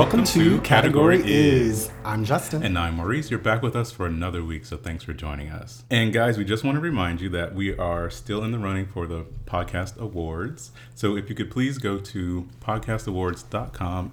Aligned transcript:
Welcome 0.00 0.24
to 0.24 0.58
Category 0.62 1.20
Is. 1.26 1.90
I'm 2.06 2.24
Justin. 2.24 2.62
And 2.62 2.78
I'm 2.78 2.94
Maurice. 2.94 3.30
You're 3.30 3.38
back 3.38 3.60
with 3.60 3.76
us 3.76 3.92
for 3.92 4.06
another 4.06 4.42
week, 4.42 4.64
so 4.64 4.78
thanks 4.78 5.04
for 5.04 5.12
joining 5.12 5.50
us. 5.50 5.84
And 5.90 6.10
guys, 6.10 6.38
we 6.38 6.44
just 6.46 6.64
want 6.64 6.76
to 6.76 6.80
remind 6.80 7.20
you 7.20 7.28
that 7.28 7.54
we 7.54 7.76
are 7.76 8.08
still 8.08 8.42
in 8.42 8.50
the 8.50 8.58
running 8.58 8.86
for 8.86 9.06
the 9.06 9.26
Podcast 9.44 9.98
Awards. 9.98 10.72
So 10.94 11.18
if 11.18 11.28
you 11.28 11.34
could 11.34 11.50
please 11.50 11.76
go 11.76 11.98
to 11.98 12.48
podcastawards.com, 12.62 14.12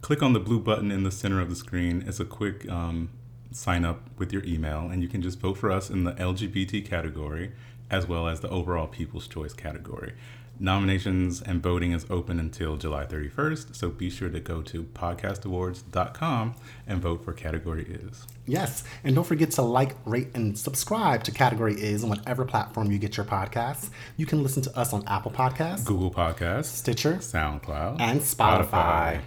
click 0.00 0.24
on 0.24 0.32
the 0.32 0.40
blue 0.40 0.58
button 0.58 0.90
in 0.90 1.04
the 1.04 1.12
center 1.12 1.40
of 1.40 1.48
the 1.48 1.56
screen. 1.56 2.02
It's 2.04 2.18
a 2.18 2.24
quick 2.24 2.68
um, 2.68 3.10
sign 3.52 3.84
up 3.84 4.00
with 4.18 4.32
your 4.32 4.42
email, 4.42 4.88
and 4.90 5.02
you 5.02 5.08
can 5.08 5.22
just 5.22 5.38
vote 5.38 5.56
for 5.56 5.70
us 5.70 5.88
in 5.88 6.02
the 6.02 6.14
LGBT 6.14 6.84
category 6.84 7.52
as 7.92 8.08
well 8.08 8.26
as 8.26 8.40
the 8.40 8.48
overall 8.48 8.88
People's 8.88 9.28
Choice 9.28 9.52
category. 9.52 10.14
Nominations 10.60 11.42
and 11.42 11.62
voting 11.62 11.92
is 11.92 12.06
open 12.08 12.38
until 12.38 12.76
July 12.76 13.04
31st, 13.04 13.74
so 13.74 13.88
be 13.88 14.08
sure 14.08 14.28
to 14.28 14.38
go 14.38 14.62
to 14.62 14.84
podcastawards.com 14.84 16.54
and 16.86 17.00
vote 17.00 17.24
for 17.24 17.32
Category 17.32 17.84
Is. 17.84 18.26
Yes, 18.46 18.84
and 19.02 19.14
don't 19.14 19.26
forget 19.26 19.50
to 19.52 19.62
like, 19.62 19.96
rate, 20.04 20.28
and 20.34 20.56
subscribe 20.56 21.24
to 21.24 21.32
Category 21.32 21.74
Is 21.74 22.04
on 22.04 22.10
whatever 22.10 22.44
platform 22.44 22.92
you 22.92 22.98
get 22.98 23.16
your 23.16 23.26
podcasts. 23.26 23.90
You 24.16 24.26
can 24.26 24.42
listen 24.42 24.62
to 24.62 24.78
us 24.78 24.92
on 24.92 25.02
Apple 25.06 25.32
Podcasts, 25.32 25.84
Google 25.84 26.12
Podcasts, 26.12 26.66
Stitcher, 26.66 27.14
SoundCloud, 27.14 28.00
and 28.00 28.20
Spotify. 28.20 29.20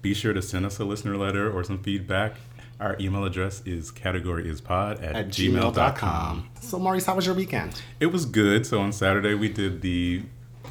Be 0.00 0.14
sure 0.14 0.32
to 0.32 0.42
send 0.42 0.66
us 0.66 0.80
a 0.80 0.84
listener 0.84 1.16
letter 1.16 1.50
or 1.50 1.62
some 1.62 1.78
feedback. 1.82 2.36
Our 2.80 2.96
email 2.98 3.24
address 3.24 3.62
is 3.64 3.92
categoryispod 3.92 4.94
at, 5.02 5.14
at 5.14 5.28
gmail.com. 5.28 5.72
gmail.com. 5.72 6.48
So, 6.60 6.78
Maurice, 6.80 7.06
how 7.06 7.14
was 7.14 7.26
your 7.26 7.36
weekend? 7.36 7.80
It 8.00 8.06
was 8.06 8.24
good. 8.26 8.66
So, 8.66 8.80
on 8.80 8.92
Saturday, 8.92 9.34
we 9.34 9.48
did 9.48 9.82
the 9.82 10.22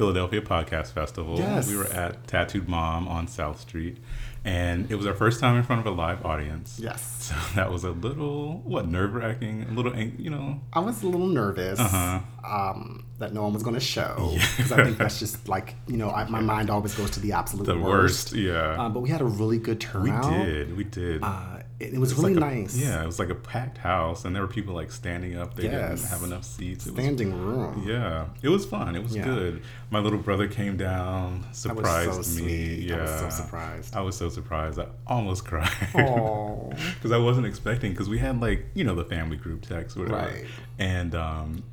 Philadelphia 0.06 0.42
Podcast 0.42 0.94
Festival. 0.94 1.38
Yes. 1.38 1.70
We 1.70 1.78
were 1.78 1.86
at 1.86 2.26
Tattooed 2.26 2.68
Mom 2.68 3.08
on 3.08 3.28
South 3.28 3.60
Street. 3.60 3.98
And 4.44 4.90
it 4.90 4.96
was 4.96 5.06
our 5.06 5.14
first 5.14 5.40
time 5.40 5.56
in 5.56 5.62
front 5.62 5.82
of 5.82 5.86
a 5.86 5.92
live 5.96 6.26
audience. 6.26 6.80
Yes. 6.82 7.26
So 7.30 7.36
that 7.56 7.72
was 7.72 7.84
a 7.84 7.92
little, 7.92 8.62
what, 8.64 8.88
nerve 8.88 9.14
wracking? 9.14 9.68
A 9.70 9.72
little, 9.74 9.96
you 9.96 10.32
know. 10.32 10.60
I 10.74 10.80
was 10.80 11.04
a 11.04 11.08
little 11.08 11.28
nervous 11.28 11.80
Uh-huh. 11.80 12.20
um, 12.44 13.06
that 13.22 13.34
no 13.34 13.44
one 13.44 13.54
was 13.54 13.64
going 13.64 13.76
to 13.76 13.80
show. 13.80 14.36
Because 14.58 14.72
I 14.74 14.84
think 14.84 14.98
that's 14.98 15.18
just 15.20 15.48
like, 15.48 15.76
you 15.88 15.98
know, 15.98 16.10
I, 16.12 16.28
my 16.30 16.42
mind 16.42 16.70
always 16.70 16.94
goes 16.96 17.10
to 17.12 17.20
the 17.20 17.32
absolute 17.32 17.66
The 17.66 17.78
worst, 17.78 18.34
yeah. 18.34 18.76
Uh, 18.82 18.90
but 18.90 19.00
we 19.00 19.10
had 19.10 19.22
a 19.22 19.26
really 19.26 19.58
good 19.58 19.80
turn. 19.80 20.04
we 20.04 20.12
did. 20.46 20.78
We 20.78 20.84
did. 20.84 21.24
Uh, 21.24 21.60
it, 21.80 21.94
it 21.96 22.00
was 22.00 22.12
It 22.12 22.16
was 22.16 22.24
really 22.24 22.36
like 22.36 22.52
a- 22.52 22.56
nice. 22.62 22.78
yeah, 22.78 23.02
it 23.02 23.06
was 23.08 23.18
like 23.18 23.30
a 23.30 23.36
packed 23.36 23.80
house, 23.80 24.24
and 24.26 24.36
there 24.36 24.44
were 24.44 24.48
people 24.60 24.76
like 24.76 24.92
standing 24.92 25.36
up. 25.38 25.56
They 25.56 25.64
Yes. 25.64 26.02
didn't 26.02 26.12
have 26.12 26.24
enough 26.24 26.44
seats. 26.44 26.86
It 26.86 26.94
was 26.94 27.04
Standing 27.04 27.32
room. 27.42 27.84
Yeah, 27.88 28.28
it 28.44 28.50
was 28.50 28.66
fun. 28.66 28.96
It 28.96 29.02
was 29.04 29.16
Yeah. 29.16 29.24
good. 29.24 29.64
My 29.90 30.00
little 30.00 30.20
brother 30.20 30.48
came 30.48 30.78
down, 30.78 31.46
surprised 31.54 32.26
so 32.26 32.44
me. 32.44 32.86
Yeah, 32.90 32.98
I 32.98 33.02
was 33.02 33.20
so 33.20 33.30
surprised. 33.30 33.96
I 33.96 34.02
was 34.02 34.16
so 34.16 34.30
surprised. 34.30 34.78
I 34.80 34.86
almost 35.08 35.46
cried 35.46 35.72
because 35.92 37.12
I 37.18 37.18
wasn't 37.18 37.46
expecting. 37.48 37.92
Because 37.94 38.10
we 38.10 38.20
had 38.20 38.40
like 38.42 38.66
you 38.76 38.84
know 38.84 38.96
the 38.96 39.06
family 39.06 39.38
group 39.38 39.62
text, 39.64 39.98
whatever, 39.98 40.18
Right. 40.18 40.46
and 40.80 41.16
um, 41.16 41.64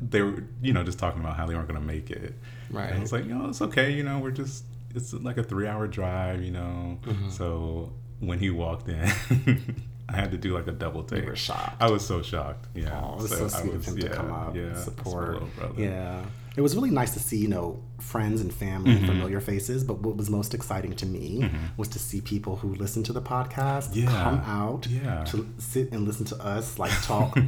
they 0.00 0.22
were 0.22 0.44
you 0.62 0.72
know 0.72 0.82
just 0.82 0.98
talking 0.98 1.20
about 1.20 1.36
how 1.36 1.46
they 1.46 1.54
weren't 1.54 1.68
going 1.68 1.80
to 1.80 1.86
make 1.86 2.10
it. 2.10 2.34
Right. 2.70 2.88
And 2.90 2.98
I 2.98 3.00
was 3.00 3.12
like, 3.12 3.24
you 3.26 3.34
know, 3.34 3.48
it's 3.48 3.60
okay. 3.62 3.92
You 3.92 4.02
know, 4.02 4.18
we're 4.18 4.30
just 4.30 4.64
it's 4.94 5.12
like 5.12 5.36
a 5.38 5.42
three 5.42 5.66
hour 5.66 5.86
drive. 5.86 6.42
You 6.42 6.52
know, 6.52 6.98
Mm-hmm. 7.02 7.30
so 7.30 7.92
when 8.20 8.38
he 8.38 8.50
walked 8.50 8.88
in. 8.88 9.10
I 10.12 10.16
had 10.16 10.32
to 10.32 10.36
do 10.38 10.54
like 10.54 10.66
a 10.66 10.72
double 10.72 11.04
take. 11.04 11.24
were 11.24 11.36
shocked. 11.36 11.80
I 11.80 11.88
was 11.88 12.04
so 12.04 12.20
shocked. 12.20 12.66
Yeah. 12.74 13.00
Oh, 13.00 13.14
it 13.18 13.22
was 13.22 13.30
so, 13.30 13.44
I 13.44 13.48
sweet 13.48 13.74
was- 13.74 13.86
of 13.86 13.94
him 13.96 14.00
to 14.02 14.08
come 14.08 14.32
up 14.32 14.56
yeah, 14.56 14.62
and 14.62 14.76
support. 14.76 15.40
Yeah. 15.78 16.24
It 16.56 16.62
was 16.62 16.74
really 16.74 16.90
nice 16.90 17.12
to 17.12 17.20
see, 17.20 17.36
you 17.36 17.48
know, 17.48 17.82
friends 18.00 18.40
and 18.40 18.52
family 18.52 18.90
Mm-hmm. 18.90 19.04
and 19.04 19.06
familiar 19.06 19.40
faces. 19.40 19.84
But 19.84 20.00
what 20.00 20.16
was 20.16 20.28
most 20.28 20.52
exciting 20.52 20.94
to 20.96 21.06
me 21.06 21.48
was 21.76 21.88
to 21.88 21.98
see 21.98 22.20
people 22.20 22.56
who 22.56 22.74
listen 22.74 23.02
to 23.04 23.12
the 23.12 23.22
podcast 23.22 23.90
Yeah. 23.94 24.06
come 24.22 24.38
out 24.40 24.86
Yeah. 24.88 25.22
to 25.24 25.46
sit 25.58 25.92
and 25.92 26.06
listen 26.06 26.26
to 26.26 26.36
us 26.44 26.78
like 26.78 26.92
talk 27.04 27.38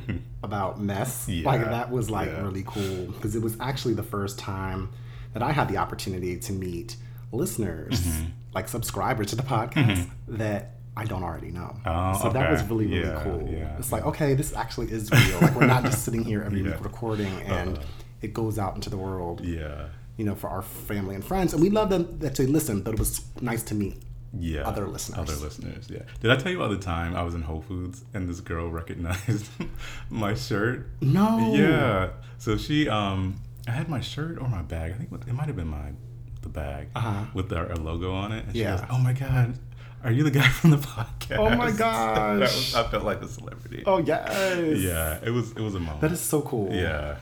about 0.43 0.81
mess. 0.81 1.29
Yeah. 1.29 1.47
Like 1.47 1.63
that 1.65 1.91
was 1.91 2.11
like 2.11 2.31
really 2.43 2.63
cool 2.67 3.07
because 3.07 3.35
it 3.35 3.43
was 3.43 3.57
actually 3.61 3.95
the 3.95 4.03
first 4.05 4.39
time 4.39 4.91
that 5.33 5.43
I 5.43 5.51
had 5.53 5.69
the 5.69 5.79
opportunity 5.79 6.39
to 6.39 6.53
meet 6.53 6.97
listeners, 7.33 8.01
Mm-hmm. 8.01 8.25
like 8.55 8.69
subscribers 8.69 9.29
to 9.29 9.37
the 9.37 9.43
podcast 9.43 10.09
that 10.29 10.75
I 10.97 11.05
don't 11.07 11.23
already 11.25 11.51
know. 11.51 11.75
Oh, 11.87 12.19
so 12.23 12.29
that 12.31 12.51
was 12.51 12.63
really, 12.65 12.87
really 12.87 13.01
Yeah, 13.09 13.21
cool. 13.25 13.49
yeah, 13.51 13.77
it's 13.79 13.91
like, 13.91 14.05
okay, 14.05 14.35
this 14.35 14.55
actually 14.55 14.93
is 14.93 15.11
real. 15.11 15.41
Like 15.41 15.55
we're 15.55 15.67
not 15.67 15.83
just 15.85 16.05
sitting 16.05 16.23
here 16.23 16.43
every 16.43 16.63
week 16.69 16.85
recording 16.85 17.33
and 17.47 17.79
it 18.23 18.33
goes 18.33 18.59
out 18.59 18.75
into 18.75 18.89
the 18.91 18.97
world, 18.97 19.41
Yeah. 19.45 19.87
you 20.17 20.25
know, 20.25 20.35
for 20.35 20.49
our 20.49 20.63
family 20.63 21.15
and 21.15 21.25
friends. 21.25 21.53
And 21.53 21.63
we 21.63 21.71
love 21.71 21.91
them 21.91 22.19
that 22.21 22.37
they 22.37 22.47
listen, 22.47 22.83
but 22.83 22.95
it 22.95 22.99
was 22.99 23.25
nice 23.41 23.63
to 23.65 23.75
meet 23.75 23.97
Yeah. 24.39 24.63
Other 24.63 24.87
listeners. 24.89 25.19
Other 25.19 25.37
listeners, 25.45 25.89
yeah. 25.91 26.03
Did 26.21 26.31
I 26.31 26.37
tell 26.37 26.51
you 26.53 26.63
about 26.63 26.71
the 26.79 26.83
time 26.85 27.15
I 27.15 27.23
was 27.23 27.35
in 27.35 27.43
Whole 27.43 27.61
Foods 27.63 28.03
and 28.15 28.29
this 28.29 28.41
girl 28.41 28.71
recognized 28.71 29.47
my 30.11 30.35
shirt? 30.35 30.89
No. 31.01 31.53
Yeah. 31.55 32.11
So 32.39 32.57
she, 32.57 32.89
um, 32.89 33.37
I 33.69 33.73
had 33.73 33.89
my 33.89 34.01
shirt 34.01 34.39
or 34.41 34.49
my 34.49 34.63
bag. 34.63 34.93
I 34.93 34.95
think 34.97 35.11
it 35.13 35.33
might 35.35 35.47
have 35.47 35.57
been 35.57 35.69
my, 35.69 35.93
the 36.41 36.49
bag 36.49 36.89
Uh-huh. 36.97 37.25
with 37.35 37.53
our, 37.53 37.69
our 37.71 37.77
logo 37.77 38.13
on 38.15 38.33
it. 38.33 38.47
And 38.47 38.57
Yeah. 38.57 38.77
she 38.77 38.81
goes, 38.83 38.91
"Oh 38.91 38.99
my 38.99 39.13
god, 39.13 39.59
are 40.03 40.11
you 40.11 40.25
the 40.25 40.31
guy 40.33 40.49
from 40.59 40.71
the 40.71 40.79
podcast?" 40.79 41.39
Oh 41.39 41.55
my 41.55 41.71
that 41.79 41.79
gosh. 41.79 42.41
was, 42.41 42.75
I 42.75 42.83
felt 42.91 43.05
like 43.05 43.21
a 43.23 43.29
celebrity. 43.29 43.85
Oh 43.87 43.99
yes. 43.99 44.79
Yeah. 44.81 45.19
It 45.23 45.31
was. 45.31 45.53
It 45.53 45.61
was 45.61 45.75
a 45.77 45.81
moment. 45.81 46.01
That 46.01 46.11
is 46.11 46.21
so 46.21 46.41
cool. 46.41 46.73
Yeah. 46.75 47.17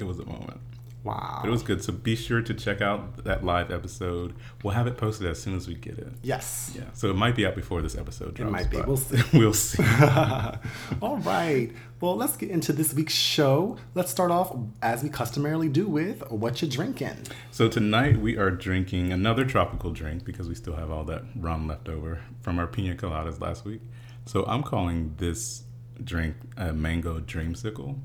It 0.00 0.04
was 0.06 0.18
a 0.18 0.24
moment. 0.24 0.60
Wow. 1.02 1.38
But 1.40 1.48
it 1.48 1.50
was 1.50 1.62
good. 1.62 1.82
So 1.82 1.92
be 1.94 2.14
sure 2.14 2.42
to 2.42 2.52
check 2.52 2.82
out 2.82 3.24
that 3.24 3.42
live 3.42 3.70
episode. 3.70 4.34
We'll 4.62 4.74
have 4.74 4.86
it 4.86 4.98
posted 4.98 5.26
as 5.26 5.40
soon 5.40 5.56
as 5.56 5.66
we 5.66 5.74
get 5.74 5.98
it. 5.98 6.12
yes. 6.22 6.72
Yeah. 6.76 6.84
So 6.92 7.08
it 7.08 7.16
might 7.16 7.34
be 7.34 7.46
out 7.46 7.54
before 7.54 7.80
this 7.80 7.96
episode 7.96 8.34
drops. 8.34 8.48
It 8.48 8.52
might 8.52 8.70
be. 8.70 8.82
We'll 8.82 8.96
see. 8.98 9.38
we'll 9.38 9.54
see. 9.54 9.82
All 11.02 11.16
right. 11.18 11.70
Well, 12.00 12.16
let's 12.16 12.36
get 12.36 12.50
into 12.50 12.74
this 12.74 12.92
week's 12.92 13.14
show. 13.14 13.78
Let's 13.94 14.10
start 14.10 14.30
off 14.30 14.54
as 14.82 15.02
we 15.02 15.08
customarily 15.08 15.68
do 15.70 15.86
with 15.86 16.22
what 16.30 16.60
you 16.60 16.68
drinking. 16.68 17.16
So 17.50 17.68
tonight 17.68 18.18
we 18.18 18.36
are 18.36 18.50
drinking 18.50 19.10
another 19.12 19.44
tropical 19.46 19.92
drink 19.92 20.24
because 20.24 20.48
we 20.48 20.54
still 20.54 20.76
have 20.76 20.90
all 20.90 21.04
that 21.04 21.22
rum 21.34 21.66
left 21.66 21.88
over 21.88 22.20
from 22.42 22.58
our 22.58 22.66
pina 22.66 22.94
coladas 22.94 23.40
last 23.40 23.64
week. 23.64 23.80
So 24.26 24.44
I'm 24.46 24.62
calling 24.62 25.14
this 25.16 25.64
drink 26.04 26.36
a 26.58 26.72
mango 26.74 27.20
dreamsicle 27.20 27.98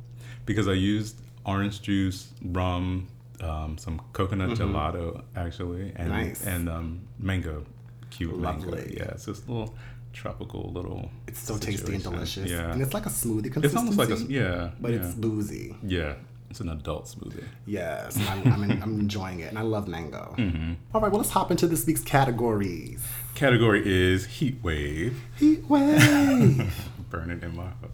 because 0.46 0.68
I 0.68 0.74
used 0.74 1.22
orange 1.46 1.82
juice, 1.82 2.30
rum, 2.44 3.08
um, 3.42 3.78
some 3.78 4.02
coconut 4.14 4.52
gelato 4.58 5.22
actually, 5.36 5.92
and 5.96 6.10
Mm-hmm. 6.12 6.28
Nice. 6.28 6.46
and 6.46 6.70
um, 6.70 7.02
mango, 7.20 7.66
cute 8.10 8.38
mango. 8.38 8.76
Yeah, 8.76 9.12
it's 9.12 9.26
this 9.26 9.48
little 9.48 9.76
tropical 10.14 10.72
little. 10.74 11.12
It's 11.28 11.40
so 11.40 11.58
tasty 11.58 11.96
and 11.96 12.04
delicious. 12.04 12.50
Yeah, 12.50 12.72
And 12.72 12.82
it's 12.82 12.94
like 12.94 13.06
a 13.06 13.10
smoothie 13.10 13.52
consistency. 13.52 13.66
it's 13.66 13.76
almost 13.76 13.98
like 13.98 14.10
a 14.10 14.22
yeah, 14.32 14.72
but 14.80 14.92
yeah. 14.92 15.00
it's 15.00 15.14
boozy. 15.14 15.76
yeah, 15.84 16.14
it's 16.50 16.62
an 16.62 16.70
adult 16.70 17.06
smoothie. 17.08 17.44
Yes, 17.66 18.18
I'm, 18.30 18.54
I'm, 18.54 18.64
en- 18.72 18.82
I'm 18.82 19.00
enjoying 19.00 19.42
it, 19.42 19.50
and 19.50 19.60
I 19.60 19.64
love 19.64 19.88
mango. 19.90 20.34
Mm-hmm. 20.38 20.74
All 20.94 21.02
right, 21.02 21.12
well, 21.12 21.20
let's 21.20 21.32
hop 21.32 21.52
into 21.52 21.68
this 21.68 21.86
week's 21.86 22.02
categories. 22.02 23.04
Category 23.36 23.82
is 23.86 24.26
heat 24.26 24.58
wave. 24.64 25.20
Heat 25.38 25.68
wave. 25.70 26.74
burning 27.10 27.42
in 27.44 27.56
my 27.56 27.64
heart. 27.64 27.92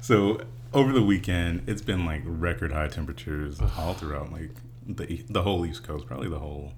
So 0.00 0.40
over 0.74 0.92
the 0.92 1.02
weekend, 1.02 1.62
it's 1.68 1.82
been 1.82 2.04
like 2.06 2.22
record 2.24 2.72
high 2.72 2.88
temperatures 2.88 3.60
all 3.78 3.94
throughout 3.94 4.32
like 4.32 4.50
the 4.86 5.04
e- 5.10 5.24
the 5.28 5.42
whole 5.42 5.64
East 5.66 5.84
Coast, 5.84 6.06
probably 6.06 6.28
the 6.28 6.38
whole 6.38 6.72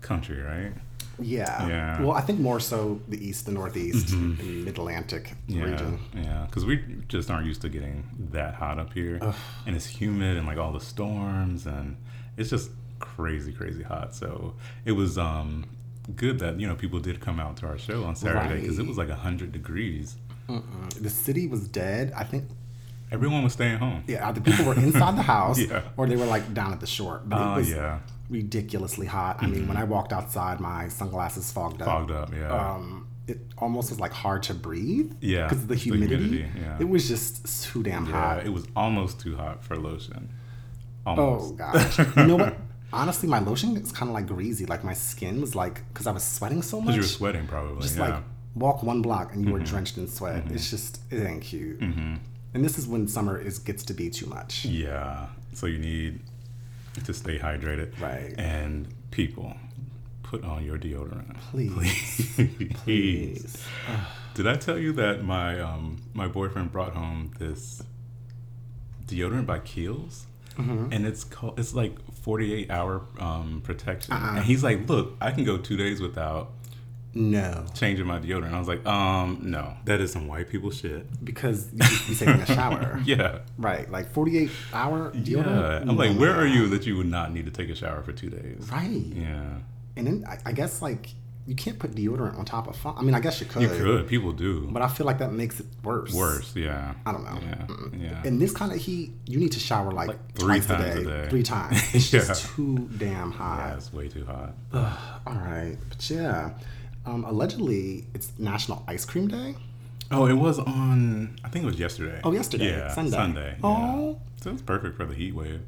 country, 0.00 0.40
right? 0.40 0.72
yeah. 1.20 1.66
Yeah. 1.66 1.94
Mm-hmm. 1.94 2.04
Well, 2.04 2.16
I 2.16 2.20
think 2.20 2.38
more 2.38 2.60
so 2.60 3.00
the 3.08 3.18
east, 3.26 3.46
the 3.46 3.52
northeast, 3.52 4.12
and 4.12 4.38
mid 4.64 4.68
Atlantic 4.78 5.34
Yeah, 5.48 5.64
region. 5.64 5.98
yeah, 6.14 6.44
because 6.46 6.64
we 6.64 6.76
just 7.08 7.28
aren't 7.30 7.46
used 7.46 7.60
to 7.62 7.68
getting 7.68 8.08
that 8.30 8.54
hot 8.54 8.78
up 8.78 8.92
here, 8.92 9.18
and 9.66 9.74
it's 9.74 9.86
humid 9.86 10.36
and 10.36 10.46
like 10.46 10.58
all 10.58 10.72
the 10.72 10.80
storms, 10.80 11.66
and 11.66 11.96
it's 12.36 12.50
just 12.50 12.70
crazy, 13.00 13.52
crazy 13.52 13.82
hot. 13.82 14.14
So 14.14 14.54
it 14.84 14.92
was 14.92 15.18
um 15.18 15.64
good 16.14 16.38
that 16.38 16.60
you 16.60 16.68
know 16.68 16.76
people 16.76 17.00
did 17.00 17.20
come 17.20 17.40
out 17.40 17.56
to 17.58 17.66
our 17.66 17.78
show 17.78 18.04
on 18.04 18.14
Saturday 18.14 18.60
because 18.60 18.78
it 18.78 18.86
was 18.86 18.96
like 18.96 19.10
hundred 19.10 19.50
degrees. 19.50 20.16
Mm-mm. 20.48 20.90
The 21.02 21.10
city 21.10 21.46
was 21.48 21.66
dead. 21.68 22.12
I 22.16 22.22
think, 22.24 22.44
Everyone 23.10 23.42
was 23.42 23.52
staying 23.54 23.78
home. 23.78 24.04
yeah, 24.06 24.28
either 24.28 24.40
people 24.40 24.64
were 24.64 24.74
inside 24.74 25.16
the 25.16 25.22
house 25.36 25.58
Yeah. 25.58 25.82
or 25.96 26.06
they 26.06 26.16
were 26.16 26.26
like 26.26 26.52
down 26.54 26.72
at 26.72 26.80
the 26.80 26.86
shore. 26.86 27.22
But 27.24 27.38
Oh 27.40 27.52
it 27.54 27.56
was 27.58 27.70
yeah, 27.70 27.98
ridiculously 28.28 29.06
hot. 29.06 29.38
I 29.42 29.46
mean, 29.46 29.66
when 29.68 29.76
I 29.76 29.84
walked 29.84 30.12
outside, 30.12 30.60
my 30.60 30.88
sunglasses 30.88 31.50
fogged 31.52 31.80
up. 31.82 31.86
fogged 31.88 32.10
up. 32.10 32.32
Yeah. 32.34 32.48
Um, 32.74 33.06
it 33.26 33.40
almost 33.58 33.90
was 33.90 34.00
like 34.00 34.12
hard 34.12 34.42
to 34.44 34.54
breathe. 34.54 35.12
Yeah, 35.20 35.44
because 35.46 35.62
of 35.62 35.68
the 35.68 35.74
the 35.74 35.80
humidity. 35.80 36.24
humidity, 36.24 36.50
yeah. 36.60 36.76
It 36.80 36.88
was 36.88 37.06
just 37.08 37.62
too 37.64 37.82
damn 37.82 38.06
Yeah, 38.06 38.12
hot. 38.12 38.46
it 38.46 38.50
was 38.50 38.66
almost 38.74 39.20
too 39.20 39.36
hot 39.36 39.62
for 39.64 39.76
lotion. 39.76 40.30
Oh 41.06 41.52
gosh. 41.52 41.98
you 42.16 42.24
know 42.26 42.36
what? 42.36 42.56
Honestly, 42.92 43.28
my 43.28 43.38
lotion 43.38 43.76
is 43.76 43.92
kind 43.92 44.08
of 44.10 44.14
like 44.14 44.26
greasy. 44.26 44.64
Like 44.66 44.82
my 44.82 44.94
skin 44.94 45.40
was 45.42 45.54
like, 45.54 45.82
because 45.92 46.06
I 46.06 46.10
was 46.12 46.24
sweating 46.24 46.62
so 46.62 46.80
much. 46.80 46.94
Because 46.94 46.96
you 46.96 47.02
were 47.02 47.06
sweating, 47.32 47.46
probably. 47.46 47.82
just 47.82 47.96
yeah. 47.96 48.04
Mm-hmm. 48.04 48.14
like 48.14 48.22
walk 48.54 48.82
one 48.82 49.02
block 49.02 49.34
and 49.34 49.44
you 49.46 49.52
were 49.52 49.60
drenched 49.60 49.98
in 49.98 50.08
sweat. 50.08 50.44
It's 50.50 50.70
just 50.70 51.00
it 51.10 51.22
ain't 51.26 51.42
cute. 51.42 51.80
And 52.54 52.64
this 52.64 52.78
is 52.78 52.86
when 52.86 53.06
summer 53.08 53.38
is 53.40 53.58
gets 53.58 53.84
to 53.84 53.94
be 53.94 54.10
too 54.10 54.26
much. 54.26 54.64
yeah. 54.64 55.26
So 55.52 55.66
you 55.66 55.78
need 55.78 56.20
to 57.04 57.12
stay 57.12 57.38
hydrated. 57.38 58.00
Right. 58.00 58.32
And 58.38 58.86
people, 59.10 59.56
put 60.22 60.44
on 60.44 60.64
your 60.64 60.78
deodorant. 60.78 61.36
Please. 61.50 61.72
Please. 62.34 62.72
Please. 62.84 63.64
Did 64.34 64.46
I 64.46 64.54
tell 64.54 64.78
you 64.78 64.92
that 64.92 65.24
my 65.24 65.58
um 65.60 65.98
my 66.14 66.28
boyfriend 66.28 66.70
brought 66.70 66.92
home 66.94 67.32
this 67.38 67.82
deodorant 69.06 69.46
by 69.46 69.58
Kiehl's? 69.60 70.26
Mm-hmm. 70.56 70.92
And 70.92 71.06
it's 71.06 71.24
called 71.24 71.58
it's 71.58 71.74
like 71.74 71.94
48 72.22 72.70
hour 72.70 73.02
um, 73.18 73.60
protection. 73.64 74.12
Uh-uh. 74.14 74.36
And 74.36 74.44
he's 74.44 74.62
like, 74.62 74.88
"Look, 74.88 75.16
I 75.20 75.30
can 75.32 75.44
go 75.44 75.56
2 75.58 75.76
days 75.76 76.00
without 76.00 76.50
No. 77.18 77.64
changing 77.74 78.06
my 78.06 78.18
deodorant." 78.18 78.52
I 78.52 78.58
was 78.58 78.68
like, 78.68 78.84
"Um, 78.86 79.38
no. 79.42 79.74
That 79.84 80.00
is 80.00 80.12
some 80.12 80.26
white 80.28 80.48
people 80.48 80.70
shit." 80.70 81.06
Because 81.24 81.68
you 81.74 81.84
should 81.84 82.08
be 82.08 82.14
taking 82.14 82.40
a 82.42 82.46
shower. 82.46 83.00
Yeah. 83.04 83.40
Right. 83.58 83.90
Like 83.90 84.10
48 84.12 84.50
hour 84.72 85.10
deodorant? 85.12 85.82
Yeah. 85.84 85.90
I'm 85.90 85.96
like, 85.96 86.16
"Where 86.18 86.34
are 86.34 86.46
you 86.46 86.68
that 86.68 86.86
you 86.86 86.96
would 86.96 87.06
not 87.10 87.32
need 87.32 87.44
to 87.46 87.50
take 87.52 87.68
a 87.70 87.74
shower 87.74 88.02
for 88.02 88.12
2 88.12 88.30
days?" 88.30 88.68
Right. 88.70 88.88
Yeah. 88.90 89.44
And 89.96 90.06
then 90.06 90.24
I, 90.28 90.38
I 90.46 90.52
guess 90.52 90.80
like 90.82 91.10
you 91.46 91.54
can't 91.54 91.78
put 91.78 91.92
deodorant 91.94 92.38
on 92.38 92.44
top 92.44 92.68
of 92.68 92.76
fun. 92.76 92.94
I 92.98 93.02
mean, 93.02 93.14
I 93.14 93.20
guess 93.20 93.40
you 93.40 93.46
could. 93.46 93.62
You 93.62 93.68
could. 93.70 94.06
People 94.06 94.32
do. 94.32 94.68
But 94.70 94.82
I 94.82 94.88
feel 94.88 95.06
like 95.06 95.16
that 95.20 95.32
makes 95.32 95.60
it 95.60 95.66
worse. 95.82 96.12
Worse, 96.12 96.54
yeah. 96.54 96.92
I 97.06 97.12
don't 97.12 97.24
know. 97.24 97.38
Yeah. 97.40 97.98
Yeah. 97.98 98.22
In 98.28 98.38
this 98.38 98.52
kind 98.52 98.70
of 98.70 98.76
heat, 98.78 99.12
you 99.24 99.38
need 99.38 99.52
to 99.52 99.58
shower 99.60 99.90
like, 99.90 100.10
three 100.34 100.60
twice 100.60 100.66
times 100.66 100.84
a, 100.84 100.90
a 100.90 100.94
day, 100.96 101.04
day. 101.22 101.28
Three 101.30 101.42
times. 101.42 101.80
It's 101.94 102.12
Yeah. 102.12 102.20
just 102.20 102.44
too 102.54 102.90
damn 102.98 103.30
hot. 103.32 103.56
Yeah, 103.60 103.68
hot. 103.70 103.76
it's 103.78 103.90
way 103.94 104.08
too 104.08 104.26
hot. 104.26 104.52
All 105.26 105.34
right. 105.36 105.78
But 105.88 106.10
yeah. 106.10 106.50
Um, 107.08 107.24
allegedly, 107.24 108.04
it's 108.14 108.32
National 108.38 108.84
Ice 108.86 109.06
Cream 109.06 109.28
Day. 109.28 109.54
Oh, 110.10 110.26
it 110.26 110.34
was 110.34 110.58
on. 110.58 111.38
I 111.42 111.48
think 111.48 111.64
it 111.64 111.66
was 111.66 111.78
yesterday. 111.78 112.20
Oh, 112.22 112.32
yesterday. 112.32 112.70
Yeah, 112.70 112.88
Sunday. 112.88 113.10
Sunday. 113.16 113.50
yeah. 113.52 113.66
Oh. 113.66 114.20
so 114.42 114.50
it's 114.50 114.60
perfect 114.62 114.96
for 114.96 115.06
the 115.06 115.14
heat 115.14 115.34
wave. 115.34 115.60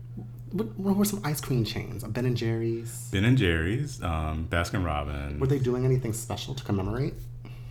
What, 0.53 0.79
what 0.79 0.97
were 0.97 1.05
some 1.05 1.23
ice 1.25 1.41
cream 1.41 1.65
chains? 1.65 2.05
Ben 2.05 2.27
and 2.27 2.37
Jerry's. 2.37 3.09
Ben 3.11 3.25
and 3.25 3.39
Jerry's, 3.39 4.03
um, 4.03 4.49
Baskin 4.51 4.85
Robbins. 4.85 5.41
Were 5.41 5.47
they 5.47 5.59
doing 5.59 5.85
anything 5.87 6.13
special 6.13 6.55
to 6.55 6.65
commemorate? 6.65 7.15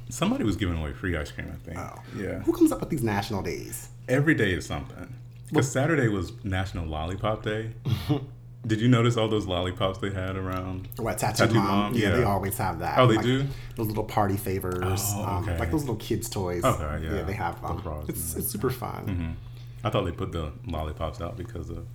Somebody 0.10 0.44
was 0.44 0.56
giving 0.56 0.78
away 0.80 0.94
free 0.94 1.16
ice 1.16 1.32
cream. 1.32 1.52
I 1.54 1.64
think. 1.64 1.78
Oh. 1.78 2.02
Yeah. 2.18 2.40
Who 2.40 2.54
comes 2.54 2.72
up 2.72 2.80
with 2.80 2.90
these 2.90 3.04
national 3.04 3.44
days? 3.44 3.90
Every 4.08 4.34
day 4.34 4.54
is 4.54 4.66
something. 4.66 5.14
Because 5.50 5.72
Saturday 5.72 6.08
was 6.08 6.32
National 6.44 6.88
Lollipop 6.88 7.44
Day. 7.44 7.74
Did 8.68 8.82
you 8.82 8.88
notice 8.90 9.16
all 9.16 9.28
those 9.30 9.46
lollipops 9.46 10.00
they 10.00 10.12
had 10.12 10.36
around? 10.36 10.90
What 10.98 11.18
tattoo, 11.18 11.46
Tattoo 11.46 11.56
mom? 11.56 11.68
Mom, 11.68 11.94
Yeah, 11.96 12.12
they 12.12 12.24
always 12.24 12.58
have 12.58 12.80
that. 12.80 13.00
Oh, 13.00 13.08
they 13.08 13.16
Like, 13.16 13.26
do? 13.26 13.48
Those 13.76 13.88
little 13.88 14.04
party 14.04 14.36
favors, 14.36 15.02
Oh, 15.16 15.24
um, 15.24 15.46
like 15.58 15.72
those 15.72 15.82
little 15.82 15.96
kids' 15.96 16.30
toys. 16.30 16.62
Oh, 16.66 16.72
okay, 16.74 17.06
yeah. 17.06 17.22
they 17.24 17.34
have 17.34 17.62
them. 17.62 17.82
It's 18.10 18.36
it's 18.36 18.48
super 18.50 18.70
fun. 18.70 19.06
Mhm. 19.08 19.36
I 19.86 19.90
thought 19.90 20.04
they 20.04 20.12
put 20.12 20.34
the 20.34 20.52
lollipops 20.68 21.22
out 21.22 21.38
because 21.38 21.70
of 21.70 21.86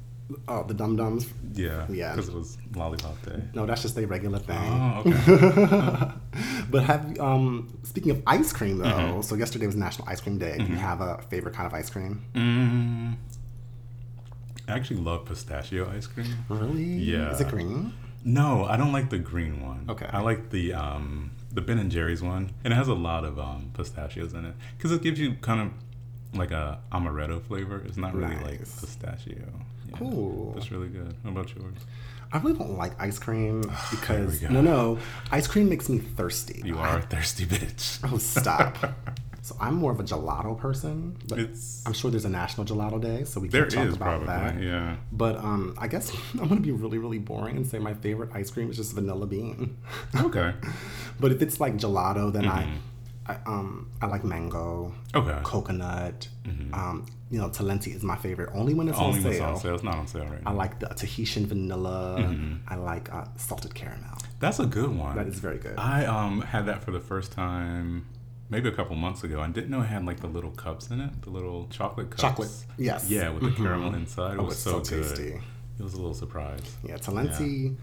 Oh, 0.49 0.65
the 0.65 0.73
dum 0.73 0.97
dums. 0.97 1.29
yeah, 1.53 1.85
Yeah. 1.91 2.13
because 2.15 2.31
it 2.31 2.35
was 2.35 2.57
Lollipop 2.75 3.21
Day. 3.27 3.43
No, 3.53 3.67
that's 3.67 3.83
just 3.83 3.99
a 3.99 4.07
regular 4.07 4.39
thing. 4.39 4.57
Oh, 4.59 5.03
okay. 5.05 6.13
But 6.71 6.85
have 6.85 7.21
um 7.21 7.79
speaking 7.83 8.11
of 8.13 8.23
ice 8.27 8.51
cream 8.55 8.79
though, 8.79 8.87
Mm-hmm. 8.87 9.21
so 9.21 9.35
yesterday 9.35 9.67
was 9.67 9.77
National 9.77 10.09
Ice 10.09 10.23
Cream 10.23 10.39
Day. 10.39 10.57
Do 10.57 10.65
you 10.65 10.77
have 10.77 11.03
a 11.03 11.21
favorite 11.29 11.55
kind 11.55 11.67
of 11.67 11.75
ice 11.75 11.91
cream? 11.91 12.23
mm, 12.35 13.15
I 14.69 14.73
actually 14.73 15.01
love 15.01 15.27
pistachio 15.27 15.91
ice 15.91 16.07
cream. 16.07 16.35
Really? 16.49 16.85
Yeah. 16.85 17.31
Is 17.31 17.41
it 17.41 17.49
green? 17.49 17.93
No, 18.25 18.65
I 18.65 18.77
don't 18.77 18.93
like 18.93 19.11
the 19.11 19.19
green 19.19 19.63
one. 19.63 19.87
Okay. 19.89 20.09
I 20.11 20.21
like 20.21 20.51
the 20.51 20.73
um 20.73 21.33
the 21.53 21.61
Ben 21.61 21.79
and 21.79 21.91
Jerry's 21.91 22.23
one, 22.23 22.53
and 22.65 22.73
it 22.73 22.77
has 22.77 22.89
a 22.89 22.95
lot 22.95 23.25
of 23.25 23.39
um 23.39 23.71
pistachios 23.75 24.33
in 24.33 24.45
it 24.45 24.55
because 24.77 24.93
it 24.93 25.03
gives 25.03 25.21
you 25.21 25.35
kind 25.41 25.61
of 25.61 26.39
like 26.39 26.51
a 26.51 26.81
amaretto 26.93 27.43
flavor. 27.43 27.83
It's 27.87 27.97
not 27.97 28.15
really 28.15 28.37
like 28.37 28.61
pistachio. 28.61 29.37
Yeah. 29.89 29.97
Cool. 29.99 30.55
It's 30.57 30.71
really 30.71 30.89
good. 30.89 31.15
What 31.23 31.33
about 31.33 31.55
yours? 31.55 31.79
I 32.33 32.39
really 32.39 32.59
don't 32.59 32.77
like 32.77 33.01
ice 33.01 33.19
cream 33.19 33.61
because 33.91 34.43
no, 34.43 34.61
no, 34.61 34.99
ice 35.31 35.47
cream 35.47 35.69
makes 35.69 35.89
me 35.89 35.99
thirsty. 35.99 36.63
You 36.65 36.79
are 36.79 36.99
a 36.99 37.03
thirsty 37.03 37.47
bitch. 37.47 38.01
Oh, 38.11 38.19
stop. 38.19 38.77
so 39.47 39.55
I'm 39.61 39.75
more 39.75 39.93
of 39.93 40.01
a 40.01 40.05
gelato 40.05 40.57
person, 40.59 41.17
but 41.29 41.39
It's 41.39 41.83
I'm 41.87 41.93
sure 41.93 42.11
there's 42.11 42.25
a 42.25 42.31
National 42.31 42.65
Gelato 42.67 42.99
Day, 43.01 43.25
so 43.25 43.41
we 43.41 43.49
can 43.51 43.69
talk 43.69 43.87
is 43.87 43.95
about 43.95 44.25
probably 44.25 44.27
that. 44.29 44.63
yeah. 44.63 44.97
But 45.13 45.35
um, 45.37 45.75
I 45.79 45.87
guess 45.87 46.11
I'm 46.41 46.49
gonna 46.49 46.61
be 46.63 46.73
really, 46.73 46.97
really 46.99 47.19
boring 47.19 47.57
and 47.59 47.67
say 47.67 47.79
my 47.79 47.93
favorite 47.93 48.31
ice 48.33 48.51
cream 48.51 48.71
is 48.71 48.77
just 48.77 48.95
vanilla 48.95 49.27
bean. 49.27 49.77
Okay. 50.29 50.55
but 51.21 51.31
if 51.31 51.43
it's 51.43 51.61
like 51.61 51.77
gelato, 51.77 52.33
then 52.33 52.45
Mm-hmm. 52.45 52.79
I, 53.29 53.35
I 53.35 53.39
um 53.47 53.91
I 54.03 54.07
like 54.07 54.25
mango, 54.25 54.93
Okay. 55.15 55.39
coconut. 55.43 56.29
Um, 56.73 57.07
you 57.31 57.39
know, 57.41 57.49
Talenti 57.49 57.95
is 57.97 58.03
my 58.03 58.17
favorite. 58.17 58.51
Only 58.55 58.75
when 58.75 58.89
it's 58.89 58.99
Mm-hmm. 58.99 59.17
Only 59.17 59.27
on 59.29 59.33
sale. 59.35 59.45
on 59.55 59.57
sale. 59.61 59.75
It's 59.75 59.83
not 59.85 59.97
on 59.97 60.07
sale 60.07 60.25
right 60.27 60.43
now. 60.45 60.51
I 60.51 60.55
like 60.55 60.79
the 60.79 60.89
Tahitian 60.89 61.47
vanilla. 61.47 62.17
Mm-hmm. 62.21 62.55
I 62.69 62.77
like 62.77 63.13
uh, 63.13 63.25
salted 63.37 63.75
caramel. 63.75 64.19
That's 64.41 64.59
a 64.61 64.67
good 64.67 64.91
one. 65.05 65.17
That 65.17 65.27
is 65.27 65.39
very 65.39 65.59
good. 65.59 65.77
I 65.79 66.05
um 66.07 66.41
had 66.43 66.65
that 66.67 66.83
for 66.85 66.93
the 66.93 67.01
first 67.01 67.33
time 67.33 68.05
maybe 68.55 68.69
a 68.69 68.73
couple 68.73 68.95
months 68.95 69.25
ago. 69.25 69.41
I 69.41 69.49
didn't 69.49 69.71
know 69.71 69.81
it 69.81 69.87
had 69.87 70.07
like 70.07 70.21
the 70.21 70.29
little 70.29 70.53
cups 70.53 70.91
in 70.91 71.01
it, 71.01 71.23
the 71.23 71.31
little 71.31 71.67
chocolate 71.71 72.11
cups. 72.11 72.23
Chocolate, 72.23 72.51
yes. 72.79 73.11
Yeah, 73.11 73.31
with 73.31 73.43
the 73.43 73.49
Mhm. 73.51 73.57
caramel 73.57 73.95
inside. 73.95 74.35
It 74.35 74.39
Oh, 74.41 74.45
was 74.45 74.55
it's 74.55 74.63
so, 74.63 74.83
so 74.83 74.97
good. 74.97 75.09
tasty. 75.09 75.41
It 75.79 75.83
was 75.83 75.95
a 75.95 75.97
little 75.97 76.15
surprise. 76.15 76.61
Yeah, 76.85 76.97
Talenti. 76.99 77.75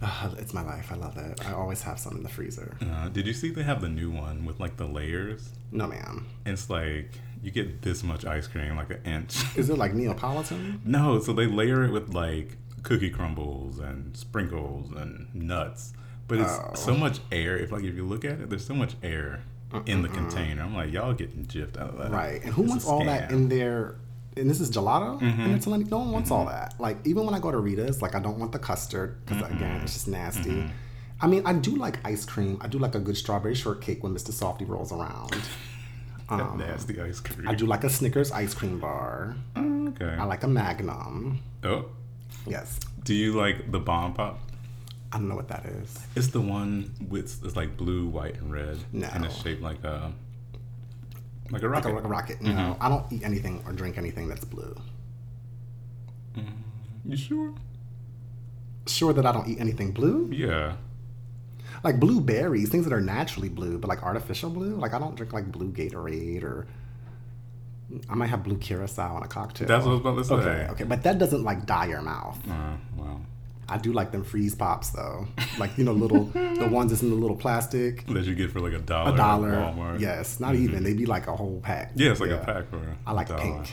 Uh, 0.00 0.30
it's 0.38 0.52
my 0.54 0.62
life. 0.62 0.90
I 0.92 0.96
love 0.96 1.16
it. 1.16 1.44
I 1.48 1.52
always 1.52 1.82
have 1.82 1.98
some 1.98 2.16
in 2.16 2.22
the 2.22 2.28
freezer. 2.28 2.76
Uh, 2.80 3.08
did 3.08 3.26
you 3.26 3.32
see 3.32 3.50
they 3.50 3.62
have 3.64 3.80
the 3.80 3.88
new 3.88 4.10
one 4.10 4.44
with 4.44 4.60
like 4.60 4.76
the 4.76 4.86
layers? 4.86 5.50
No, 5.72 5.86
ma'am. 5.88 6.26
It's 6.46 6.70
like 6.70 7.10
you 7.42 7.50
get 7.50 7.82
this 7.82 8.02
much 8.04 8.24
ice 8.24 8.46
cream, 8.46 8.76
like 8.76 8.90
an 8.90 9.00
inch. 9.04 9.42
Is 9.56 9.68
it 9.70 9.78
like 9.78 9.94
Neapolitan? 9.94 10.80
no, 10.84 11.18
so 11.20 11.32
they 11.32 11.46
layer 11.46 11.84
it 11.84 11.90
with 11.90 12.14
like 12.14 12.56
cookie 12.84 13.10
crumbles 13.10 13.78
and 13.80 14.16
sprinkles 14.16 14.90
and 14.92 15.34
nuts. 15.34 15.92
But 16.28 16.38
it's 16.38 16.52
Oh. 16.52 16.72
so 16.74 16.94
much 16.96 17.18
air. 17.32 17.56
If 17.56 17.72
like 17.72 17.82
if 17.84 17.94
you 17.94 18.04
look 18.06 18.24
at 18.24 18.40
it, 18.40 18.48
there's 18.50 18.64
so 18.66 18.74
much 18.74 18.94
air 19.02 19.42
in 19.86 20.02
the 20.02 20.08
container. 20.08 20.62
I'm 20.62 20.74
like, 20.74 20.92
y'all 20.92 21.12
getting 21.12 21.44
gypped 21.44 21.78
out 21.78 21.90
of 21.90 21.98
that. 21.98 22.10
Right. 22.10 22.42
And 22.42 22.52
who 22.54 22.62
It's 22.62 22.70
wants 22.70 22.86
all 22.86 23.04
that 23.04 23.30
in 23.30 23.48
their? 23.48 23.96
And 24.36 24.50
this 24.50 24.60
is 24.60 24.70
gelato. 24.70 25.20
Mm-hmm. 25.20 25.40
And 25.42 25.54
it's 25.54 25.66
Talenti. 25.66 25.90
No 25.90 25.98
one 25.98 26.10
wants 26.12 26.30
all 26.30 26.46
that. 26.46 26.74
Like 26.80 26.98
even 27.04 27.24
when 27.24 27.34
I 27.34 27.38
go 27.38 27.50
to 27.52 27.58
Rita's, 27.58 28.02
like 28.02 28.14
I 28.14 28.20
don't 28.20 28.38
want 28.38 28.52
the 28.52 28.58
custard 28.58 29.24
because 29.24 29.42
again, 29.50 29.80
it's 29.82 29.92
just 29.94 30.08
nasty. 30.08 30.50
Mm-hmm. 30.50 30.68
I 31.20 31.26
mean, 31.28 31.42
I 31.46 31.52
do 31.52 31.76
like 31.76 32.04
ice 32.04 32.24
cream. 32.24 32.58
I 32.60 32.66
do 32.66 32.78
like 32.78 32.94
a 32.94 32.98
good 32.98 33.16
strawberry 33.16 33.54
shortcake 33.54 34.02
when 34.02 34.12
Mr. 34.14 34.32
Softee 34.32 34.68
rolls 34.68 34.92
around. 34.92 35.36
That 36.30 36.56
nasty 36.56 36.98
ice 37.00 37.20
cream. 37.20 37.46
I 37.46 37.54
do 37.54 37.66
like 37.66 37.84
a 37.84 37.90
Snickers 37.90 38.32
ice 38.32 38.54
cream 38.54 38.80
bar. 38.80 39.36
Oh, 39.56 39.88
okay. 39.88 40.06
I 40.18 40.24
like 40.24 40.42
a 40.42 40.48
Magnum. 40.48 41.38
oh, 41.62 41.84
Yes. 42.46 42.80
do 43.04 43.12
you 43.14 43.34
like 43.34 43.70
the 43.70 43.78
bomb 43.78 44.14
pop? 44.14 44.40
I 45.14 45.18
don't 45.18 45.28
know 45.28 45.36
what 45.36 45.46
that 45.48 45.64
is. 45.64 45.96
It's 46.16 46.26
the 46.28 46.40
one 46.40 46.92
with 47.08 47.42
it's 47.44 47.54
like 47.54 47.76
blue, 47.76 48.06
white, 48.08 48.34
and 48.34 48.52
red, 48.52 48.78
No. 48.92 49.08
and 49.14 49.24
it's 49.24 49.40
shaped 49.40 49.62
like 49.62 49.82
a 49.84 50.12
like 51.52 51.62
a 51.62 51.66
Like 51.68 51.74
rocket. 51.84 51.90
a, 51.90 51.94
like 51.94 52.04
a 52.04 52.08
rocket. 52.08 52.42
No, 52.42 52.50
Mm-hmm. 52.50 52.82
I 52.84 52.88
don't 52.88 53.06
eat 53.12 53.22
anything 53.22 53.62
or 53.66 53.72
drink 53.72 53.96
anything 53.96 54.28
that's 54.28 54.44
blue. 54.44 54.74
You 57.06 57.16
sure? 57.16 57.52
Sure 58.86 59.12
that 59.12 59.24
I 59.26 59.32
don't 59.32 59.46
eat 59.46 59.60
anything 59.60 59.92
blue? 59.92 60.28
Yeah. 60.32 60.76
Like 61.82 62.00
blueberries, 62.00 62.70
things 62.70 62.84
that 62.84 62.92
are 62.94 63.00
naturally 63.00 63.48
blue, 63.50 63.78
but 63.78 63.88
like 63.88 64.02
artificial 64.02 64.50
blue. 64.50 64.74
Like 64.76 64.94
I 64.94 64.98
don't 64.98 65.14
drink 65.14 65.32
like 65.32 65.52
blue 65.52 65.70
Gatorade 65.70 66.42
or 66.42 66.66
I 68.08 68.14
might 68.14 68.28
have 68.28 68.42
blue 68.42 68.56
curacao 68.56 69.16
in 69.18 69.22
a 69.22 69.28
cocktail. 69.28 69.68
That's 69.68 69.84
what 69.84 69.92
I 70.04 70.10
was 70.10 70.28
about 70.30 70.36
to 70.38 70.42
say. 70.44 70.50
Okay, 70.62 70.68
okay, 70.72 70.84
but 70.84 71.02
that 71.02 71.18
doesn't 71.18 71.44
like 71.44 71.66
dye 71.66 71.86
your 71.86 72.00
mouth. 72.02 72.38
Uh, 72.50 72.76
well, 72.96 73.20
I 73.68 73.78
do 73.78 73.92
like 73.92 74.12
them 74.12 74.24
freeze 74.24 74.54
pops 74.54 74.90
though, 74.90 75.26
like 75.58 75.76
you 75.78 75.84
know, 75.84 75.92
little 75.92 76.24
the 76.34 76.68
ones 76.70 76.90
that's 76.90 77.02
in 77.02 77.10
the 77.10 77.16
little 77.16 77.36
plastic, 77.36 78.06
that 78.06 78.24
you 78.24 78.34
get 78.34 78.50
for 78.50 78.60
like 78.60 78.72
a 78.72 78.78
dollar. 78.78 79.14
a 79.14 79.16
dollar. 79.16 79.52
At 79.54 79.74
Walmart. 79.74 80.00
Yes, 80.00 80.40
not 80.40 80.54
mm-hmm. 80.54 80.64
even. 80.64 80.84
They 80.84 80.94
be 80.94 81.06
like 81.06 81.26
a 81.26 81.36
whole 81.36 81.60
pack. 81.60 81.92
Yeah, 81.94 82.10
it's 82.10 82.20
like 82.20 82.30
a 82.30 82.38
pack 82.38 82.68
for. 82.70 82.80
I 83.06 83.12
like 83.12 83.30
a 83.30 83.36
dollar. 83.36 83.42
pink. 83.42 83.72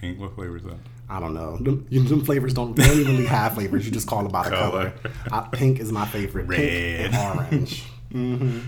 Pink. 0.00 0.20
What 0.20 0.34
flavor 0.34 0.56
is 0.56 0.62
that? 0.64 0.78
I 1.10 1.20
don't 1.20 1.32
know. 1.34 1.56
Them, 1.56 1.86
you, 1.88 2.02
them 2.02 2.24
flavors 2.24 2.52
don't, 2.52 2.76
they 2.76 2.86
don't 2.86 3.00
even 3.00 3.12
really 3.12 3.26
have 3.26 3.54
flavors. 3.54 3.86
You 3.86 3.92
just 3.92 4.06
call 4.06 4.26
it 4.26 4.32
by 4.32 4.44
the 4.44 4.56
color. 4.56 4.90
Color. 4.90 5.14
I, 5.32 5.48
pink 5.50 5.80
is 5.80 5.90
my 5.90 6.06
favorite. 6.06 6.48
Pink 6.48 6.60
Red. 6.60 7.14
and 7.14 7.38
orange. 7.38 7.84
Mm-hmm. 8.08 8.60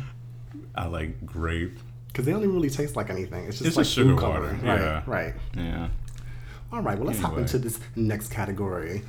I 0.75 0.87
like 0.87 1.25
grape. 1.25 1.79
Because 2.09 2.27
they 2.27 2.33
don't 2.33 2.43
even 2.43 2.55
really 2.55 2.69
taste 2.69 2.95
like 2.95 3.09
anything. 3.09 3.47
It's 3.47 3.57
just 3.57 3.69
It's 3.69 3.77
like 3.79 3.85
just 3.85 3.95
sugar 3.95 4.11
food 4.11 4.21
water, 4.21 4.35
coloring. 4.35 4.61
yeah. 4.63 5.03
Right, 5.07 5.07
right. 5.07 5.35
Yeah. 5.57 5.89
All 6.71 6.83
right, 6.83 6.99
well, 6.99 7.07
let's 7.07 7.21
hop 7.21 7.39
into 7.39 7.57
this 7.59 7.81
next 7.97 8.29
category. 8.29 9.03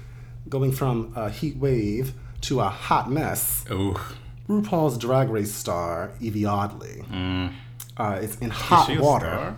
Going 0.50 0.72
from 0.72 1.14
a 1.16 1.30
heat 1.30 1.58
wave 1.58 2.14
to 2.42 2.60
a 2.60 2.70
hot 2.70 3.10
mess. 3.12 3.64
Oh, 3.70 4.14
RuPaul's 4.50 4.98
Drag 4.98 5.30
Race 5.30 5.54
star, 5.54 6.12
Yvie 6.22 6.46
Oddly. 6.50 7.04
mm. 7.10 7.54
Uh, 7.98 8.20
it's 8.22 8.38
in 8.38 8.50
hot 8.50 8.88
she 8.88 8.96
a 8.96 9.02
water. 9.02 9.28
star? 9.28 9.56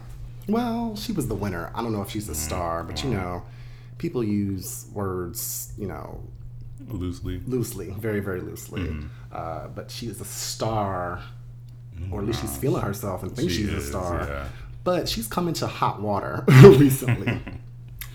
Well, 0.47 0.95
she 0.97 1.13
was 1.13 1.27
the 1.29 1.35
winner. 1.35 1.71
I 1.73 1.81
don't 1.81 1.93
know 1.93 2.01
if 2.01 2.09
she's 2.09 2.27
a 2.27 2.33
Mm, 2.33 2.35
star, 2.35 2.83
but 2.83 3.03
you 3.03 3.09
know, 3.11 3.43
people 3.97 4.23
use 4.23 4.85
words, 4.93 5.71
you 5.77 5.87
know, 5.87 6.19
loosely. 6.89 7.41
loosely, 7.47 7.91
very, 7.91 8.19
very 8.19 8.41
loosely. 8.41 8.81
Mm-hmm. 8.81 9.07
Uh, 9.31 9.67
but 9.69 9.89
she 9.89 10.07
is 10.07 10.19
a 10.19 10.25
star, 10.25 11.21
or 12.11 12.19
at 12.19 12.25
least 12.27 12.41
she's 12.41 12.57
feeling 12.57 12.81
herself 12.81 13.23
and 13.23 13.33
thinks 13.35 13.53
She 13.53 13.59
she's 13.63 13.69
is, 13.73 13.85
a 13.85 13.89
star. 13.89 14.25
yeah. 14.27 14.47
But 14.83 15.07
she's 15.07 15.27
come 15.27 15.47
into 15.47 15.65
hot 15.65 16.01
water 16.01 16.43
recently. 16.63 17.39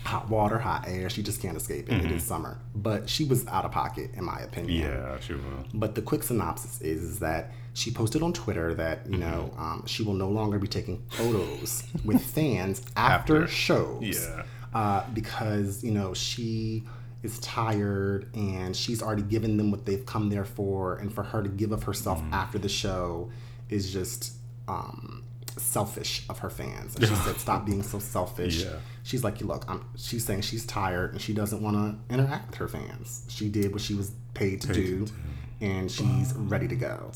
Hot 0.09 0.29
water, 0.29 0.57
hot 0.59 0.85
air. 0.87 1.09
She 1.09 1.21
just 1.23 1.41
can't 1.41 1.55
escape 1.57 1.89
it. 1.91 2.05
It 2.05 2.11
is 2.11 2.23
summer. 2.23 2.57
But 2.75 3.09
she 3.09 3.23
was 3.25 3.45
out 3.47 3.65
of 3.65 3.71
pocket, 3.71 4.11
in 4.15 4.23
my 4.25 4.39
opinion. 4.39 4.81
Yeah, 4.81 5.19
she 5.19 5.33
will. 5.33 5.63
But 5.73 5.95
the 5.95 6.01
quick 6.01 6.23
synopsis 6.23 6.81
is, 6.81 7.03
is 7.03 7.19
that 7.19 7.51
she 7.73 7.91
posted 7.91 8.21
on 8.23 8.33
Twitter 8.33 8.73
that 8.75 8.97
you 9.09 9.17
know 9.17 9.51
Mm-hmm. 9.53 9.61
um, 9.61 9.85
she 9.85 10.03
will 10.03 10.13
no 10.25 10.29
longer 10.29 10.57
be 10.59 10.67
taking 10.67 11.01
photos 11.09 11.83
with 12.03 12.21
fans 12.35 12.81
after, 12.97 13.43
After. 13.43 13.47
shows. 13.47 14.01
Yeah. 14.03 14.43
Uh, 14.73 15.03
because 15.13 15.83
you 15.83 15.91
know 15.91 16.13
she 16.13 16.83
is 17.23 17.37
tired 17.39 18.29
and 18.35 18.75
she's 18.75 19.01
already 19.01 19.21
given 19.23 19.57
them 19.57 19.71
what 19.71 19.85
they've 19.85 20.05
come 20.05 20.29
there 20.29 20.45
for, 20.45 20.95
and 20.97 21.13
for 21.13 21.23
her 21.23 21.41
to 21.43 21.49
give 21.49 21.71
of 21.71 21.83
herself 21.83 22.19
Mm-hmm. 22.19 22.33
after 22.33 22.57
the 22.59 22.69
show 22.69 23.29
is 23.69 23.91
just 23.93 24.33
um, 24.67 25.23
selfish 25.57 26.25
of 26.29 26.39
her 26.39 26.49
fans. 26.49 26.95
And 26.95 27.07
she 27.07 27.15
said, 27.15 27.35
"Stop 27.45 27.65
being 27.65 27.83
so 27.83 27.99
selfish." 27.99 28.63
Yeah. 28.63 28.75
She's 29.03 29.23
like, 29.23 29.41
"Look, 29.41 29.65
I'm." 29.67 29.85
She's 29.97 30.25
saying 30.25 30.41
she's 30.41 30.65
tired 30.65 31.11
and 31.13 31.21
she 31.21 31.33
doesn't 31.33 31.61
want 31.61 31.75
to 31.77 32.13
interact 32.13 32.49
with 32.51 32.57
her 32.59 32.67
fans. 32.67 33.25
She 33.29 33.49
did 33.49 33.71
what 33.73 33.81
she 33.81 33.93
was 33.95 34.11
paid 34.33 34.61
to 34.61 34.67
Paid 34.67 34.75
do, 34.75 35.05
do. 35.05 35.13
and 35.61 35.91
she's 35.91 36.33
ready 36.33 36.67
to 36.67 36.75
go. 36.75 37.11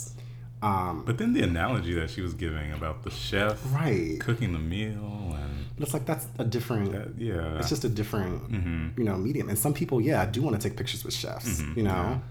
Um, 0.61 1.03
But 1.05 1.17
then 1.17 1.33
the 1.33 1.41
analogy 1.43 1.93
that 1.95 2.09
she 2.09 2.21
was 2.21 2.33
giving 2.33 2.71
about 2.71 3.03
the 3.03 3.11
chef 3.11 3.59
right. 3.73 4.17
cooking 4.21 4.53
the 4.53 4.59
meal 4.59 5.35
and 5.37 5.65
it's 5.77 5.93
like 5.93 6.05
that's 6.05 6.25
a 6.39 6.45
different. 6.45 6.93
that, 6.93 7.17
yeah, 7.17 7.57
It's 7.59 7.67
just 7.69 7.83
a 7.83 7.89
different, 7.89 8.49
Mm-hmm. 8.49 8.99
you 8.99 9.03
know, 9.03 9.17
medium. 9.17 9.49
And 9.49 9.57
some 9.59 9.73
people, 9.73 9.99
yeah, 9.99 10.25
do 10.25 10.41
want 10.41 10.59
to 10.59 10.65
take 10.69 10.77
pictures 10.77 11.03
with 11.03 11.13
chefs. 11.13 11.61
You 11.75 11.83
know, 11.83 12.21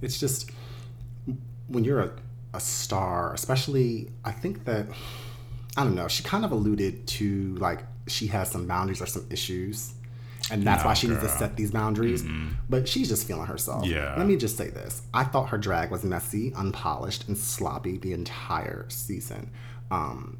it's 0.00 0.18
just 0.18 0.50
when 1.68 1.84
you're 1.84 2.00
a, 2.00 2.10
a 2.54 2.60
star, 2.60 3.34
especially. 3.34 4.10
I 4.24 4.32
think 4.32 4.64
that 4.64 4.86
I 5.76 5.84
don't 5.84 5.94
know. 5.94 6.08
She 6.08 6.22
kind 6.22 6.44
of 6.44 6.52
alluded 6.52 7.06
to 7.08 7.54
like 7.56 7.84
she 8.06 8.28
has 8.28 8.50
some 8.50 8.66
boundaries 8.66 9.00
or 9.02 9.06
some 9.06 9.26
issues. 9.30 9.92
And 10.48 10.62
that's 10.64 10.84
why 10.84 10.90
No, 10.90 10.94
she 10.94 11.08
needs 11.08 11.22
to 11.22 11.28
set 11.28 11.56
these 11.56 11.72
boundaries. 11.72 12.22
But 12.70 12.86
she's 12.86 13.08
just 13.08 13.26
feeling 13.26 13.46
herself. 13.46 13.84
Yeah. 13.84 14.14
Let 14.16 14.26
me 14.28 14.36
just 14.36 14.56
say 14.56 14.70
this. 14.70 15.02
I 15.12 15.24
thought 15.24 15.48
her 15.48 15.58
drag 15.58 15.90
was 15.90 16.04
messy, 16.04 16.52
unpolished, 16.54 17.26
and 17.26 17.36
sloppy 17.36 17.98
the 17.98 18.12
entire 18.12 18.86
season. 18.88 19.50
Um, 19.90 20.38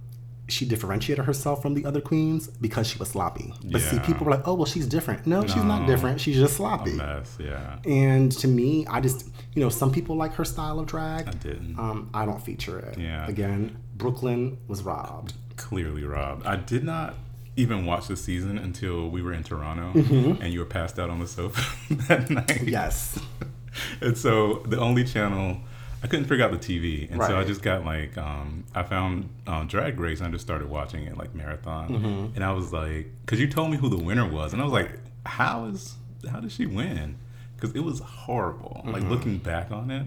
she 0.49 0.65
differentiated 0.65 1.25
herself 1.25 1.61
from 1.61 1.75
the 1.75 1.85
other 1.85 2.01
queens 2.01 2.47
because 2.47 2.87
she 2.87 2.99
was 3.01 3.09
sloppy. 3.09 3.53
But 3.65 3.81
see, 3.81 3.99
people 3.99 4.27
were 4.27 4.31
like, 4.31 4.47
oh, 4.47 4.55
well, 4.55 4.65
she's 4.65 4.87
different. 4.87 5.27
No, 5.27 5.43
she's 5.45 5.65
not 5.65 5.89
different. 5.89 6.21
She's 6.21 6.37
just 6.37 6.55
sloppy. 6.57 6.93
mess. 6.93 7.37
Yeah, 7.41 7.79
And 7.85 8.31
to 8.33 8.47
me, 8.47 8.87
I 8.87 9.01
just, 9.01 9.29
you 9.55 9.61
know, 9.63 9.71
some 9.71 9.91
people 9.91 10.15
like 10.15 10.35
her 10.35 10.45
style 10.45 10.79
of 10.79 10.87
drag. 10.87 11.27
I 11.27 11.33
didn't. 11.33 11.77
Um, 11.81 12.11
I 12.15 12.27
don't 12.27 12.41
feature 12.41 12.79
it. 12.79 12.97
Yeah. 12.97 13.27
Again, 13.27 13.77
Brooke 13.97 14.23
Lynn 14.23 14.59
was 14.69 14.83
robbed. 14.83 15.35
Clearly 15.57 16.05
robbed. 16.05 16.47
I 16.47 16.57
did 16.57 16.85
not 16.85 17.15
even 17.57 17.87
watch 17.87 18.09
the 18.09 18.17
season 18.17 18.59
until 18.59 19.09
we 19.09 19.23
were 19.23 19.33
in 19.33 19.43
Toronto 19.43 19.93
Mm-hmm. 19.99 20.43
and 20.43 20.53
you 20.53 20.61
were 20.61 20.67
passed 20.67 20.99
out 20.99 21.09
on 21.09 21.21
the 21.21 21.27
sofa 21.27 21.63
that 22.09 22.29
night. 22.31 22.63
Yes. 22.65 23.19
and 24.01 24.17
so 24.17 24.63
the 24.67 24.79
only 24.79 25.05
channel 25.05 25.59
I 26.03 26.09
couldn't 26.09 26.27
figure 26.27 26.45
out 26.45 26.53
the 26.53 26.59
TV, 26.59 27.11
and 27.11 27.21
so 27.23 27.37
I 27.39 27.43
just 27.43 27.63
got 27.63 27.85
like 27.85 28.17
um, 28.19 28.65
I 28.75 28.83
found 28.83 29.29
um, 29.47 29.67
Drag 29.67 29.99
Race 29.99 30.19
and 30.21 30.29
I 30.29 30.31
just 30.31 30.45
started 30.45 30.69
watching 30.69 31.05
it 31.05 31.17
like 31.17 31.35
marathon, 31.35 31.89
Mm-hmm. 31.89 32.35
and 32.37 32.45
I 32.45 32.53
was 32.53 32.73
like, 32.73 33.11
because 33.23 33.41
you 33.41 33.49
told 33.49 33.71
me 33.71 33.77
who 33.79 33.89
the 33.89 33.97
winner 33.97 34.29
was, 34.29 34.53
and 34.53 34.61
I 34.61 34.65
was 34.65 34.75
like, 34.75 34.91
how 35.25 35.65
is 35.65 35.95
how 36.31 36.39
did 36.41 36.53
she 36.53 36.67
win? 36.67 37.17
Because 37.57 37.75
it 37.75 37.81
was 37.83 38.01
horrible. 38.01 38.83
Like 38.85 38.97
Mm-hmm. 39.03 39.11
looking 39.11 39.39
back 39.39 39.73
on 39.73 39.91
it, 39.91 40.07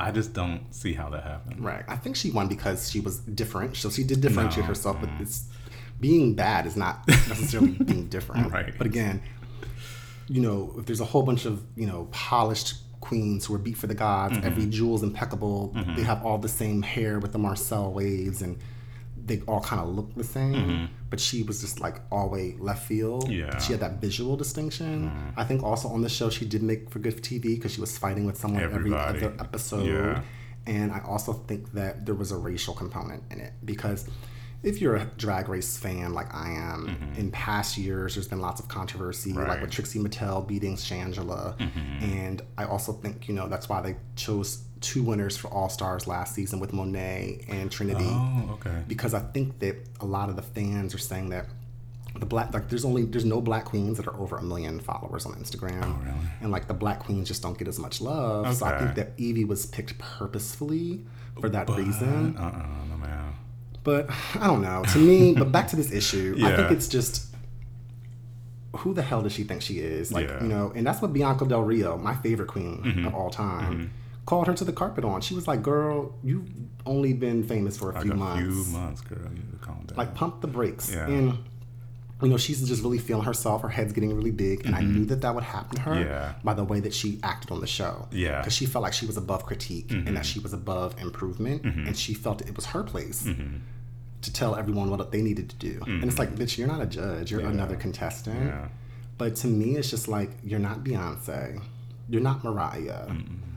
I 0.00 0.10
just 0.10 0.32
don't 0.32 0.72
see 0.74 0.94
how 0.94 1.10
that 1.10 1.22
happened. 1.22 1.64
Right. 1.64 1.84
I 1.86 1.96
think 1.96 2.16
she 2.16 2.30
won 2.30 2.48
because 2.48 2.90
she 2.90 3.00
was 3.00 3.18
different. 3.18 3.76
So 3.76 3.90
she 3.90 4.02
did 4.04 4.20
differentiate 4.20 4.64
No. 4.64 4.68
herself, 4.68 4.96
but 5.00 5.10
mm. 5.10 5.20
it's 5.20 5.44
being 6.00 6.34
bad 6.34 6.66
is 6.66 6.76
not 6.76 7.06
necessarily 7.06 7.72
being 7.84 8.08
different. 8.08 8.50
Right. 8.52 8.72
But 8.76 8.86
again, 8.86 9.22
you 10.28 10.40
know, 10.40 10.74
if 10.78 10.86
there's 10.86 11.00
a 11.00 11.04
whole 11.04 11.22
bunch 11.22 11.44
of, 11.44 11.62
you 11.76 11.86
know, 11.86 12.08
polished 12.12 12.74
queens 13.00 13.46
who 13.46 13.54
are 13.54 13.58
beat 13.58 13.76
for 13.76 13.86
the 13.86 13.94
gods, 13.94 14.36
Mm-hmm. 14.36 14.46
every 14.46 14.66
jewel's 14.66 15.02
impeccable, 15.02 15.68
they 15.68 15.80
mm-hmm. 15.80 16.02
have 16.02 16.24
all 16.24 16.38
the 16.38 16.48
same 16.48 16.82
hair 16.82 17.18
with 17.18 17.32
the 17.32 17.38
Marcel 17.38 17.92
waves 17.92 18.42
and 18.42 18.58
they 19.26 19.40
all 19.46 19.60
kind 19.60 19.82
of 19.82 19.88
look 19.88 20.14
the 20.14 20.24
same, 20.24 20.54
mm-hmm. 20.54 20.84
But 21.10 21.20
she 21.20 21.42
was 21.42 21.60
just 21.60 21.80
like 21.80 22.00
always 22.10 22.58
left 22.60 22.86
field. 22.86 23.24
Mm-hmm. 23.24 23.32
Yeah. 23.32 23.58
She 23.58 23.72
had 23.72 23.80
that 23.80 24.00
visual 24.00 24.36
distinction. 24.36 25.32
I 25.36 25.44
think 25.44 25.62
also 25.62 25.88
on 25.88 26.02
the 26.02 26.08
show 26.08 26.30
she 26.30 26.44
did 26.46 26.62
make 26.62 26.88
for 26.90 27.00
good 27.00 27.16
TV 27.22 27.42
because 27.56 27.72
she 27.72 27.80
was 27.80 27.98
fighting 27.98 28.24
with 28.24 28.38
someone 28.38 28.62
Everybody. 28.62 28.94
every 28.94 29.26
other 29.26 29.36
episode. 29.40 29.86
Yeah. 29.86 30.22
And 30.66 30.92
I 30.92 31.00
also 31.00 31.32
think 31.32 31.72
that 31.72 32.06
there 32.06 32.14
was 32.14 32.30
a 32.30 32.36
racial 32.36 32.74
component 32.74 33.24
in 33.30 33.40
it 33.40 33.52
because 33.64 34.08
if 34.62 34.80
you're 34.80 34.96
a 34.96 35.06
drag 35.16 35.48
race 35.48 35.78
fan 35.78 36.12
like 36.12 36.32
I 36.34 36.50
am, 36.50 37.14
in 37.16 37.30
past 37.30 37.78
years 37.78 38.14
there's 38.14 38.28
been 38.28 38.40
lots 38.40 38.60
of 38.60 38.68
controversy, 38.68 39.32
like 39.32 39.60
with 39.62 39.70
Trixie 39.70 39.98
Mattel 39.98 40.46
beating 40.46 40.76
Shangela. 40.76 41.58
And 42.02 42.42
I 42.58 42.64
also 42.64 42.92
think, 42.92 43.26
you 43.26 43.34
know, 43.34 43.48
that's 43.48 43.68
why 43.68 43.80
they 43.80 43.96
chose 44.16 44.62
two 44.80 45.02
winners 45.02 45.36
for 45.36 45.48
All 45.48 45.68
Stars 45.68 46.06
last 46.06 46.34
season 46.34 46.58
with 46.60 46.72
Monet 46.72 47.44
and 47.48 47.70
Trinity. 47.70 48.06
Oh, 48.08 48.50
okay. 48.54 48.82
Because 48.88 49.12
I 49.14 49.20
think 49.20 49.58
that 49.60 49.76
a 50.00 50.06
lot 50.06 50.28
of 50.30 50.36
the 50.36 50.42
fans 50.42 50.94
are 50.94 50.98
saying 50.98 51.30
that 51.30 51.46
the 52.18 52.26
black 52.26 52.52
like 52.52 52.68
there's 52.68 52.84
only 52.84 53.04
there's 53.04 53.24
no 53.24 53.40
black 53.40 53.64
queens 53.66 53.96
that 53.96 54.06
are 54.08 54.16
over 54.18 54.36
a 54.38 54.42
million 54.42 54.80
followers 54.80 55.26
on 55.26 55.34
Instagram. 55.34 55.84
Oh, 55.84 55.98
really? 56.04 56.16
And 56.40 56.50
like 56.50 56.66
the 56.66 56.74
black 56.74 56.98
queens 57.00 57.28
just 57.28 57.40
don't 57.42 57.56
get 57.56 57.68
as 57.68 57.78
much 57.78 58.00
love. 58.00 58.52
So 58.56 58.66
I 58.66 58.78
think 58.78 58.94
that 58.96 59.16
Yvie 59.16 59.46
was 59.46 59.66
picked 59.66 59.96
purposefully 59.98 61.04
for 61.40 61.48
that 61.50 61.68
reason. 61.70 62.36
Uh 62.36 62.42
uh 62.42 62.66
no 62.90 62.96
man. 62.96 63.34
But 63.84 64.10
I 64.34 64.46
don't 64.46 64.60
know. 64.60 64.82
To 64.92 64.98
me, 64.98 65.34
but 65.34 65.52
back 65.52 65.68
to 65.68 65.76
this 65.76 65.92
issue, 65.92 66.36
I 66.42 66.56
think 66.56 66.70
it's 66.72 66.88
just 66.88 67.26
who 68.76 68.94
the 68.94 69.02
hell 69.02 69.22
does 69.22 69.32
she 69.32 69.42
think 69.44 69.62
she 69.62 69.78
is? 69.78 70.12
Like, 70.12 70.26
Yeah. 70.28 70.34
Mm-hmm. 70.34 70.44
you 70.44 70.48
know, 70.54 70.72
and 70.74 70.86
that's 70.86 71.02
what 71.02 71.12
Bianca 71.12 71.44
Del 71.44 71.62
Rio, 71.62 71.96
my 71.96 72.14
favorite 72.16 72.48
queen 72.48 73.04
of 73.06 73.14
all 73.14 73.30
time, 73.30 73.92
called 74.30 74.46
her 74.46 74.54
to 74.54 74.64
the 74.70 74.72
carpet 74.82 75.04
on. 75.04 75.20
She 75.28 75.34
was 75.34 75.46
like, 75.52 75.60
"Girl, 75.72 75.96
you've 76.28 76.48
only 76.86 77.12
been 77.26 77.42
famous 77.54 77.74
for 77.80 77.90
a 77.90 77.94
Like 77.94 78.04
few 78.04 78.12
a 78.12 78.16
months. 78.24 78.42
few 78.42 78.72
months, 78.78 79.00
girl. 79.10 79.18
You 79.24 79.42
need 79.42 79.52
to 79.58 79.58
calm 79.66 79.80
down. 79.86 79.96
Like, 80.02 80.14
pump 80.14 80.40
the 80.40 80.46
brakes." 80.58 80.86
Yeah. 80.92 81.06
And 81.16 81.26
you 82.22 82.28
know, 82.28 82.36
she's 82.36 82.60
just 82.68 82.82
really 82.84 82.98
feeling 83.08 83.24
herself. 83.24 83.62
Her 83.62 83.68
head's 83.78 83.92
getting 83.96 84.12
really 84.14 84.30
big, 84.46 84.56
and 84.66 84.74
I 84.80 84.82
knew 84.82 85.04
that 85.06 85.20
that 85.24 85.32
would 85.36 85.42
happen 85.56 85.74
to 85.76 85.82
her 85.88 85.94
Mm-hmm. 85.96 86.10
Yeah. 86.16 86.34
by 86.48 86.54
the 86.60 86.64
way 86.72 86.78
that 86.86 86.94
she 87.00 87.18
acted 87.32 87.50
on 87.54 87.60
the 87.60 87.66
show. 87.78 87.94
Yeah. 88.12 88.28
Mm-hmm. 88.28 88.40
because 88.42 88.54
she 88.60 88.66
felt 88.72 88.82
like 88.86 88.92
she 89.00 89.06
was 89.06 89.16
above 89.24 89.40
critique 89.50 89.90
and 90.06 90.12
that 90.18 90.26
she 90.32 90.38
was 90.46 90.52
above 90.62 90.88
improvement, 91.06 91.58
and 91.88 91.94
she 92.04 92.12
felt 92.24 92.36
it 92.52 92.54
was 92.60 92.66
her 92.74 92.82
place 92.92 93.20
Mm-hmm. 93.24 93.56
to 94.26 94.28
tell 94.40 94.52
everyone 94.62 94.86
what 94.90 95.10
they 95.14 95.22
needed 95.30 95.46
to 95.52 95.56
do. 95.70 95.74
And 95.86 96.04
it's 96.10 96.18
like, 96.22 96.32
bitch, 96.40 96.52
you're 96.58 96.72
not 96.74 96.82
a 96.88 96.90
judge. 97.00 97.26
You're 97.32 97.40
Yeah. 97.46 97.56
another 97.56 97.76
contestant. 97.86 98.44
Yeah. 98.52 98.68
But 99.20 99.30
to 99.42 99.46
me, 99.60 99.68
it's 99.78 99.90
just 99.94 100.06
like 100.16 100.30
you're 100.48 100.64
not 100.68 100.76
Beyonce. 100.86 101.42
You're 102.10 102.26
not 102.30 102.38
Mariah. 102.44 103.06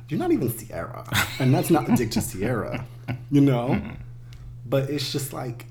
You're 0.09 0.19
not 0.19 0.31
even 0.31 0.51
Ciara. 0.55 1.05
and 1.39 1.53
that's 1.53 1.69
not 1.69 1.89
a 1.89 1.95
dig 1.95 2.11
to 2.11 2.21
Ciara, 2.21 2.85
you 3.31 3.41
know? 3.41 3.81
But 4.65 4.89
it's 4.89 5.11
just 5.11 5.33
like, 5.33 5.65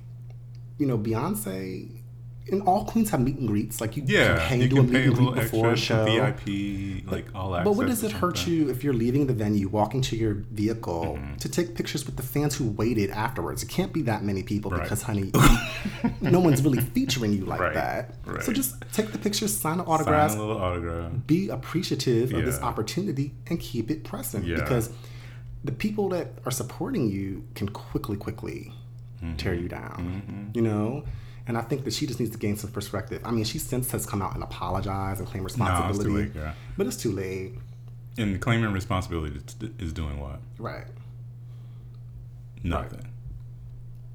you 0.78 0.86
know, 0.86 0.98
Beyonce 0.98 2.01
and 2.50 2.61
all 2.62 2.84
queens 2.84 3.11
have 3.11 3.20
meet 3.20 3.37
and 3.37 3.46
greets. 3.49 3.80
Like 3.80 3.96
you 3.96 4.02
Yeah, 4.06 4.37
can 4.38 4.49
pay 4.49 4.56
you 4.58 4.62
to 4.64 4.68
do 4.68 4.76
a 4.80 4.84
can 4.84 4.92
meet 4.92 5.04
and 5.06 5.14
greet 5.14 5.34
before 5.34 5.72
a 5.72 5.76
show. 5.76 6.04
VIP, 6.04 7.06
like 7.11 7.26
all 7.34 7.54
access. 7.54 7.64
But 7.64 7.72
what 7.76 7.87
does 7.87 8.02
it 8.02 8.12
hurt 8.12 8.46
you 8.46 8.68
if 8.68 8.82
you're 8.82 8.94
leaving 8.94 9.26
the 9.26 9.32
venue, 9.32 9.68
walking 9.68 10.00
to 10.02 10.16
your 10.16 10.34
vehicle 10.34 11.18
Mm-hmm. 11.18 11.37
to 11.37 11.49
take 11.49 11.75
pictures 11.75 12.04
with 12.06 12.16
the 12.16 12.22
fans 12.22 12.54
who 12.56 12.70
waited 12.70 13.11
afterwards? 13.11 13.62
It 13.62 13.68
can't 13.68 13.92
be 13.92 14.02
that 14.02 14.25
many 14.25 14.42
people 14.42 14.70
Right. 14.70 14.82
because, 14.82 15.02
honey, 15.02 15.30
no 16.20 16.40
one's 16.40 16.62
really 16.62 16.80
featuring 16.82 17.32
you 17.32 17.44
like 17.44 17.61
Right, 17.61 17.75
that. 17.75 18.14
So 18.42 18.52
just 18.52 18.75
take 18.92 19.12
the 19.12 19.18
pictures, 19.18 19.56
sign 19.56 19.78
the 19.78 19.84
Sign 19.84 19.92
autographs, 19.94 20.34
a 20.34 20.38
little 20.38 20.58
autograph. 20.58 21.12
be 21.26 21.49
appreciative 21.49 22.32
of 22.34 22.44
this 22.44 22.61
opportunity, 22.61 23.34
and 23.49 23.61
keep 23.61 23.90
it 23.90 24.02
present 24.04 24.44
Yeah. 24.44 24.56
Because 24.56 24.90
the 25.64 25.72
people 25.72 26.08
that 26.08 26.32
are 26.44 26.50
supporting 26.50 27.08
you 27.08 27.44
can 27.54 27.68
quickly, 27.68 28.16
quickly 28.16 28.72
Mm-hmm. 29.22 29.37
tear 29.37 29.54
you 29.54 29.68
down. 29.68 30.50
You 30.54 30.62
know. 30.62 31.04
And 31.46 31.58
I 31.58 31.62
think 31.62 31.84
that 31.84 31.92
she 31.92 32.06
just 32.06 32.20
needs 32.20 32.30
to 32.32 32.38
gain 32.38 32.56
some 32.56 32.70
perspective. 32.70 33.20
I 33.25 33.30
mean, 33.32 33.44
she 33.44 33.58
since 33.58 33.90
has 33.90 34.06
come 34.06 34.22
out 34.22 34.34
and 34.34 34.42
apologized 34.44 35.18
and 35.20 35.28
claimed 35.28 35.42
No, 35.42 35.46
it's 35.46 35.58
responsibility. 35.58 36.30
too 36.32 36.38
late. 36.40 36.54
But 36.76 36.87
it's 36.87 36.96
too 36.96 37.11
late. 37.12 37.54
And 38.16 38.40
claiming 38.40 38.72
responsibility 38.72 39.40
is- 39.78 39.92
doing 39.92 40.20
what? 40.20 40.40
Right. 40.58 40.87
Nothing. 42.62 43.08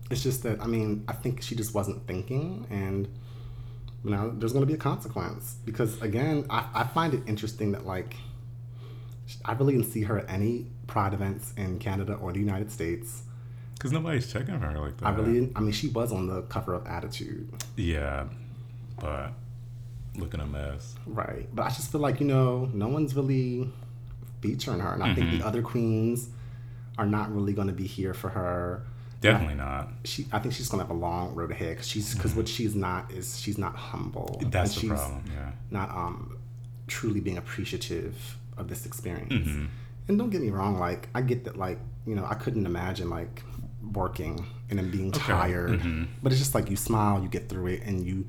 It's 0.10 0.24
just 0.24 0.44
that 0.44 0.62
I 0.62 0.68
mean 0.68 1.04
I 1.08 1.14
think 1.14 1.42
she 1.42 1.54
just 1.56 1.74
wasn't 1.74 2.08
thinking, 2.08 2.66
and 2.70 3.08
you 4.06 4.10
know 4.12 4.30
there's 4.38 4.54
going 4.54 4.62
to 4.62 4.68
be 4.68 4.74
a 4.74 4.78
consequence 4.78 5.58
because 5.66 6.02
again 6.02 6.46
I, 6.50 6.66
I 6.74 6.84
find 6.86 7.14
it 7.14 7.24
interesting 7.28 7.74
that 7.74 7.86
like 7.86 8.16
I 9.44 9.52
really 9.54 9.74
didn't 9.74 9.92
see 9.92 10.04
her 10.04 10.20
at 10.20 10.30
any 10.30 10.68
Pride 10.88 11.14
events 11.14 11.54
in 11.58 11.80
Canada 11.80 12.14
or 12.14 12.32
the 12.32 12.40
United 12.40 12.72
States. 12.72 13.24
Because 13.78 13.92
nobody's 13.92 14.32
checking 14.32 14.60
for 14.60 14.66
her 14.68 14.80
like 14.80 14.98
that. 14.98 15.06
I 15.06 15.12
really 15.12 15.34
didn't. 15.34 15.54
I 15.56 15.60
mean 15.62 15.72
she 15.72 15.88
was 15.90 16.12
on 16.12 16.28
the 16.28 16.42
cover 16.44 16.74
of 16.74 16.86
Attitude, 16.88 17.50
Yeah, 17.76 18.26
but 19.00 19.32
looking 20.16 20.40
a 20.40 20.46
mess. 20.48 20.96
right? 21.06 21.48
But 21.54 21.64
I 21.64 21.70
just 21.70 21.92
feel 21.92 22.02
like 22.02 22.20
you 22.20 22.26
know 22.26 22.70
no 22.74 22.88
one's 22.88 23.16
really 23.16 23.70
featuring 24.42 24.80
her, 24.80 24.94
and 24.94 25.04
I 25.04 25.14
think 25.14 25.40
the 25.40 25.46
other 25.46 25.62
queens 25.62 26.30
are 26.98 27.06
not 27.06 27.34
really 27.34 27.54
going 27.54 27.68
to 27.68 27.74
be 27.74 27.86
here 27.88 28.14
for 28.14 28.30
her. 28.30 28.84
Definitely 29.22 29.56
not. 29.56 29.90
She, 30.06 30.28
I 30.32 30.40
think 30.40 30.54
she's 30.54 30.70
gonna 30.70 30.84
have 30.84 30.92
a 30.92 30.94
long 31.00 31.34
road 31.34 31.52
ahead 31.52 31.70
because 31.70 31.88
she's 31.88 32.14
because 32.14 32.36
what 32.36 32.48
she's 32.48 32.76
not 32.76 33.12
is 33.12 33.40
she's 33.40 33.58
not 33.58 33.76
humble. 33.76 34.38
Mm-hmm. 34.40 34.50
That's 34.52 34.74
the 34.76 34.82
she's 34.82 34.90
problem. 34.90 35.24
Yeah. 35.34 35.52
Not 35.72 35.90
um, 35.90 36.38
truly 36.88 37.20
being 37.20 37.38
appreciative 37.38 38.38
of 38.58 38.68
this 38.70 38.86
experience. 38.86 39.34
Mm-hmm. 39.34 39.66
And 40.08 40.18
don't 40.18 40.30
get 40.30 40.42
me 40.42 40.50
wrong, 40.50 40.80
like 40.80 41.10
I 41.16 41.22
get 41.22 41.44
that, 41.46 41.58
like 41.58 41.80
you 42.06 42.14
know, 42.16 42.26
I 42.26 42.36
couldn't 42.36 42.66
imagine 42.68 43.10
like 43.10 43.42
working 43.94 44.46
and 44.70 44.78
then 44.80 44.90
being 44.92 45.12
tired, 45.12 45.72
Mm-hmm. 45.80 46.04
but 46.22 46.32
it's 46.32 46.40
just 46.42 46.54
like 46.56 46.70
you 46.70 46.76
smile, 46.76 47.22
you 47.22 47.30
get 47.30 47.50
through 47.50 47.68
it, 47.68 47.84
and 47.84 48.06
you 48.06 48.26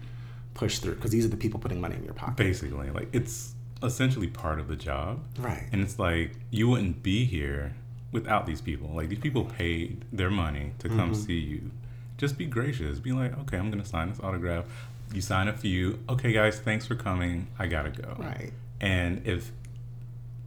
push 0.54 0.78
through 0.78 0.94
because 0.94 1.10
these 1.10 1.24
are 1.24 1.28
the 1.28 1.36
people 1.36 1.60
putting 1.60 1.80
money 1.80 1.96
in 1.96 2.04
your 2.04 2.14
pocket. 2.14 2.36
Basically, 2.36 2.90
like 2.90 3.08
it's 3.12 3.54
essentially 3.82 4.26
part 4.26 4.58
of 4.58 4.68
the 4.68 4.76
job. 4.76 5.20
Right. 5.38 5.64
And 5.72 5.82
it's 5.82 5.98
like 5.98 6.32
you 6.50 6.68
wouldn't 6.68 7.02
be 7.02 7.24
here 7.24 7.74
without 8.12 8.46
these 8.46 8.60
people. 8.60 8.88
Like 8.90 9.08
these 9.08 9.18
people 9.20 9.44
paid 9.44 10.04
their 10.12 10.30
money 10.30 10.72
to 10.80 10.88
come 10.88 11.12
Mm-hmm. 11.12 11.14
see 11.14 11.38
you. 11.38 11.70
Just 12.16 12.36
be 12.36 12.46
gracious. 12.46 12.98
Be 12.98 13.12
like, 13.12 13.38
okay, 13.40 13.56
I'm 13.58 13.70
gonna 13.70 13.84
sign 13.84 14.08
this 14.10 14.18
autograph. 14.20 14.64
You 15.14 15.20
sign 15.20 15.46
a 15.48 15.52
few. 15.52 16.00
Okay, 16.08 16.32
guys, 16.32 16.58
thanks 16.58 16.86
for 16.86 16.94
coming. 16.96 17.46
I 17.58 17.66
gotta 17.66 17.90
go. 17.90 18.16
Right. 18.18 18.52
And 18.80 19.26
if 19.26 19.52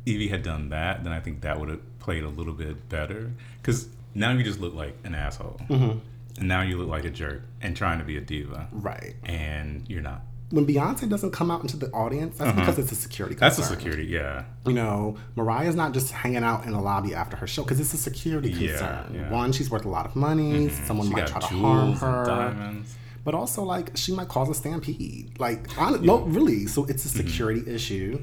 Yvie 0.06 0.30
had 0.30 0.44
done 0.44 0.70
that, 0.70 1.04
then 1.04 1.14
I 1.14 1.20
think 1.20 1.42
that 1.42 1.60
would 1.60 1.70
have 1.70 2.00
played 2.00 2.24
a 2.24 2.30
little 2.30 2.54
bit 2.54 2.90
better. 2.90 3.32
Because 3.62 3.88
now 4.14 4.32
you 4.32 4.44
just 4.44 4.60
look 4.60 4.74
like 4.74 4.98
an 5.04 5.16
asshole. 5.16 5.60
Mm-hmm. 5.70 6.00
And 6.40 6.48
now 6.48 6.62
you 6.62 6.78
look 6.78 6.88
like 6.90 7.06
a 7.06 7.10
jerk 7.10 7.44
and 7.62 7.76
trying 7.76 8.00
to 8.00 8.06
be 8.06 8.18
a 8.18 8.22
diva. 8.22 8.68
Right. 8.72 9.16
And 9.26 9.88
you're 9.90 10.02
not. 10.02 10.22
When 10.50 10.66
Beyonce 10.68 11.08
doesn't 11.08 11.32
come 11.32 11.50
out 11.50 11.62
into 11.62 11.78
the 11.78 11.88
audience, 11.92 12.38
that's 12.38 12.54
because 12.58 12.78
it's 12.78 12.92
a 12.92 12.96
security 12.96 13.36
Uh-huh. 13.38 13.46
That's 13.46 13.60
a 13.60 13.64
security, 13.64 14.04
yeah. 14.06 14.44
You 14.66 14.74
know, 14.74 15.16
Mariah's 15.38 15.76
not 15.76 15.94
just 15.94 16.12
hanging 16.12 16.44
out 16.44 16.66
in 16.66 16.72
the 16.74 16.80
lobby 16.82 17.14
after 17.14 17.38
her 17.38 17.48
show 17.48 17.64
because 17.64 17.80
it's 17.80 17.94
a 17.94 17.98
security 17.98 18.50
concern. 18.50 19.12
yeah. 19.14 19.22
Mm-hmm. 19.22 19.32
One, 19.34 19.52
she's 19.54 19.70
worth 19.72 19.86
a 19.86 19.90
lot 19.90 20.06
of 20.06 20.16
money. 20.16 20.68
Someone 20.70 21.08
She 21.08 21.14
might 21.14 21.28
try 21.28 21.40
to 21.40 21.48
harm 21.48 21.94
her. 21.94 22.26
diamonds. 22.26 22.96
But 23.24 23.34
also, 23.36 23.64
like, 23.64 23.96
she 23.96 24.14
might 24.14 24.28
cause 24.30 24.50
a 24.50 24.54
stampede. 24.54 25.40
Like, 25.40 25.78
on, 25.78 26.04
no, 26.04 26.20
really. 26.22 26.66
So 26.68 26.84
it's 26.86 27.06
a 27.06 27.10
Mm-hmm. 27.10 27.28
security 27.30 27.64
issue. 27.72 28.22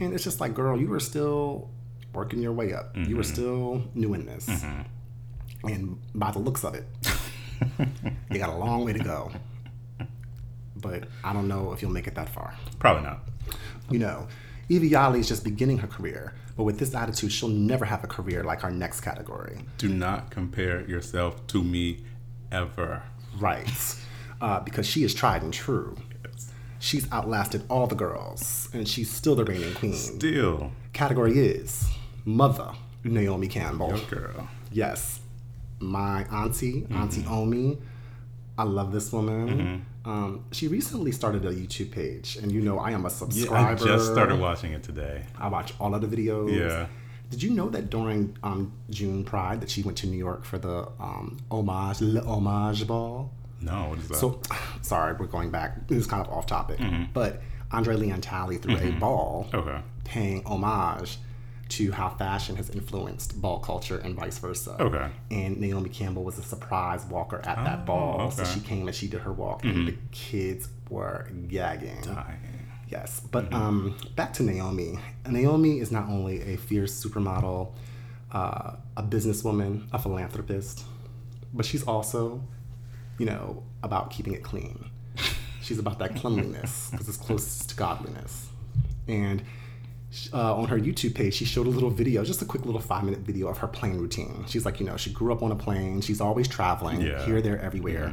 And 0.00 0.14
it's 0.14 0.24
just 0.24 0.40
like, 0.40 0.54
girl, 0.54 0.80
you 0.80 0.88
were 0.88 1.00
still 1.00 1.68
working 2.14 2.40
your 2.40 2.52
way 2.52 2.72
up. 2.72 2.96
You 2.96 3.02
Mm-hmm. 3.02 3.16
were 3.16 3.22
still 3.24 3.82
new 3.94 4.14
in 4.14 4.24
this. 4.26 4.48
And 5.64 5.98
by 6.14 6.30
the 6.30 6.38
looks 6.38 6.64
of 6.64 6.74
it, 6.74 6.84
you 8.30 8.38
got 8.38 8.48
a 8.48 8.56
long 8.56 8.84
way 8.84 8.92
to 8.92 8.98
go. 8.98 9.30
But 10.76 11.04
I 11.22 11.32
don't 11.32 11.46
know 11.48 11.72
if 11.72 11.80
you'll 11.82 11.92
make 11.92 12.06
it 12.06 12.14
that 12.16 12.28
far. 12.28 12.54
Probably 12.78 13.04
not. 13.04 13.20
You 13.90 14.00
know, 14.00 14.26
Yvie 14.68 14.94
Oddly 14.98 15.20
is 15.20 15.28
just 15.28 15.44
beginning 15.44 15.78
her 15.78 15.86
career. 15.86 16.34
But 16.56 16.64
with 16.64 16.78
this 16.78 16.94
attitude, 16.94 17.32
she'll 17.32 17.48
never 17.48 17.84
have 17.84 18.04
a 18.04 18.06
career 18.06 18.42
like 18.44 18.64
our 18.64 18.70
next 18.70 19.00
category. 19.00 19.64
Do 19.78 19.88
not 19.88 20.30
compare 20.30 20.82
yourself 20.88 21.46
to 21.48 21.62
me 21.62 22.04
ever. 22.50 23.02
Right. 23.38 23.96
Uh, 24.40 24.60
because 24.60 24.86
she 24.86 25.04
is 25.04 25.14
tried 25.14 25.42
and 25.42 25.52
true. 25.54 25.96
She's 26.78 27.10
outlasted 27.12 27.62
all 27.70 27.86
the 27.86 27.94
girls, 27.94 28.68
and 28.72 28.88
she's 28.88 29.08
still 29.08 29.36
the 29.36 29.44
reigning 29.44 29.72
queen. 29.74 29.94
Still, 29.94 30.72
Category 30.92 31.38
is 31.38 31.88
Mother 32.24 32.72
Naomi 33.04 33.46
Campbell. 33.46 33.90
yo 33.96 34.04
girl. 34.06 34.48
Yes. 34.72 35.20
My 35.82 36.24
auntie, 36.30 36.86
Auntie 36.90 37.22
Mm-hmm. 37.22 37.32
Omi. 37.32 37.78
I 38.58 38.64
love 38.64 38.92
this 38.92 39.12
woman. 39.12 39.84
Um, 40.04 40.44
she 40.52 40.68
recently 40.68 41.10
started 41.12 41.44
a 41.44 41.52
YouTube 41.52 41.90
page, 41.90 42.36
and 42.40 42.52
you 42.52 42.60
know 42.60 42.78
I 42.78 42.90
am 42.92 43.00
a 43.00 43.08
Yeah, 43.08 43.14
subscriber. 43.14 43.82
I 43.84 43.86
just 43.86 44.12
started 44.12 44.38
watching 44.38 44.72
it 44.72 44.82
today. 44.82 45.22
I 45.38 45.48
watch 45.48 45.72
all 45.80 45.94
of 45.94 46.00
the 46.08 46.16
videos. 46.16 46.54
Yeah. 46.56 46.86
Did 47.30 47.42
you 47.42 47.50
know 47.50 47.68
that 47.70 47.88
during 47.88 48.36
um, 48.42 48.72
June 48.90 49.24
Pride 49.24 49.60
that 49.62 49.70
she 49.70 49.82
went 49.82 49.96
to 49.98 50.06
New 50.06 50.18
York 50.18 50.44
for 50.44 50.58
the 50.58 50.86
um, 51.00 51.38
homage, 51.50 52.00
Le 52.02 52.20
Homage 52.20 52.86
Ball? 52.86 53.30
No, 53.60 53.88
what 53.88 53.98
is 54.00 54.08
that? 54.08 54.16
So, 54.18 54.40
sorry, 54.82 55.14
we're 55.18 55.26
going 55.26 55.50
back. 55.50 55.88
This 55.88 55.98
is 55.98 56.06
kind 56.06 56.24
of 56.24 56.30
off 56.32 56.46
topic, 56.46 56.78
Mm-hmm. 56.78 57.04
but 57.14 57.40
Andre 57.70 57.96
Leon 57.96 58.20
Talley 58.20 58.58
threw 58.58 58.76
a 58.76 58.90
ball 58.92 59.48
okay. 59.54 59.80
paying 60.04 60.44
homage 60.44 61.16
to 61.76 61.92
how 61.92 62.08
fashion 62.10 62.56
has 62.56 62.70
influenced 62.70 63.40
ball 63.40 63.58
culture 63.60 63.98
and 63.98 64.14
vice 64.14 64.38
versa. 64.38 64.76
Okay. 64.80 65.08
And 65.30 65.58
Naomi 65.60 65.88
Campbell 65.90 66.24
was 66.24 66.38
a 66.38 66.42
surprise 66.42 67.04
walker 67.06 67.36
at 67.44 67.56
that 67.64 67.80
Oh, 67.82 67.84
ball. 67.84 68.30
So 68.30 68.42
okay. 68.42 68.50
Mm-hmm. 68.50 68.60
she 68.60 68.66
came 68.66 68.86
and 68.88 68.96
she 68.96 69.08
did 69.08 69.20
her 69.20 69.32
walk, 69.32 69.64
and 69.64 69.88
the 69.88 69.96
kids 70.10 70.68
were 70.90 71.28
gagging. 71.48 72.00
Dying. 72.02 72.38
Yes, 72.88 73.20
but 73.20 73.44
Mm-hmm. 73.50 73.54
um, 73.54 73.96
back 74.16 74.32
to 74.34 74.42
Naomi. 74.42 74.98
Naomi 75.28 75.78
is 75.80 75.90
not 75.90 76.08
only 76.08 76.42
a 76.54 76.56
fierce 76.56 76.92
supermodel, 77.04 77.72
uh, 78.32 78.72
a 78.96 79.02
businesswoman, 79.02 79.86
a 79.92 79.98
philanthropist, 79.98 80.84
but 81.54 81.64
she's 81.64 81.82
also, 81.84 82.42
you 83.18 83.26
know, 83.26 83.62
about 83.82 84.10
keeping 84.10 84.34
it 84.34 84.42
clean. 84.42 84.86
She's 85.62 85.78
about 85.78 85.98
that 86.00 86.16
cleanliness 86.16 86.88
because 86.90 87.08
it's 87.08 87.16
closest 87.18 87.70
to 87.70 87.76
godliness. 87.76 88.48
And 89.06 89.42
uh, 90.32 90.54
on 90.56 90.66
her 90.68 90.78
YouTube 90.78 91.14
page, 91.14 91.34
she 91.34 91.44
showed 91.44 91.66
a 91.66 91.70
little 91.70 91.90
video, 91.90 92.24
just 92.24 92.42
a 92.42 92.44
quick 92.44 92.64
little 92.66 92.80
five 92.80 93.04
minute 93.04 93.20
video 93.20 93.48
of 93.48 93.58
her 93.58 93.66
plane 93.68 93.98
routine. 93.98 94.44
She's 94.46 94.64
like, 94.64 94.78
you 94.80 94.86
know, 94.86 94.96
she 94.96 95.10
grew 95.10 95.32
up 95.32 95.42
on 95.42 95.52
a 95.52 95.56
plane. 95.56 96.00
She's 96.00 96.20
always 96.20 96.48
traveling 96.48 97.00
Yeah. 97.00 97.12
Mm-hmm. 97.12 97.24
here, 97.26 97.40
there, 97.42 97.58
everywhere. 97.60 98.12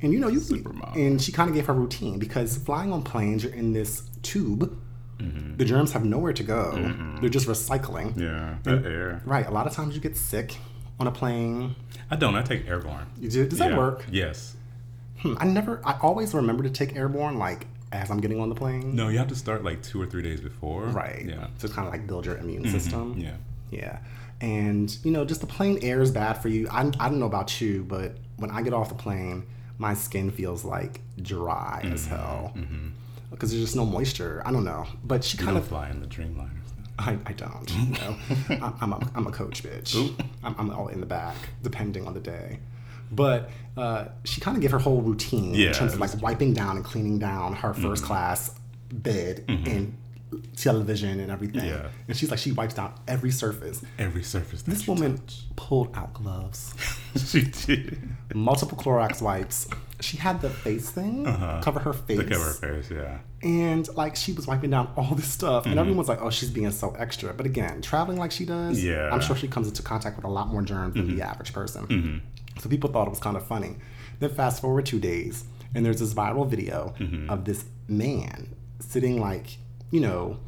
And 0.00 0.12
you 0.12 0.20
know, 0.20 0.28
you 0.28 0.38
Supermodel. 0.40 0.94
and 0.94 1.20
she 1.20 1.32
kind 1.32 1.48
of 1.50 1.56
gave 1.56 1.66
her 1.66 1.72
routine 1.72 2.18
because 2.18 2.56
flying 2.56 2.92
on 2.92 3.02
planes, 3.02 3.42
you're 3.44 3.52
in 3.52 3.72
this 3.72 4.02
tube. 4.22 4.78
The 5.56 5.64
germs 5.64 5.90
have 5.92 6.04
nowhere 6.04 6.32
to 6.32 6.44
go. 6.44 6.70
They're 7.20 7.28
just 7.28 7.48
recycling. 7.48 8.16
Yeah, 8.16 8.58
that 8.62 8.86
air. 8.86 9.20
Right. 9.24 9.44
A 9.44 9.50
lot 9.50 9.66
of 9.66 9.72
times 9.72 9.96
you 9.96 10.00
get 10.00 10.16
sick 10.16 10.56
on 11.00 11.08
a 11.08 11.10
plane. 11.10 11.74
I 12.10 12.14
don't. 12.14 12.36
I 12.36 12.42
take 12.42 12.68
airborne. 12.68 13.06
You 13.18 13.28
do, 13.28 13.48
does 13.48 13.58
that 13.58 13.76
work? 13.76 14.04
Yes. 14.12 14.54
Hmm, 15.18 15.34
I 15.38 15.46
never. 15.46 15.80
I 15.84 15.98
always 16.00 16.32
remember 16.34 16.62
to 16.62 16.70
take 16.70 16.94
airborne, 16.94 17.36
like 17.36 17.66
as 17.92 18.10
I'm 18.10 18.20
getting 18.20 18.40
on 18.40 18.48
the 18.48 18.54
plane. 18.54 18.94
No, 18.94 19.08
you 19.08 19.18
have 19.18 19.28
to 19.28 19.34
start 19.36 19.64
like 19.64 19.82
two 19.82 20.00
or 20.00 20.06
three 20.06 20.22
days 20.22 20.40
before. 20.40 20.84
Right. 20.86 21.24
Yeah. 21.26 21.46
To 21.60 21.68
kind 21.68 21.86
of 21.86 21.92
like 21.92 22.06
build 22.06 22.26
your 22.26 22.36
immune 22.36 22.68
system. 22.68 23.14
Yeah. 23.18 23.34
Yeah. 23.70 23.98
And, 24.40 24.96
you 25.04 25.10
know, 25.10 25.24
just 25.24 25.40
the 25.40 25.46
plane 25.46 25.78
air 25.82 26.00
is 26.00 26.10
bad 26.10 26.34
for 26.34 26.48
you. 26.48 26.68
I, 26.70 26.80
I 27.00 27.08
don't 27.08 27.18
know 27.18 27.26
about 27.26 27.60
you, 27.60 27.84
but 27.84 28.16
when 28.36 28.50
I 28.50 28.62
get 28.62 28.72
off 28.72 28.88
the 28.88 28.94
plane, 28.94 29.46
my 29.78 29.94
skin 29.94 30.30
feels 30.30 30.64
like 30.64 31.00
dry 31.22 31.80
as 31.92 32.06
Mm-hmm. 32.06 32.14
hell. 32.14 32.54
Because 33.30 33.50
there's 33.50 33.62
just 33.64 33.76
no 33.76 33.84
moisture. 33.84 34.42
I 34.46 34.52
don't 34.52 34.64
know. 34.64 34.86
But 35.04 35.22
she 35.24 35.36
You 35.38 35.44
kind 35.44 35.56
of. 35.58 35.66
fly 35.66 35.90
in 35.90 36.00
the 36.00 36.06
Dreamliners. 36.06 36.48
then. 36.76 36.86
I, 36.98 37.18
I 37.26 37.32
don't. 37.32 37.70
You 37.74 37.86
know? 37.92 38.16
I'm, 38.64 38.74
I'm, 38.80 38.92
a, 38.92 39.10
I'm 39.14 39.26
a 39.26 39.30
coach, 39.32 39.62
bitch. 39.62 39.94
I'm, 40.42 40.54
I'm 40.58 40.70
all 40.70 40.88
in 40.88 41.00
the 41.00 41.06
back, 41.06 41.36
depending 41.62 42.06
on 42.06 42.14
the 42.14 42.20
day. 42.20 42.58
But 43.10 43.50
uh, 43.76 44.06
she 44.24 44.40
kind 44.40 44.56
of 44.56 44.60
gave 44.60 44.70
her 44.72 44.78
whole 44.78 45.00
routine 45.00 45.54
Yeah, 45.54 45.68
in 45.68 45.74
terms 45.74 45.94
of 45.94 46.00
like 46.00 46.12
was- 46.12 46.20
wiping 46.22 46.52
down 46.54 46.76
and 46.76 46.84
cleaning 46.84 47.18
down 47.18 47.54
her 47.54 47.72
1st 47.74 48.02
class 48.02 48.54
bed 48.90 49.44
and 49.48 49.96
television 50.56 51.20
and 51.20 51.30
everything. 51.30 51.64
Yeah. 51.64 51.88
And 52.06 52.16
she's 52.16 52.30
like, 52.30 52.38
she 52.38 52.52
wipes 52.52 52.74
down 52.74 52.92
every 53.06 53.30
surface. 53.30 53.82
Every 53.98 54.22
surface. 54.22 54.62
This 54.62 54.86
woman 54.86 55.18
touch. 55.18 55.40
pulled 55.56 55.96
out 55.96 56.12
gloves, 56.14 56.74
she 57.30 57.42
did. 57.44 57.98
multiple 58.34 58.76
Clorox 58.76 59.22
wipes. 59.22 59.68
She 60.00 60.16
had 60.16 60.40
the 60.40 60.50
face 60.50 60.90
thing 60.90 61.24
cover 61.62 61.80
her 61.80 61.92
face. 61.92 62.18
Uh-huh. 62.20 62.28
To 62.28 62.34
cover 62.34 62.44
her 62.44 62.82
face. 62.82 62.90
Yeah. 62.90 63.18
And 63.42 63.88
like 63.96 64.14
she 64.16 64.32
was 64.32 64.46
wiping 64.46 64.70
down 64.70 64.92
all 64.96 65.14
this 65.14 65.26
stuff, 65.28 65.66
and 65.66 65.76
everyone's 65.78 66.08
like, 66.08 66.20
"Oh, 66.22 66.30
she's 66.30 66.50
being 66.50 66.70
so 66.70 66.92
extra." 66.98 67.32
But 67.32 67.46
again, 67.46 67.82
traveling 67.82 68.16
like 68.18 68.30
she 68.30 68.44
does, 68.44 68.82
Yeah. 68.84 68.94
Mm-hmm. 68.94 69.14
I'm 69.14 69.20
sure 69.20 69.34
she 69.34 69.48
comes 69.48 69.66
into 69.66 69.82
contact 69.82 70.14
with 70.16 70.24
a 70.24 70.28
lot 70.28 70.48
more 70.48 70.62
germs 70.62 70.94
than 70.94 71.16
the 71.16 71.22
average 71.22 71.52
person. 71.52 72.22
So 72.58 72.68
people 72.68 72.90
thought 72.90 73.06
it 73.06 73.10
was 73.10 73.20
kind 73.20 73.36
of 73.36 73.46
funny. 73.46 73.76
Then 74.20 74.30
fast 74.30 74.60
forward 74.60 74.86
two 74.86 74.98
days, 75.00 75.44
and 75.74 75.84
there's 75.86 76.00
this 76.00 76.14
viral 76.14 76.46
video 76.48 76.94
Mm-hmm. 76.98 77.30
of 77.30 77.44
this 77.44 77.64
man 77.88 78.54
sitting 78.80 79.20
like, 79.20 79.58
you 79.90 80.00
know, 80.00 80.38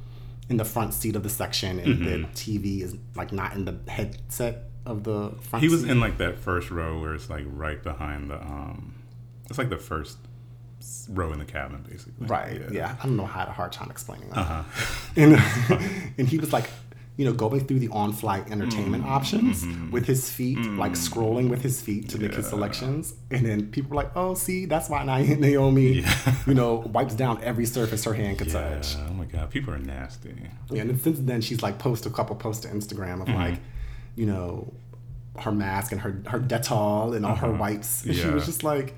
in 0.49 0.57
the 0.57 0.65
front 0.65 0.93
seat 0.95 1.15
of 1.17 1.23
the 1.23 1.29
section, 1.29 1.79
and 1.79 2.05
the 2.05 2.29
TV 2.35 2.83
is 2.83 2.97
like 3.15 3.33
not 3.33 3.55
in 3.55 3.65
the 3.65 3.79
headset 3.89 4.65
of 4.87 5.05
the 5.05 5.31
front. 5.31 5.41
Mm-hmm. 5.43 5.59
He 5.61 5.69
was 5.69 5.83
seat. 5.83 5.91
in 5.91 6.01
like 6.01 6.19
that 6.19 6.39
first 6.39 6.71
row 6.71 7.01
where 7.01 7.15
it's 7.15 7.31
like 7.31 7.45
right 7.47 7.83
behind 7.83 8.31
the 8.31 8.37
um. 8.41 8.95
It's 9.49 9.59
like 9.59 9.69
the 9.71 9.77
first 9.79 10.17
row 11.09 11.33
in 11.33 11.39
the 11.39 11.45
cabin, 11.45 11.85
basically. 11.89 12.27
Right. 12.27 12.63
Yeah. 12.73 12.97
I 13.01 13.07
don't 13.07 13.17
know. 13.17 13.25
I 13.25 13.29
had 13.29 13.49
a 13.49 13.53
hard 13.53 13.73
time 13.73 13.91
explaining 13.91 14.29
that. 14.31 14.39
Uh-huh. 14.39 14.63
And, 15.17 15.35
and 16.19 16.29
he 16.29 16.39
was 16.39 16.53
like, 16.53 16.71
you 17.17 17.25
know, 17.27 17.33
going 17.35 17.61
through 17.67 17.79
the 17.81 17.89
on-flight 17.89 18.51
entertainment 18.51 19.03
Mm-hmm. 19.05 19.13
options 19.13 19.65
with 19.93 20.07
his 20.07 20.31
feet, 20.31 20.59
like 20.59 20.93
scrolling 20.93 21.51
with 21.51 21.61
his 21.61 21.81
feet 21.83 22.09
to 22.11 22.19
make 22.19 22.35
his 22.35 22.47
selections. 22.49 23.13
And 23.31 23.45
then 23.45 23.67
people 23.71 23.91
were 23.91 23.97
like, 23.97 24.13
oh, 24.17 24.33
see, 24.35 24.65
that's 24.65 24.89
why 24.89 25.05
Naomi, 25.39 26.01
Yeah. 26.01 26.35
you 26.47 26.55
know, 26.55 26.77
wipes 26.77 27.15
down 27.15 27.39
every 27.43 27.67
surface 27.67 28.05
her 28.05 28.15
hand 28.15 28.39
could 28.39 28.47
Yeah. 28.47 28.75
touch. 28.77 28.97
Oh 28.97 29.13
my 29.13 29.27
god, 29.27 29.51
people 29.51 29.75
are 29.75 29.79
nasty. 29.79 30.35
Yeah, 30.71 30.81
and 30.81 30.91
then 30.91 30.99
since 30.99 31.19
then, 31.21 31.41
she's 31.43 31.63
like 31.63 31.79
posted 31.79 32.11
a 32.11 32.15
couple 32.15 32.37
posts 32.37 32.63
to 32.65 32.69
Instagram 32.69 33.21
of 33.21 33.27
Mm-hmm. 33.29 33.35
like, 33.37 33.59
you 34.17 34.25
know, 34.27 34.73
her 35.39 35.53
mask 35.53 35.93
and 35.93 36.01
her 36.01 36.23
her 36.27 36.41
Dettol 36.41 37.15
and 37.15 37.27
all 37.27 37.37
her 37.37 37.53
wipes. 37.53 38.05
And 38.05 38.15
she 38.15 38.23
Uh-huh. 38.23 38.35
Was 38.35 38.47
just 38.47 38.65
like, 38.65 38.95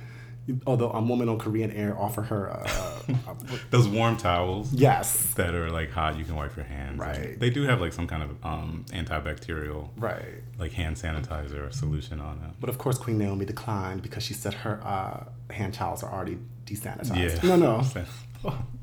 although 0.67 0.91
a 0.91 1.01
woman 1.01 1.29
on 1.29 1.39
Korean 1.39 1.71
Air 1.71 1.99
offer 1.99 2.23
her 2.23 2.51
uh, 2.51 2.93
Those 3.71 3.89
warm 3.89 4.17
towels 4.17 4.73
yes, 4.73 5.35
that 5.35 5.55
are 5.55 5.71
like 5.71 5.91
hot, 5.91 6.19
you 6.19 6.25
can 6.25 6.37
wipe 6.37 6.57
your 6.57 6.65
hands. 6.65 6.99
Right. 6.99 7.39
They 7.39 7.51
do 7.51 7.63
have 7.63 7.81
like 7.81 7.93
some 7.93 8.07
kind 8.07 8.23
of 8.23 8.45
um, 8.45 8.85
antibacterial, 8.91 9.89
right. 9.97 10.43
like 10.59 10.73
hand 10.73 10.97
sanitizer 10.97 11.73
solution 11.73 12.21
on 12.21 12.39
it. 12.39 12.61
But 12.61 12.71
of 12.71 12.79
course, 12.79 12.99
Queen 12.99 13.19
Naomi 13.19 13.45
declined 13.45 14.03
because 14.03 14.23
she 14.23 14.35
said 14.35 14.55
her 14.55 14.81
uh, 14.85 15.53
hand 15.53 15.75
towels 15.75 16.03
are 16.03 16.13
already 16.13 16.39
desanitized. 16.65 17.43
Yeah. 17.43 17.49
No, 17.49 17.57
no. 17.57 17.83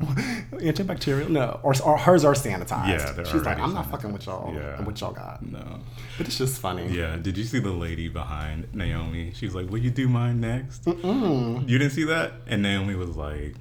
Antibacterial? 0.51 1.29
No. 1.29 1.59
Or, 1.63 1.73
or 1.83 1.97
hers 1.97 2.23
are 2.23 2.33
sanitized. 2.33 2.87
Yeah, 2.89 3.11
they're 3.11 3.25
She's 3.25 3.43
like, 3.43 3.59
I'm 3.59 3.73
not 3.73 3.89
fucking 3.89 4.11
with 4.13 4.25
y'all. 4.25 4.53
Yeah. 4.53 4.81
What 4.83 4.99
y'all 5.01 5.11
got? 5.11 5.45
No. 5.45 5.79
But 6.17 6.27
it's 6.27 6.37
just 6.37 6.59
funny. 6.59 6.87
Yeah. 6.87 7.17
Did 7.17 7.37
you 7.37 7.43
see 7.43 7.59
the 7.59 7.71
lady 7.71 8.07
behind 8.07 8.73
Naomi? 8.73 9.31
She 9.33 9.45
was 9.45 9.55
like, 9.55 9.69
"Will 9.69 9.79
you 9.79 9.89
do 9.89 10.07
mine 10.07 10.39
next?" 10.39 10.85
You 10.87 11.65
didn't 11.65 11.91
see 11.91 12.05
that? 12.05 12.33
And 12.47 12.61
Naomi 12.61 12.95
was 12.95 13.15
like, 13.15 13.55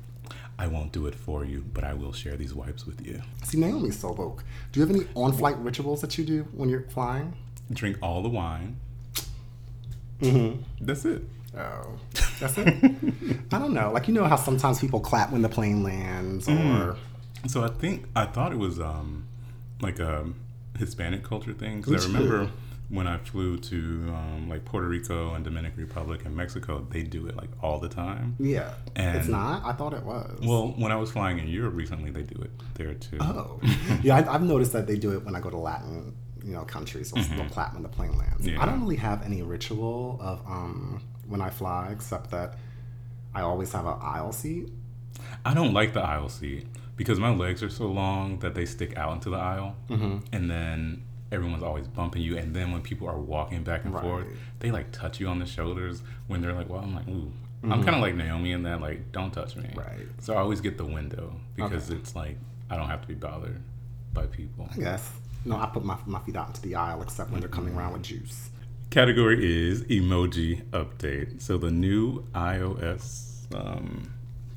"I 0.59 0.67
won't 0.67 0.93
do 0.93 1.07
it 1.07 1.15
for 1.15 1.45
you, 1.45 1.65
but 1.73 1.85
I 1.85 1.95
will 1.95 2.13
share 2.13 2.37
these 2.37 2.55
wipes 2.55 2.87
with 2.87 3.05
you. 3.07 3.23
See, 3.45 3.59
Naomi's 3.59 3.99
so 3.99 4.13
woke. 4.13 4.45
Do 4.73 4.81
you 4.81 4.87
have 4.87 4.95
any 4.95 5.07
on-flight 5.15 5.59
rituals 5.59 6.01
that 6.01 6.17
you 6.19 6.25
do 6.25 6.49
when 6.53 6.69
you're 6.69 6.89
flying? 6.89 7.37
Drink 7.73 7.99
all 8.03 8.23
the 8.23 8.29
wine. 8.29 8.77
Mm-hmm. 10.21 10.63
That's 10.81 11.05
it." 11.05 11.23
Oh, 11.57 11.99
that's 12.41 12.59
it. 12.59 12.69
I 13.53 13.59
don't 13.59 13.73
know. 13.75 13.91
Like 13.93 14.09
you 14.09 14.15
know 14.15 14.25
how 14.25 14.37
sometimes 14.37 14.81
people 14.81 15.01
clap 15.01 15.33
when 15.33 15.43
the 15.43 15.49
plane 15.49 15.83
lands, 15.83 16.49
or 16.49 16.53
Mm. 16.53 16.97
So 17.47 17.63
I 17.65 17.69
think 17.69 18.05
I 18.17 18.27
thought 18.27 18.53
it 18.53 18.59
was 18.59 18.81
um 18.81 19.25
like 19.81 19.99
a 19.99 20.27
Hispanic 20.79 21.23
culture 21.25 21.53
thing 21.53 21.81
because 21.81 22.05
I 22.05 22.09
remember 22.09 22.47
too. 22.47 22.53
when 22.89 23.07
I 23.07 23.17
flew 23.19 23.57
to 23.59 23.77
um, 24.15 24.49
like 24.49 24.65
Puerto 24.65 24.89
Rico 24.89 25.35
and 25.35 25.45
Dominican 25.45 25.81
Republic 25.81 26.25
and 26.25 26.35
Mexico, 26.37 26.85
they 26.91 27.03
do 27.03 27.27
it 27.29 27.37
like 27.37 27.49
all 27.63 27.79
the 27.79 27.89
time. 27.89 28.37
yeah, 28.41 28.75
And- 28.97 29.17
it's 29.19 29.29
not. 29.29 29.65
I 29.65 29.73
thought 29.73 29.95
it 29.95 30.03
was. 30.05 30.41
Well, 30.43 30.75
when 30.77 30.91
I 30.93 30.97
was 30.97 31.11
flying 31.13 31.39
in 31.39 31.49
Europe 31.49 31.75
recently, 31.77 32.11
they 32.11 32.23
do 32.23 32.41
it 32.43 32.51
there 32.75 32.95
too. 32.95 33.19
Oh, 33.21 33.61
yeah. 34.03 34.17
I, 34.17 34.35
I've 34.35 34.43
noticed 34.43 34.73
that 34.73 34.87
they 34.87 34.97
do 34.97 35.13
it 35.13 35.25
when 35.25 35.35
I 35.37 35.41
go 35.41 35.51
to 35.51 35.57
Latin, 35.59 36.15
you 36.45 36.53
know, 36.55 36.65
countries. 36.65 37.11
They'll, 37.13 37.25
they'll 37.25 37.49
clap 37.51 37.75
when 37.75 37.83
the 37.83 37.89
plane 37.89 38.17
lands. 38.17 38.43
Mm-hmm. 38.47 38.57
Yeah. 38.57 38.63
I 38.63 38.67
don't 38.67 38.81
really 38.81 38.97
have 38.97 39.23
any 39.25 39.43
ritual 39.43 40.19
of 40.21 40.41
um 40.47 41.03
when 41.29 41.41
I 41.41 41.51
fly, 41.51 41.91
except 41.93 42.31
that 42.31 42.55
I 43.35 43.43
always 43.43 43.73
have 43.73 43.87
an 43.87 43.99
aisle 44.01 44.33
seat. 44.33 44.69
I 45.45 45.55
don't 45.55 45.73
like 45.75 45.93
the 45.93 46.01
aisle 46.03 46.29
seat 46.29 46.67
because 46.97 47.21
my 47.21 47.35
legs 47.35 47.63
are 47.63 47.69
so 47.71 47.87
long 47.87 48.39
that 48.41 48.55
they 48.55 48.65
stick 48.65 48.97
out 48.97 49.13
into 49.15 49.31
the 49.31 49.37
aisle, 49.37 49.77
Mm-hmm. 49.89 50.19
and 50.33 50.51
then 50.51 51.03
everyone's 51.31 51.63
always 51.63 51.87
bumping 51.87 52.23
you. 52.23 52.39
And 52.39 52.55
then 52.57 52.73
when 52.73 52.81
people 52.83 53.09
are 53.09 53.19
walking 53.19 53.63
back 53.63 53.85
and 53.85 53.93
forth, 53.93 54.27
they 54.61 54.71
like 54.71 54.91
touch 54.93 55.21
you 55.21 55.29
on 55.29 55.39
the 55.39 55.47
shoulders 55.47 56.03
when 56.27 56.41
they're 56.41 56.55
like, 56.55 56.69
"Well," 56.69 56.81
I'm 56.81 56.95
like, 56.95 57.09
"Ooh." 57.09 57.31
I'm 57.65 57.71
Mm-hmm. 57.71 57.83
kind 57.83 57.97
of 57.97 58.03
like 58.03 58.15
Naomi 58.15 58.53
in 58.53 58.63
that, 58.63 58.81
like, 58.81 59.11
don't 59.11 59.33
touch 59.33 59.57
me. 59.57 59.69
Right. 59.75 60.07
So 60.21 60.33
I 60.35 60.37
always 60.39 60.61
get 60.61 60.79
the 60.79 60.85
window 60.85 61.33
because 61.57 61.91
Okay. 61.91 61.99
it's 62.01 62.15
like 62.15 62.37
I 62.71 62.77
don't 62.77 62.89
have 62.89 63.03
to 63.03 63.09
be 63.09 63.15
bothered 63.15 63.61
by 64.13 64.27
people. 64.27 64.69
I 64.73 64.77
guess. 64.79 65.11
No, 65.45 65.57
I 65.57 65.67
put 65.67 65.85
my, 65.85 65.97
my 66.07 66.21
feet 66.21 66.37
out 66.37 66.47
into 66.49 66.63
the 66.63 66.77
aisle, 66.77 67.03
except 67.03 67.31
when 67.31 67.41
they're 67.41 67.49
coming 67.49 67.75
around 67.75 67.93
with 67.95 68.03
juice. 68.03 68.51
Category 68.91 69.69
is 69.69 69.83
emoji 69.85 70.63
update. 70.71 71.43
So 71.43 71.59
the 71.59 71.71
new 71.71 72.25
iOS 72.35 73.45
um, 73.55 74.11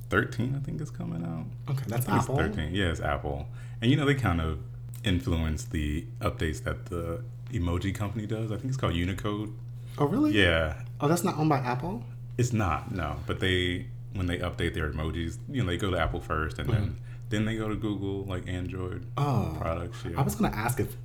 13, 0.10 0.56
I 0.56 0.63
think, 0.65 0.80
is 0.82 0.89
coming 0.89 1.24
out. 1.26 1.46
Okay, 1.72 1.84
that's 1.88 2.08
Apple. 2.08 2.39
It's 2.39 2.56
13. 2.56 2.74
Yeah, 2.74 2.91
it's 2.91 3.02
Apple. 3.02 3.48
And 3.82 3.91
you 3.91 3.98
know, 3.98 4.06
they 4.06 4.15
kind 4.15 4.39
of 4.39 4.60
influence 5.04 5.65
the 5.65 6.06
updates 6.22 6.63
that 6.63 6.86
the 6.86 7.24
emoji 7.52 7.94
company 7.94 8.26
does. 8.26 8.52
I 8.52 8.56
think 8.56 8.67
it's 8.70 8.78
called 8.78 8.94
Unicode. 8.96 9.54
Oh, 9.98 10.06
really? 10.06 10.32
Yeah. 10.32 10.82
Oh, 11.02 11.08
that's 11.10 11.24
not 11.26 11.38
owned 11.38 11.50
by 11.50 11.58
Apple. 11.60 12.04
It's 12.38 12.54
not, 12.54 12.91
no. 12.94 13.17
But 13.28 13.41
they, 13.41 13.88
when 14.13 14.28
they 14.28 14.38
update 14.38 14.74
their 14.74 14.89
emojis, 14.91 15.38
you 15.50 15.62
know, 15.62 15.67
they 15.67 15.78
go 15.78 15.91
to 15.91 15.98
Apple 16.00 16.22
first 16.22 16.58
and 16.60 16.70
then 16.70 16.96
then 17.30 17.46
they 17.46 17.56
go 17.56 17.70
to 17.70 17.76
Google, 17.76 18.24
like 18.26 18.46
Android 18.48 19.06
Oh. 19.17 19.56
products. 19.60 20.04
Yeah. 20.06 20.20
I 20.20 20.22
was 20.22 20.36
gonna 20.36 20.54
ask 20.56 20.80
if 20.82 20.96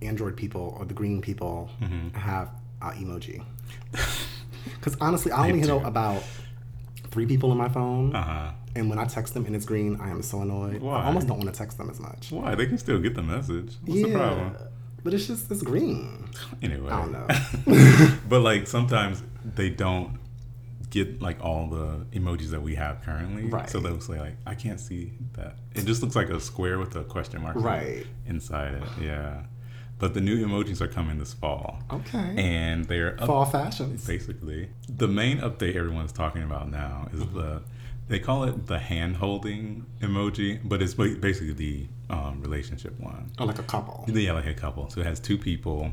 Android 0.00 0.36
people 0.36 0.76
or 0.78 0.84
the 0.84 0.94
green 0.94 1.20
people 1.20 1.70
Mm-hmm. 1.80 2.16
have 2.18 2.50
uh, 2.82 2.90
emoji. 2.92 3.44
Because 4.64 4.96
honestly, 5.00 5.32
I 5.32 5.48
only 5.48 5.60
know 5.60 5.80
about 5.84 6.22
three 7.10 7.26
people 7.26 7.50
on 7.50 7.56
my 7.56 7.68
phone, 7.68 8.14
uh 8.14 8.22
huh. 8.22 8.52
and 8.76 8.88
when 8.88 8.98
I 8.98 9.04
text 9.04 9.34
them 9.34 9.44
and 9.46 9.54
it's 9.56 9.64
green, 9.64 9.98
I 10.00 10.10
am 10.10 10.22
so 10.22 10.40
annoyed. 10.42 10.80
Why? 10.80 11.02
I 11.02 11.06
almost 11.06 11.26
don't 11.26 11.38
want 11.38 11.52
to 11.52 11.56
text 11.56 11.78
them 11.78 11.90
as 11.90 11.98
much. 12.00 12.30
Why? 12.30 12.54
They 12.54 12.66
can 12.66 12.78
still 12.78 12.98
get 12.98 13.14
the 13.14 13.22
message. 13.22 13.74
What's 13.84 14.02
the 14.02 14.12
problem? 14.12 14.56
but 15.04 15.14
it's 15.14 15.26
just 15.26 15.50
it's 15.50 15.62
green. 15.62 16.28
Anyway. 16.62 16.90
I 16.90 17.02
don't 17.02 17.12
know. 17.12 18.16
but 18.28 18.40
like 18.40 18.66
sometimes 18.66 19.22
they 19.44 19.68
don't 19.68 20.18
get 20.90 21.20
like 21.22 21.42
all 21.42 21.68
the 21.68 22.06
emojis 22.12 22.50
that 22.50 22.62
we 22.62 22.74
have 22.76 23.02
currently. 23.02 23.46
Right. 23.46 23.68
So 23.68 23.80
they'll 23.80 24.00
say 24.00 24.20
like, 24.20 24.36
I 24.46 24.54
can't 24.54 24.78
see 24.78 25.12
that. 25.34 25.56
It 25.74 25.86
just 25.86 26.02
looks 26.02 26.14
like 26.14 26.28
a 26.28 26.38
square 26.38 26.78
with 26.78 26.94
a 26.96 27.04
question 27.04 27.42
mark 27.42 27.56
Right. 27.56 28.06
inside 28.26 28.74
it. 28.74 28.82
Yeah. 29.00 29.42
But 30.02 30.14
the 30.14 30.20
new 30.20 30.44
emojis 30.44 30.80
are 30.80 30.88
coming 30.88 31.20
this 31.20 31.32
fall. 31.32 31.78
Okay. 31.92 32.34
And 32.36 32.86
they're 32.86 33.14
up- 33.20 33.28
Fall 33.28 33.44
fashions. 33.44 34.04
basically 34.04 34.68
the 34.88 35.06
main 35.06 35.38
update 35.38 35.76
everyone's 35.76 36.10
talking 36.10 36.42
about 36.42 36.68
now 36.72 37.06
is 37.12 37.20
the 37.28 37.62
they 38.08 38.18
call 38.18 38.42
it 38.42 38.66
the 38.66 38.80
hand 38.80 39.18
holding 39.18 39.86
emoji, 40.00 40.58
but 40.64 40.82
it's 40.82 40.94
basically 40.94 41.52
the 41.52 41.86
um, 42.10 42.42
relationship 42.42 42.98
one. 42.98 43.30
Or 43.38 43.46
like 43.46 43.60
a 43.60 43.62
couple. 43.62 44.04
Yeah, 44.08 44.32
like 44.32 44.46
a 44.46 44.54
couple. 44.54 44.90
So 44.90 45.00
it 45.00 45.06
has 45.06 45.20
two 45.20 45.38
people, 45.38 45.92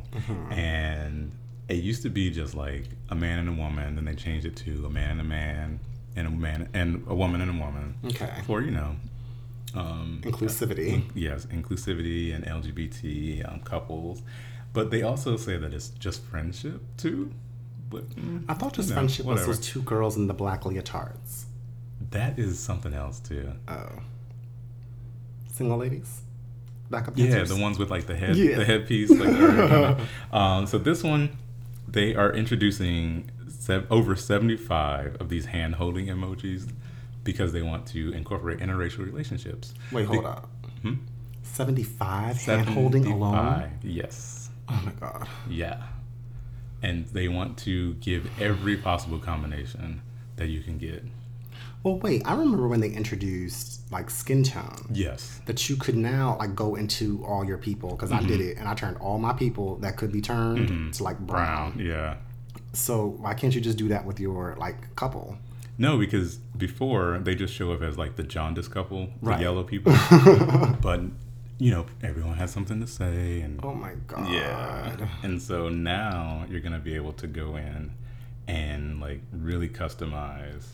and 0.50 1.32
it 1.67 1.76
used 1.84 2.02
to 2.02 2.10
be 2.10 2.32
just 2.32 2.56
like 2.56 2.86
a 3.10 3.15
man 3.15 3.38
and 3.38 3.48
a 3.48 3.54
woman. 3.54 3.93
Then 3.93 4.06
they 4.06 4.15
changed 4.15 4.48
it 4.48 4.56
to 4.65 4.88
a 4.88 4.89
man 4.89 5.12
and 5.12 5.22
a 5.22 5.24
man, 5.24 5.80
and 6.15 6.28
a 6.28 6.32
man 6.32 6.67
and 6.74 7.06
a 7.08 7.13
woman 7.13 7.41
and 7.41 7.52
a 7.52 7.63
woman. 7.63 7.93
Okay. 8.06 8.41
For 8.48 8.63
you 8.63 8.72
know, 8.72 8.95
um, 9.75 10.21
Inclusivity. 10.23 11.03
yes, 11.15 11.45
inclusivity 11.47 12.34
and 12.36 12.45
LGBT 12.45 13.51
um, 13.51 13.60
couples. 13.62 14.21
But 14.73 14.91
they 14.91 15.01
also 15.01 15.36
say 15.38 15.58
that 15.58 15.73
it's 15.73 15.89
just 15.89 16.23
friendship 16.23 16.82
too. 16.97 17.32
But 17.89 18.08
mm, 18.12 18.43
I 18.47 18.53
thought 18.53 18.73
just 18.73 18.93
friendship 18.93 19.25
was 19.25 19.45
those 19.45 19.60
two 19.60 19.82
girls 19.82 20.15
in 20.15 20.27
the 20.27 20.34
black 20.34 20.62
leotards. 20.63 21.45
That 22.12 22.38
is 22.39 22.60
something 22.60 22.93
else 22.93 23.19
too. 23.19 23.51
Oh. 23.67 23.89
Single 25.51 25.77
ladies? 25.77 26.21
Backup 26.89 27.15
Yeah, 27.17 27.43
the 27.43 27.55
ones 27.55 27.77
with 27.77 27.89
like 27.91 28.08
the 28.08 28.15
head, 28.15 28.36
Yeah. 28.36 28.58
the 28.58 28.65
headpiece. 28.65 29.12
Like, 29.12 29.99
um, 30.34 30.65
so 30.65 30.77
this 30.77 31.03
one, 31.03 31.38
they 31.88 32.15
are 32.15 32.32
introducing 32.34 33.29
sev- 33.47 33.86
over 33.91 34.15
seventy-five 34.15 35.17
of 35.19 35.29
these 35.29 35.45
hand-holding 35.47 36.08
emojis 36.08 36.71
because 37.32 37.52
they 37.54 37.62
want 37.62 37.86
to 37.88 38.12
incorporate 38.13 38.60
interracial 38.60 39.06
relationships. 39.06 39.74
Wait, 39.92 40.06
hold 40.08 40.24
The- 40.24 40.30
up. 40.30 40.50
Hmm? 40.82 40.94
75 41.44 42.38
hand 42.44 42.70
holding 42.70 43.06
alone? 43.06 43.72
Yes. 43.84 44.50
Oh 44.68 44.82
my 44.86 44.92
god. 45.00 45.28
Yeah. 45.50 45.82
And 46.82 47.06
they 47.08 47.28
want 47.28 47.58
to 47.60 47.94
give 47.96 48.30
every 48.39 48.78
possible 48.78 49.20
combination 49.20 50.02
that 50.38 50.48
you 50.48 50.62
can 50.62 50.78
get. 50.78 51.04
Well, 51.84 51.98
wait, 52.00 52.22
I 52.26 52.34
remember 52.34 52.68
when 52.68 52.80
they 52.82 52.89
introduced 52.89 53.82
like 53.92 54.10
skin 54.10 54.44
tone. 54.44 54.86
Yes. 54.92 55.42
That 55.46 55.70
you 55.70 55.76
could 55.76 55.96
now 55.96 56.36
like 56.39 56.56
go 56.56 56.76
into 56.76 57.24
all 57.26 57.44
your 57.46 57.58
people 57.58 57.92
because 57.92 58.12
I 58.12 58.20
Mm-hmm. 58.20 58.28
did 58.28 58.42
it 58.42 58.58
and 58.58 58.68
I 58.68 58.74
turned 58.74 58.98
all 58.98 59.18
my 59.18 59.34
people 59.34 59.76
that 59.78 59.98
could 59.98 60.12
be 60.12 60.22
turned 60.22 60.94
to 60.94 61.04
like 61.04 61.20
brown. 61.20 61.72
Brown. 61.74 61.86
Yeah. 61.86 62.15
So 62.74 63.08
why 63.20 63.34
can't 63.34 63.54
you 63.56 63.62
just 63.62 63.78
do 63.78 63.88
that 63.89 64.06
with 64.06 64.20
your 64.20 64.56
like 64.60 64.96
couple? 64.96 65.38
No, 65.80 65.98
because 65.98 66.36
before 66.58 67.18
they 67.24 67.34
just 67.36 67.54
show 67.54 67.72
up 67.72 67.82
as 67.82 67.98
like 67.98 68.15
the 68.18 68.24
jaundice 68.24 68.68
couple, 68.68 69.06
the 69.24 69.30
Right. 69.30 69.42
yellow 69.42 69.63
people. 69.63 69.94
but 70.82 71.02
you 71.58 71.72
know, 71.72 71.86
everyone 72.04 72.36
has 72.38 72.52
something 72.52 72.80
to 72.82 72.88
say, 72.88 73.42
and 73.42 73.60
Oh 73.63 73.74
my 73.74 73.94
god. 74.08 74.32
yeah, 74.32 74.96
and 75.24 75.42
so 75.42 75.70
now 75.70 76.46
you're 76.50 76.62
gonna 76.62 76.80
be 76.80 76.94
able 76.96 77.13
to 77.13 77.28
go 77.28 77.56
in 77.56 77.92
and 78.48 79.00
like 79.00 79.22
really 79.32 79.70
customize 79.70 80.65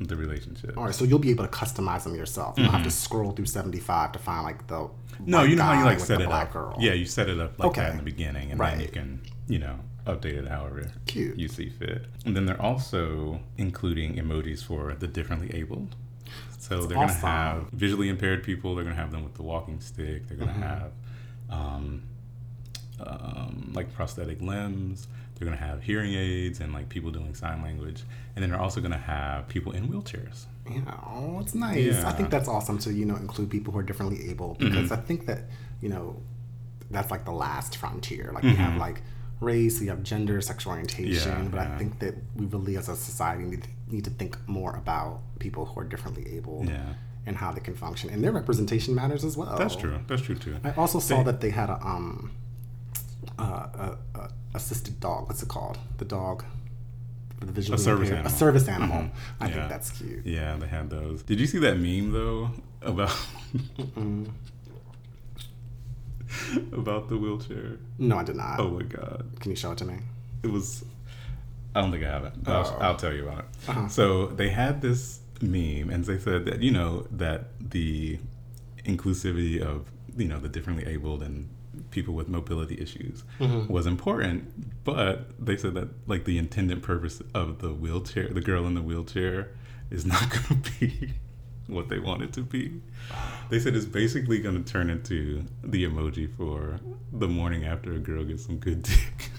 the 0.00 0.16
relationship. 0.16 0.76
All 0.78 0.84
right, 0.86 0.94
so 0.94 1.04
you'll 1.04 1.18
be 1.18 1.30
able 1.30 1.44
to 1.44 1.50
customize 1.50 2.04
them 2.04 2.14
yourself. 2.14 2.56
You 2.58 2.64
don't 2.64 2.72
have 2.72 2.84
to 2.84 2.90
scroll 2.90 3.32
through 3.32 3.46
75 3.46 4.12
to 4.12 4.18
find 4.18 4.42
like 4.44 4.66
the 4.66 4.74
Mm-hmm. 5.20 5.30
No, 5.32 5.38
white 5.38 5.50
you 5.50 5.56
know 5.56 5.64
how 5.64 5.72
you 5.72 5.78
guy 5.80 5.84
like 5.84 5.98
with 5.98 6.06
set 6.06 6.18
the 6.18 6.24
it 6.24 6.28
black 6.28 6.46
up. 6.48 6.52
girl. 6.54 6.76
Yeah, 6.80 6.94
you 6.94 7.04
set 7.04 7.28
it 7.28 7.38
up 7.38 7.58
like 7.58 7.74
that 7.74 7.90
in 7.90 7.96
the 7.98 8.02
beginning, 8.02 8.52
and 8.52 8.58
then 8.60 8.80
you 8.80 8.88
can, 8.88 9.20
you 9.48 9.58
know, 9.58 9.78
update 10.06 10.34
it 10.34 10.48
however 10.48 10.90
Cute. 11.06 11.36
you 11.38 11.48
see 11.48 11.68
fit. 11.68 12.06
And 12.24 12.36
then 12.36 12.46
they're 12.46 12.60
also 12.60 13.40
including 13.58 14.14
emojis 14.16 14.62
for 14.64 14.94
the 14.94 15.06
differently 15.06 15.50
abled. 15.54 15.94
So 16.58 16.86
they're 16.86 16.98
awesome. 16.98 17.20
gonna 17.22 17.32
have 17.34 17.68
visually 17.72 18.08
impaired 18.08 18.42
people. 18.44 18.74
They're 18.74 18.84
gonna 18.84 18.96
have 18.96 19.12
them 19.12 19.24
with 19.24 19.34
the 19.34 19.42
walking 19.42 19.80
stick. 19.80 20.28
They're 20.28 20.36
Mm-hmm. 20.38 20.60
gonna 20.60 20.66
have 20.66 20.92
um, 21.50 22.02
um, 23.00 23.70
like 23.74 23.92
prosthetic 23.94 24.40
limbs. 24.40 25.08
They're 25.34 25.46
gonna 25.46 25.56
have 25.60 25.82
hearing 25.82 26.14
aids 26.14 26.60
and 26.60 26.72
like 26.72 26.88
people 26.88 27.10
doing 27.10 27.34
sign 27.34 27.62
language. 27.62 28.02
And 28.36 28.42
then 28.42 28.50
they're 28.50 28.60
also 28.60 28.80
gonna 28.80 28.98
have 28.98 29.48
people 29.48 29.72
in 29.72 29.88
wheelchairs. 29.88 30.44
Yeah, 30.70 30.80
oh, 31.06 31.38
it's 31.40 31.54
nice. 31.54 31.76
I 31.76 31.78
Yeah. 31.80 31.92
Mm-hmm. 31.92 32.16
think 32.16 32.30
that's 32.30 32.48
awesome 32.48 32.78
to 32.78 32.92
you 32.92 33.04
know 33.06 33.16
include 33.16 33.50
people 33.50 33.72
who 33.72 33.78
are 33.78 33.82
differently 33.82 34.28
able 34.30 34.54
because 34.58 34.92
I 34.92 34.96
think 34.96 35.26
that 35.26 35.44
you 35.80 35.88
know 35.88 36.20
that's 36.90 37.10
like 37.10 37.24
the 37.24 37.32
last 37.32 37.76
frontier. 37.76 38.30
Like 38.34 38.42
we 38.42 38.54
have 38.54 38.76
like 38.76 39.02
race, 39.40 39.80
we 39.80 39.86
have 39.86 40.02
gender, 40.02 40.40
sexual 40.40 40.72
orientation, 40.72 41.32
Mm-hmm. 41.32 41.42
Yeah, 41.44 41.48
but 41.50 41.58
I 41.60 41.78
think 41.78 41.98
that 42.00 42.14
we 42.36 42.46
really 42.46 42.76
as 42.76 42.88
a 42.88 42.96
society 42.96 43.44
need 43.44 43.66
need 43.88 44.04
to 44.04 44.10
think 44.10 44.36
more 44.46 44.76
about 44.76 45.20
people 45.38 45.64
who 45.66 45.80
are 45.80 45.84
differently 45.84 46.24
able 46.36 46.64
Yeah. 46.66 46.94
and 47.26 47.36
how 47.36 47.50
they 47.52 47.60
can 47.60 47.74
function, 47.74 48.10
and 48.10 48.22
their 48.22 48.32
representation 48.32 48.94
matters 48.94 49.24
as 49.24 49.36
well. 49.36 49.56
That's 49.58 49.74
true. 49.76 49.98
That's 50.06 50.22
true 50.22 50.36
too. 50.36 50.56
I 50.62 50.70
also 50.72 50.98
saw 51.00 51.16
They- 51.18 51.24
that 51.32 51.40
they 51.40 51.50
had 51.50 51.70
a 51.70 51.78
um 51.84 52.32
uh, 53.38 53.68
a, 54.14 54.18
a 54.18 54.30
assisted 54.54 55.00
dog. 55.00 55.28
What's 55.28 55.42
it 55.42 55.48
called? 55.48 55.78
The 55.98 56.04
dog. 56.04 56.44
The 57.40 57.52
visually 57.52 57.76
A 57.76 57.78
service 57.78 58.08
impaired- 58.08 58.18
animal. 58.26 58.32
A 58.36 58.38
service 58.44 58.68
animal. 58.68 58.98
I 58.98 59.02
Mm-hmm. 59.04 59.44
Yeah. 59.46 59.52
think 59.54 59.68
that's 59.70 59.90
cute. 59.90 60.26
Yeah, 60.26 60.56
they 60.60 60.66
had 60.66 60.90
those. 60.90 61.22
Did 61.22 61.40
you 61.40 61.46
see 61.46 61.58
that 61.66 61.76
meme 61.78 62.12
though 62.12 62.50
about 62.82 63.16
about 66.72 67.08
the 67.08 67.16
wheelchair? 67.16 67.78
No, 67.98 68.18
I 68.18 68.24
did 68.24 68.36
not. 68.36 68.60
Oh 68.60 68.70
my 68.70 68.82
god, 68.82 69.26
Can 69.40 69.50
you 69.50 69.56
show 69.56 69.72
it 69.72 69.78
to 69.78 69.84
me? 69.84 69.96
it 70.42 70.50
was. 70.50 70.84
I 71.74 71.80
don't 71.82 71.92
think 71.92 72.04
I 72.04 72.08
have 72.08 72.24
it. 72.24 72.32
I'll, 72.46 72.66
Oh. 72.66 72.78
I'll 72.80 72.96
tell 72.96 73.12
you 73.12 73.28
about 73.28 73.40
it. 73.40 73.44
Uh-huh. 73.68 73.88
So 73.88 74.26
they 74.26 74.48
had 74.48 74.82
this 74.82 75.20
meme, 75.40 75.88
and 75.90 76.04
they 76.04 76.18
said 76.18 76.44
that 76.46 76.62
you 76.62 76.70
know 76.72 77.06
that 77.12 77.48
the 77.60 78.18
inclusivity 78.84 79.60
of 79.60 79.86
you 80.16 80.26
know 80.26 80.38
the 80.38 80.48
differently 80.48 80.86
abled 80.86 81.22
and 81.22 81.48
people 81.90 82.14
with 82.14 82.28
mobility 82.28 82.80
issues 82.80 83.22
Mm-hmm. 83.38 83.72
was 83.72 83.86
important, 83.86 84.84
but 84.84 85.30
they 85.44 85.56
said 85.56 85.74
that 85.74 85.88
like 86.06 86.24
the 86.24 86.38
intended 86.38 86.82
purpose 86.82 87.22
of 87.34 87.58
the 87.60 87.72
wheelchair, 87.72 88.28
the 88.28 88.40
girl 88.40 88.66
in 88.66 88.74
the 88.74 88.82
wheelchair, 88.82 89.50
is 89.90 90.04
not 90.04 90.28
going 90.48 90.62
to 90.62 90.70
be 90.80 91.14
what 91.70 91.88
they 91.88 91.98
want 91.98 92.22
it 92.22 92.32
to 92.34 92.42
be. 92.42 92.80
They 93.48 93.58
said 93.58 93.74
it's 93.74 93.84
basically 93.86 94.38
going 94.40 94.62
to 94.62 94.72
turn 94.72 94.90
into 94.90 95.44
the 95.64 95.84
emoji 95.84 96.28
for 96.36 96.78
the 97.12 97.26
morning 97.28 97.64
after 97.64 97.92
a 97.92 97.98
girl 97.98 98.24
gets 98.24 98.46
some 98.46 98.58
good 98.58 98.82
dick. 98.82 99.30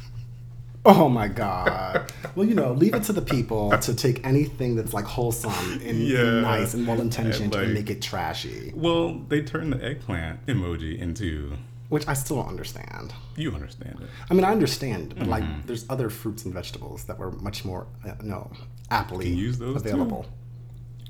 Oh 0.83 1.07
my 1.07 1.27
god. 1.27 2.11
well, 2.35 2.45
you 2.47 2.55
know, 2.55 2.73
leave 2.73 2.95
it 2.95 3.03
to 3.03 3.13
the 3.13 3.21
people 3.21 3.69
to 3.77 3.93
take 3.93 4.25
anything 4.25 4.75
that's 4.75 4.93
like 4.93 5.05
wholesome 5.05 5.51
and, 5.73 5.81
and 6.11 6.41
nice 6.41 6.73
and 6.73 6.87
well 6.87 6.99
intentioned 6.99 7.53
And, 7.53 7.55
like- 7.55 7.63
and 7.65 7.73
make 7.75 7.89
it 7.91 8.01
trashy. 8.01 8.73
Well, 8.75 9.13
they 9.29 9.41
turned 9.43 9.73
the 9.73 9.83
eggplant 9.83 10.43
emoji 10.47 10.97
into 10.97 11.53
Which 11.89 12.07
I 12.07 12.13
still 12.15 12.37
don't 12.37 12.47
understand. 12.47 13.13
you 13.37 13.53
understand 13.53 13.99
it. 14.01 14.09
I 14.29 14.33
mean, 14.33 14.43
I 14.43 14.51
understand, 14.51 15.09
but 15.09 15.19
Mm-hmm. 15.19 15.29
like, 15.29 15.67
there's 15.67 15.85
other 15.87 16.09
fruits 16.09 16.45
and 16.45 16.53
vegetables 16.53 17.03
that 17.03 17.19
were 17.19 17.31
much 17.31 17.63
more, 17.63 17.85
uh, 18.03 18.13
no, 18.23 18.51
aptly 18.89 19.29
use 19.29 19.59
those 19.59 19.83
too? 19.83 20.25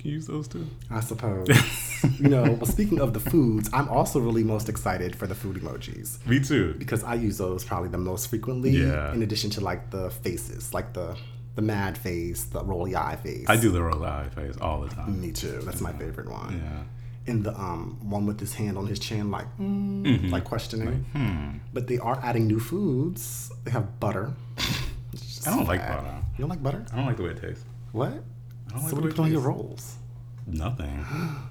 Can 0.02 0.10
use 0.10 0.26
those 0.26 0.48
too? 0.48 0.68
I 0.90 1.00
suppose. 1.00 1.48
you 2.20 2.28
know, 2.28 2.42
well, 2.54 2.66
speaking 2.66 3.00
of 3.00 3.14
the 3.14 3.20
foods, 3.20 3.70
I'm 3.72 3.88
also 3.88 4.20
really 4.20 4.44
most 4.44 4.68
excited 4.68 5.16
for 5.16 5.28
the 5.28 5.36
food 5.36 5.58
emojis 5.58 6.26
Me 6.26 6.40
too. 6.40 6.74
because 6.80 7.04
I 7.04 7.14
use 7.14 7.38
those 7.38 7.64
probably 7.64 7.90
the 7.90 8.00
most 8.00 8.28
frequently. 8.28 8.72
Yeah. 8.72 9.14
In 9.14 9.22
addition 9.22 9.52
to 9.52 9.62
like 9.62 9.92
the 9.92 10.10
faces, 10.10 10.74
like 10.74 10.94
the 10.94 11.16
the 11.54 11.62
mad 11.62 11.98
face, 11.98 12.46
the 12.46 12.64
rolly 12.64 12.96
eye 12.96 13.18
face. 13.18 13.46
I 13.48 13.58
do 13.58 13.70
the 13.70 13.84
roll 13.84 14.04
eye 14.04 14.30
face 14.30 14.58
all 14.60 14.82
the 14.82 14.90
time. 14.90 15.22
Me 15.22 15.32
too. 15.32 15.60
That's 15.66 15.82
my 15.82 15.94
favorite 15.94 16.30
one. 16.32 16.60
Yeah. 16.64 17.32
And 17.32 17.44
the 17.44 17.54
um 17.54 18.00
one 18.02 18.26
with 18.26 18.40
his 18.40 18.56
hand 18.56 18.80
on 18.80 18.88
his 18.88 18.98
chin, 18.98 19.30
like 19.30 19.46
mm, 19.60 20.32
like 20.32 20.46
questioning. 20.46 21.06
Hmm. 21.14 21.58
But 21.74 21.86
they 21.88 22.00
are 22.00 22.20
adding 22.24 22.48
new 22.48 22.60
foods. 22.60 23.52
They 23.66 23.72
have 23.72 24.00
butter. 24.00 24.34
I 25.46 25.52
don't 25.56 25.68
like 25.68 25.88
butter. 25.88 26.16
You 26.38 26.40
don't 26.40 26.50
like 26.50 26.64
butter? 26.64 26.84
I 26.92 26.96
don't 26.96 27.06
like 27.06 27.18
the 27.18 27.24
way 27.24 27.32
it 27.32 27.42
tastes. 27.42 27.66
What? 27.92 28.24
I 28.74 28.80
don't 28.80 28.90
so 28.90 28.96
what 28.96 29.02
do 29.04 29.08
you 29.10 29.14
put 29.14 29.24
on 29.26 29.32
your 29.32 29.42
rolls? 29.42 29.96
Nothing. 30.48 31.06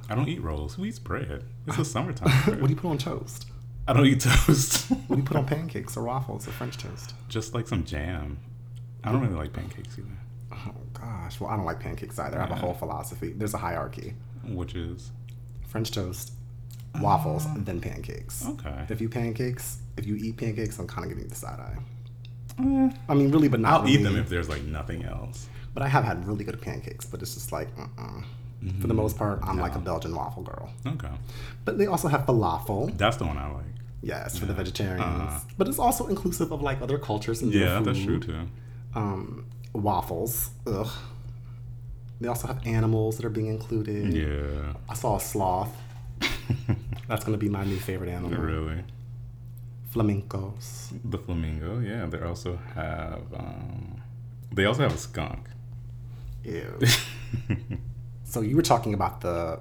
I 0.09 0.15
don't 0.15 0.29
eat 0.29 0.43
rolls. 0.43 0.75
Who 0.75 0.85
eats 0.85 0.99
bread? 0.99 1.45
It's 1.67 1.77
the 1.77 1.85
summertime. 1.97 2.31
What 2.61 2.67
do 2.67 2.71
you 2.71 2.77
put 2.77 2.89
on 2.91 2.99
toast? 2.99 3.47
I 3.87 3.93
don't 3.93 4.07
eat 4.07 4.21
toast. 4.21 4.91
What 5.09 5.17
do 5.17 5.23
you 5.23 5.27
put 5.27 5.37
on 5.37 5.47
pancakes 5.47 5.97
or 5.97 6.05
waffles 6.05 6.47
or 6.47 6.53
French 6.53 6.77
toast? 6.77 7.15
Just 7.29 7.55
like 7.55 7.67
some 7.69 7.85
jam. 7.85 8.39
I 9.05 9.11
don't 9.13 9.21
really 9.23 9.35
like 9.35 9.53
pancakes 9.53 9.97
either. 9.99 10.09
Oh 10.53 10.75
gosh. 10.93 11.41
Well, 11.41 11.51
I 11.51 11.57
don't 11.57 11.65
like 11.65 11.81
pancakes 11.81 12.19
either. 12.19 12.39
I 12.39 12.43
have 12.43 12.51
a 12.51 12.55
whole 12.57 12.75
philosophy. 12.75 13.33
There's 13.33 13.55
a 13.55 13.59
hierarchy: 13.59 14.15
Which 14.47 14.75
is 14.75 15.11
French 15.67 15.91
toast, 15.93 16.33
waffles, 17.01 17.45
Ah. 17.47 17.55
then 17.59 17.81
pancakes. 17.81 18.47
okay. 18.47 18.85
If 18.89 19.01
you 19.01 19.09
pancakes, 19.09 19.79
if 19.97 20.07
you 20.07 20.17
eat 20.17 20.37
pancakes, 20.37 20.79
I'm 20.79 20.87
kind 20.87 21.05
of 21.05 21.11
giving 21.11 21.25
you 21.25 21.31
the 21.31 21.37
side 21.37 21.59
eye. 21.61 21.77
Eh, 22.59 22.91
I 23.09 23.15
mean, 23.15 23.31
really, 23.31 23.49
but 23.49 23.61
not. 23.61 23.83
I'll 23.83 23.89
eat 23.89 24.03
them 24.03 24.17
if 24.17 24.29
there's 24.29 24.49
like 24.49 24.63
nothing 24.65 25.05
else. 25.05 25.49
But 25.75 25.83
I 25.83 25.89
have 25.89 26.05
had 26.05 26.27
really 26.27 26.45
good 26.45 26.61
pancakes, 26.61 27.07
but 27.07 27.23
it's 27.23 27.35
just 27.35 27.53
like, 27.53 27.69
uh-uh. 27.79 28.23
For 28.81 28.89
the 28.89 28.95
most 28.95 29.17
part, 29.17 29.39
I'm 29.43 29.59
like 29.59 29.75
a 29.75 29.79
Belgian 29.79 30.15
waffle 30.15 30.43
girl. 30.43 30.69
Okay. 30.87 31.09
But 31.65 31.79
they 31.79 31.87
also 31.87 32.09
have 32.09 32.27
falafel, 32.27 32.95
That's 32.99 33.17
the 33.17 33.25
one 33.25 33.39
I 33.39 33.51
like. 33.51 33.65
yes, 34.03 34.39
for 34.39 34.45
the 34.45 34.53
vegetarians. 34.53 35.01
Uh-huh. 35.03 35.41
But 35.57 35.67
it's 35.69 35.79
also 35.79 36.09
inclusive 36.09 36.53
of 36.53 36.61
like 36.61 36.83
other 36.83 36.99
cultures 36.99 37.41
and 37.41 37.55
Yeah, 37.55 37.81
that's 37.81 38.03
true 38.03 38.21
too. 38.21 38.49
Um, 38.95 39.47
waffles, 39.73 40.51
ugh. 40.67 40.91
They 42.21 42.29
also 42.29 42.49
have 42.49 42.61
animals 42.67 43.17
that 43.17 43.25
are 43.25 43.31
being 43.31 43.47
included. 43.47 44.13
Yeah. 44.13 44.75
I 44.91 44.95
saw 44.95 45.17
a 45.17 45.21
sloth. 45.21 45.75
That's 47.09 47.25
gonna 47.25 47.39
be 47.39 47.49
my 47.49 47.65
new 47.65 47.79
favorite 47.79 48.11
animal. 48.11 48.39
really. 48.43 48.85
Flamingos. 49.91 50.93
The 51.05 51.19
flamingo, 51.19 51.81
yeah. 51.81 52.07
They 52.07 52.21
also 52.21 52.59
have 52.75 53.23
um 53.35 54.03
they 54.53 54.65
also 54.67 54.83
have 54.83 54.95
a 54.95 54.99
skunk. 54.99 55.49
Ew. 56.45 56.79
so 58.25 58.41
you 58.41 58.57
were 58.57 58.63
talking 58.63 58.95
about 58.95 59.21
the 59.21 59.61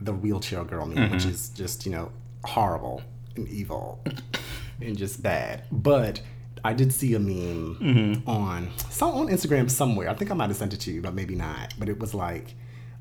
the 0.00 0.12
wheelchair 0.12 0.64
girl 0.64 0.86
meme, 0.86 1.10
which 1.10 1.24
is 1.24 1.48
just 1.50 1.86
you 1.86 1.92
know 1.92 2.10
horrible 2.44 3.02
and 3.36 3.48
evil 3.48 4.02
and 4.80 4.96
just 4.96 5.22
bad. 5.22 5.64
But 5.72 6.20
I 6.64 6.72
did 6.74 6.92
see 6.92 7.14
a 7.14 7.18
meme 7.18 8.22
on 8.26 8.70
some 8.90 9.14
on 9.14 9.28
Instagram 9.28 9.70
somewhere. 9.70 10.08
I 10.08 10.14
think 10.14 10.30
I 10.30 10.34
might 10.34 10.48
have 10.48 10.56
sent 10.56 10.74
it 10.74 10.80
to 10.80 10.92
you, 10.92 11.00
but 11.02 11.14
maybe 11.14 11.34
not. 11.34 11.74
But 11.78 11.88
it 11.88 11.98
was 11.98 12.14
like 12.14 12.54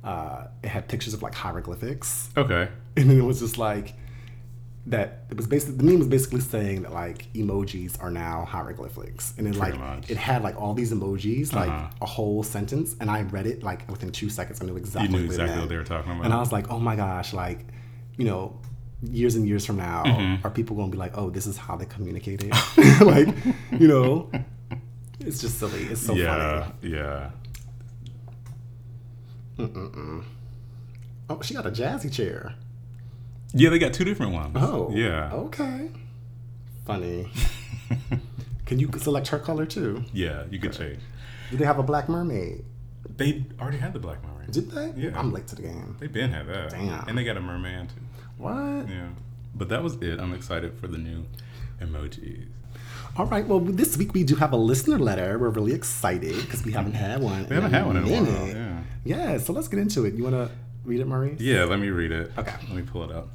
uh, 0.03 0.47
it 0.63 0.69
had 0.69 0.87
pictures 0.87 1.13
of 1.13 1.21
like 1.23 1.33
hieroglyphics, 1.33 2.29
Okay. 2.37 2.69
and 2.95 3.09
then 3.09 3.17
it 3.17 3.23
was 3.23 3.39
just 3.39 3.57
like 3.57 3.93
that. 4.87 5.23
It 5.29 5.37
was 5.37 5.47
basically 5.47 5.75
the 5.77 5.83
meme 5.83 5.99
was 5.99 6.07
basically 6.07 6.41
saying 6.41 6.83
that 6.83 6.93
like 6.93 7.31
emojis 7.33 8.01
are 8.01 8.11
now 8.11 8.45
hieroglyphics, 8.45 9.33
and 9.37 9.47
then 9.47 9.57
like 9.57 9.77
much. 9.77 10.09
it 10.09 10.17
had 10.17 10.43
like 10.43 10.59
all 10.61 10.73
these 10.73 10.91
emojis, 10.93 11.53
like 11.53 11.69
Uh-huh. 11.69 11.87
a 12.01 12.05
whole 12.05 12.43
sentence, 12.43 12.95
and 12.99 13.09
I 13.09 13.23
read 13.23 13.47
it 13.47 13.63
like 13.63 13.89
within 13.89 14.11
two 14.11 14.29
seconds. 14.29 14.61
I 14.61 14.65
knew 14.65 14.77
exactly. 14.77 15.11
You 15.11 15.17
knew 15.23 15.27
what 15.27 15.33
it 15.35 15.41
exactly 15.41 15.59
what 15.61 15.69
they 15.69 15.77
were 15.77 15.83
talking 15.83 16.11
about. 16.11 16.25
And 16.25 16.33
I 16.33 16.37
was 16.39 16.51
like, 16.51 16.69
oh 16.71 16.79
my 16.79 16.95
gosh, 16.95 17.33
like, 17.33 17.65
you 18.17 18.25
know, 18.25 18.59
years 19.01 19.35
and 19.35 19.47
years 19.47 19.65
from 19.65 19.77
now, 19.77 20.03
Mm-hmm. 20.05 20.45
are 20.45 20.49
people 20.51 20.75
going 20.75 20.89
to 20.91 20.95
be 20.95 20.99
like, 20.99 21.17
oh, 21.17 21.29
this 21.29 21.45
is 21.47 21.57
how 21.57 21.75
they 21.75 21.85
communicated? 21.85 22.51
like, 23.01 23.27
you 23.71 23.87
know, 23.87 24.29
it's 25.19 25.39
just 25.41 25.59
silly. 25.59 25.83
It's 25.83 26.01
so 26.01 26.13
yeah, 26.13 26.63
funny. 26.81 26.93
yeah. 26.93 27.29
Oh, 31.29 31.41
she 31.41 31.53
got 31.53 31.65
a 31.65 31.71
jazzy 31.71 32.11
chair. 32.11 32.53
Yeah, 33.53 33.69
they 33.69 33.79
got 33.79 33.93
two 33.93 34.03
different 34.03 34.33
ones. 34.33 34.55
Oh, 34.59 34.91
Yeah. 34.93 35.31
Okay. 35.33 35.89
Funny. 36.85 37.29
Can 38.65 38.79
you 38.79 38.89
select 38.97 39.27
her 39.29 39.39
color 39.39 39.65
too? 39.65 40.03
Yeah, 40.13 40.43
you 40.49 40.59
could 40.59 40.73
change. 40.73 40.99
Do 41.51 41.57
they 41.57 41.65
have 41.65 41.79
a 41.79 41.83
black 41.83 42.09
mermaid? 42.09 42.63
They 43.17 43.45
already 43.61 43.77
had 43.77 43.93
the 43.93 43.99
Black 43.99 44.21
Mermaid. 44.23 44.51
Did 44.51 44.71
they? 44.71 44.91
Yeah. 44.97 45.17
I'm 45.17 45.31
late 45.31 45.47
to 45.47 45.55
the 45.55 45.61
game. 45.61 45.95
They 45.99 46.07
been 46.07 46.31
had 46.31 46.47
that. 46.47 46.71
Damn. 46.71 47.07
And 47.07 47.17
they 47.17 47.23
got 47.23 47.37
a 47.37 47.39
merman 47.41 47.87
too. 47.87 47.93
What? 48.37 48.89
Yeah. 48.89 49.07
But 49.53 49.69
that 49.69 49.81
was 49.83 49.95
it. 50.01 50.19
I'm 50.19 50.33
excited 50.33 50.77
for 50.79 50.87
the 50.87 50.97
new 50.97 51.25
emojis. 51.79 52.45
All 53.17 53.25
right. 53.27 53.47
Well, 53.47 53.59
this 53.61 53.95
week 53.95 54.13
we 54.13 54.23
do 54.25 54.35
have 54.35 54.51
a 54.51 54.57
listener 54.57 54.99
letter. 54.99 55.39
We're 55.39 55.49
really 55.49 55.73
excited 55.73 56.35
because 56.41 56.65
we 56.65 56.73
haven't 56.73 56.93
had 56.95 57.21
one. 57.21 57.47
We 57.47 57.55
haven't 57.55 57.71
had 57.71 57.85
one 57.85 57.95
in 57.95 58.03
a 58.03 58.07
while. 58.07 58.47
Yeah. 58.47 58.81
Yeah. 59.05 59.37
So 59.37 59.53
let's 59.53 59.69
get 59.69 59.79
into 59.79 60.03
it. 60.03 60.15
You 60.15 60.23
want 60.23 60.35
to 60.35 60.51
read 60.85 60.99
it, 61.01 61.07
Maurice? 61.07 61.39
Yeah, 61.39 61.65
let 61.65 61.79
me 61.79 61.89
read 61.89 62.11
it. 62.11 62.31
Okay. 62.37 62.55
Let 62.67 62.75
me 62.75 62.83
pull 62.83 63.03
it 63.03 63.11
up. 63.11 63.29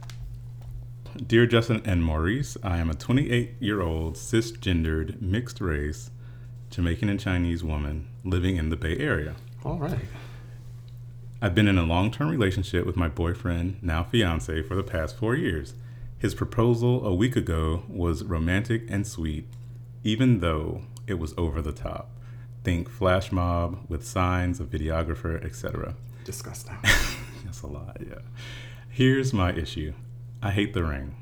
Dear 1.26 1.46
Justin 1.46 1.82
and 1.84 2.04
Maurice, 2.04 2.56
I 2.62 2.78
am 2.78 2.88
a 2.88 2.94
28 2.94 3.56
year 3.60 3.82
old 3.82 4.14
cisgendered 4.14 5.20
mixed 5.20 5.60
race 5.60 6.10
Jamaican 6.70 7.08
and 7.08 7.18
Chinese 7.18 7.64
woman 7.64 8.08
living 8.24 8.56
in 8.56 8.68
the 8.68 8.76
Bay 8.76 8.96
Area. 8.96 9.34
All 9.64 9.78
right. 9.78 10.06
I've 11.42 11.54
been 11.54 11.66
in 11.66 11.78
a 11.78 11.84
long 11.84 12.10
term 12.10 12.28
relationship 12.28 12.86
with 12.86 12.96
my 12.96 13.08
boyfriend, 13.08 13.82
now 13.82 14.04
fiance, 14.04 14.62
for 14.62 14.76
the 14.76 14.82
past 14.82 15.16
four 15.16 15.34
years. 15.34 15.74
His 16.18 16.34
proposal 16.34 17.04
a 17.04 17.14
week 17.14 17.34
ago 17.34 17.82
was 17.88 18.22
romantic 18.22 18.84
and 18.88 19.06
sweet, 19.06 19.48
even 20.04 20.40
though 20.40 20.82
it 21.06 21.14
was 21.14 21.34
over 21.36 21.60
the 21.60 21.72
top. 21.72 22.10
Think 22.62 22.88
flash 22.88 23.32
mob 23.32 23.86
with 23.88 24.06
signs, 24.06 24.60
a 24.60 24.64
videographer, 24.64 25.42
etc. 25.44 25.94
Disgusting. 26.24 26.76
That's 27.50 27.62
a 27.62 27.66
lot, 27.66 27.96
yeah. 28.00 28.20
Here's 28.88 29.32
my 29.32 29.52
issue 29.52 29.92
I 30.40 30.52
hate 30.52 30.72
the 30.72 30.84
ring. 30.84 31.16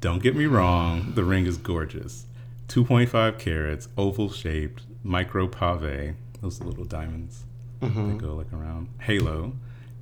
Don't 0.00 0.22
get 0.22 0.34
me 0.34 0.46
wrong, 0.46 1.12
the 1.14 1.24
ring 1.24 1.44
is 1.44 1.58
gorgeous. 1.58 2.24
2.5 2.68 3.38
carats, 3.38 3.88
oval 3.98 4.30
shaped, 4.30 4.84
micro 5.02 5.46
pave, 5.46 6.14
those 6.40 6.62
little 6.62 6.86
diamonds 6.86 7.44
that 7.80 7.90
mm-hmm. 7.90 8.16
go 8.16 8.34
like 8.34 8.50
around. 8.50 8.88
Halo 9.00 9.52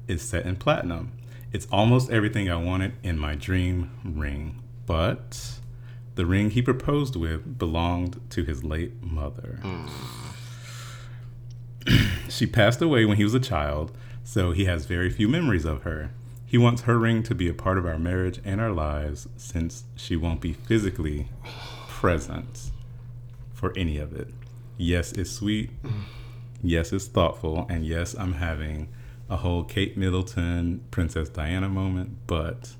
is 0.07 0.23
set 0.23 0.47
in 0.47 0.55
platinum. 0.55 1.11
It's 1.53 1.67
almost 1.73 2.12
everything 2.12 2.49
I 2.49 2.55
wanted 2.55 2.93
in 3.03 3.19
my 3.19 3.35
dream 3.35 3.90
ring, 4.05 4.62
but 4.87 5.59
the 6.14 6.27
ring 6.27 6.51
he 6.51 6.62
proposed 6.62 7.17
with 7.17 7.59
belonged 7.59 8.21
to 8.31 8.45
his 8.45 8.62
late 8.62 9.03
mother. 9.03 9.59
Mm. 9.64 9.90
She 12.31 12.47
passed 12.47 12.81
away 12.81 13.05
when 13.05 13.17
he 13.19 13.25
was 13.25 13.35
a 13.35 13.40
child, 13.40 13.93
so 14.25 14.53
he 14.53 14.65
has 14.65 14.87
very 14.87 15.11
few 15.11 15.29
memories 15.29 15.65
of 15.65 15.83
her. 15.83 16.11
He 16.47 16.59
wants 16.59 16.83
her 16.83 16.99
ring 16.99 17.23
to 17.25 17.35
be 17.35 17.49
a 17.49 17.55
part 17.55 17.79
of 17.79 17.87
our 17.87 17.99
marriage 17.99 18.41
and 18.45 18.61
our 18.61 18.73
lives 18.73 19.29
since 19.37 19.85
she 19.97 20.17
won't 20.17 20.41
be 20.41 20.53
physically 20.53 21.29
present 21.89 22.71
for 23.53 23.73
any 23.77 23.99
of 23.99 24.13
it. 24.13 24.29
Yes, 24.77 25.13
it's 25.13 25.31
sweet. 25.31 25.71
Yes, 26.63 26.93
it's 26.93 27.07
thoughtful. 27.07 27.67
And 27.69 27.87
yes, 27.87 28.15
I'm 28.15 28.35
having 28.35 28.89
a 29.29 29.37
whole 29.37 29.65
Kate 29.65 29.97
Middleton, 29.97 30.83
Princess 30.91 31.29
Diana 31.29 31.69
moment. 31.69 32.27
But 32.27 32.75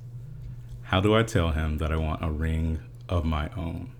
how 0.83 1.01
do 1.01 1.15
I 1.15 1.23
tell 1.23 1.51
him 1.51 1.79
that 1.79 1.93
I 1.93 1.97
want 1.97 2.25
a 2.25 2.31
ring 2.31 2.81
of 3.09 3.25
my 3.25 3.51
own? 3.57 3.93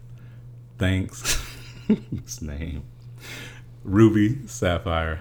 Thanks. 0.79 1.43
His 1.89 2.43
name. 2.43 2.85
Ruby 3.83 4.47
Sapphire 4.47 5.21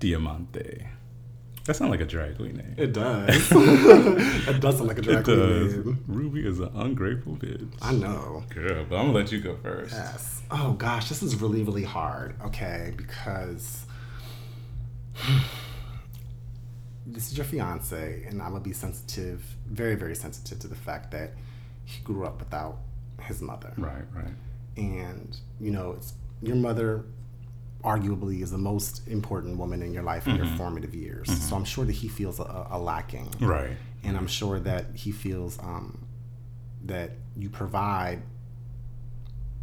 Diamante. 0.00 0.86
That 1.64 1.76
sounds 1.76 1.90
like 1.90 2.00
a 2.00 2.04
drag 2.06 2.36
queen 2.36 2.56
name. 2.56 2.74
It 2.76 2.92
does. 2.92 3.28
it 3.52 4.60
does 4.60 4.76
sound 4.76 4.88
like 4.88 4.98
a 4.98 5.02
drag 5.02 5.18
It 5.20 5.24
queen 5.24 5.38
does. 5.38 5.76
name. 5.76 6.04
Ruby 6.06 6.46
is 6.46 6.60
an 6.60 6.70
ungrateful 6.74 7.36
bitch. 7.36 7.72
I 7.80 7.92
know. 7.92 8.44
Girl, 8.50 8.84
but 8.88 8.96
I'm 8.96 9.06
gonna 9.06 9.12
let 9.18 9.32
you 9.32 9.40
go 9.40 9.56
first. 9.62 9.92
Yes. 9.94 10.42
Oh 10.50 10.72
gosh, 10.72 11.08
this 11.08 11.22
is 11.22 11.40
really, 11.40 11.62
really 11.62 11.84
hard. 11.84 12.34
Okay, 12.44 12.92
because 12.96 13.86
this 17.06 17.30
is 17.30 17.36
your 17.36 17.44
fiance, 17.44 18.24
and 18.28 18.42
I'm 18.42 18.50
gonna 18.52 18.60
be 18.62 18.72
sensitive, 18.72 19.42
very, 19.66 19.94
very 19.94 20.14
sensitive 20.14 20.58
to 20.60 20.68
the 20.68 20.74
fact 20.74 21.10
that 21.12 21.32
he 21.84 22.02
grew 22.02 22.24
up 22.26 22.38
without 22.40 22.78
his 23.22 23.40
mother. 23.42 23.72
Right, 23.76 24.04
right. 24.14 24.32
and 24.76 25.36
you 25.60 25.70
know 25.70 25.92
it's 25.92 26.14
your 26.42 26.56
mother 26.56 27.04
arguably 27.84 28.42
is 28.42 28.50
the 28.50 28.58
most 28.72 29.06
important 29.08 29.58
woman 29.58 29.82
in 29.82 29.92
your 29.92 30.02
life 30.02 30.26
in 30.26 30.36
your 30.36 30.46
formative 30.56 30.94
years 30.94 31.26
so 31.48 31.54
i'm 31.56 31.64
sure 31.64 31.84
that 31.84 31.92
he 32.02 32.08
feels 32.08 32.40
a, 32.40 32.66
a 32.70 32.78
lacking 32.78 33.28
Right. 33.40 33.76
and 34.02 34.16
i'm 34.16 34.26
sure 34.26 34.58
that 34.60 34.84
he 34.94 35.12
feels 35.12 35.58
um, 35.58 36.06
that 36.86 37.10
you 37.36 37.48
provide 37.50 38.22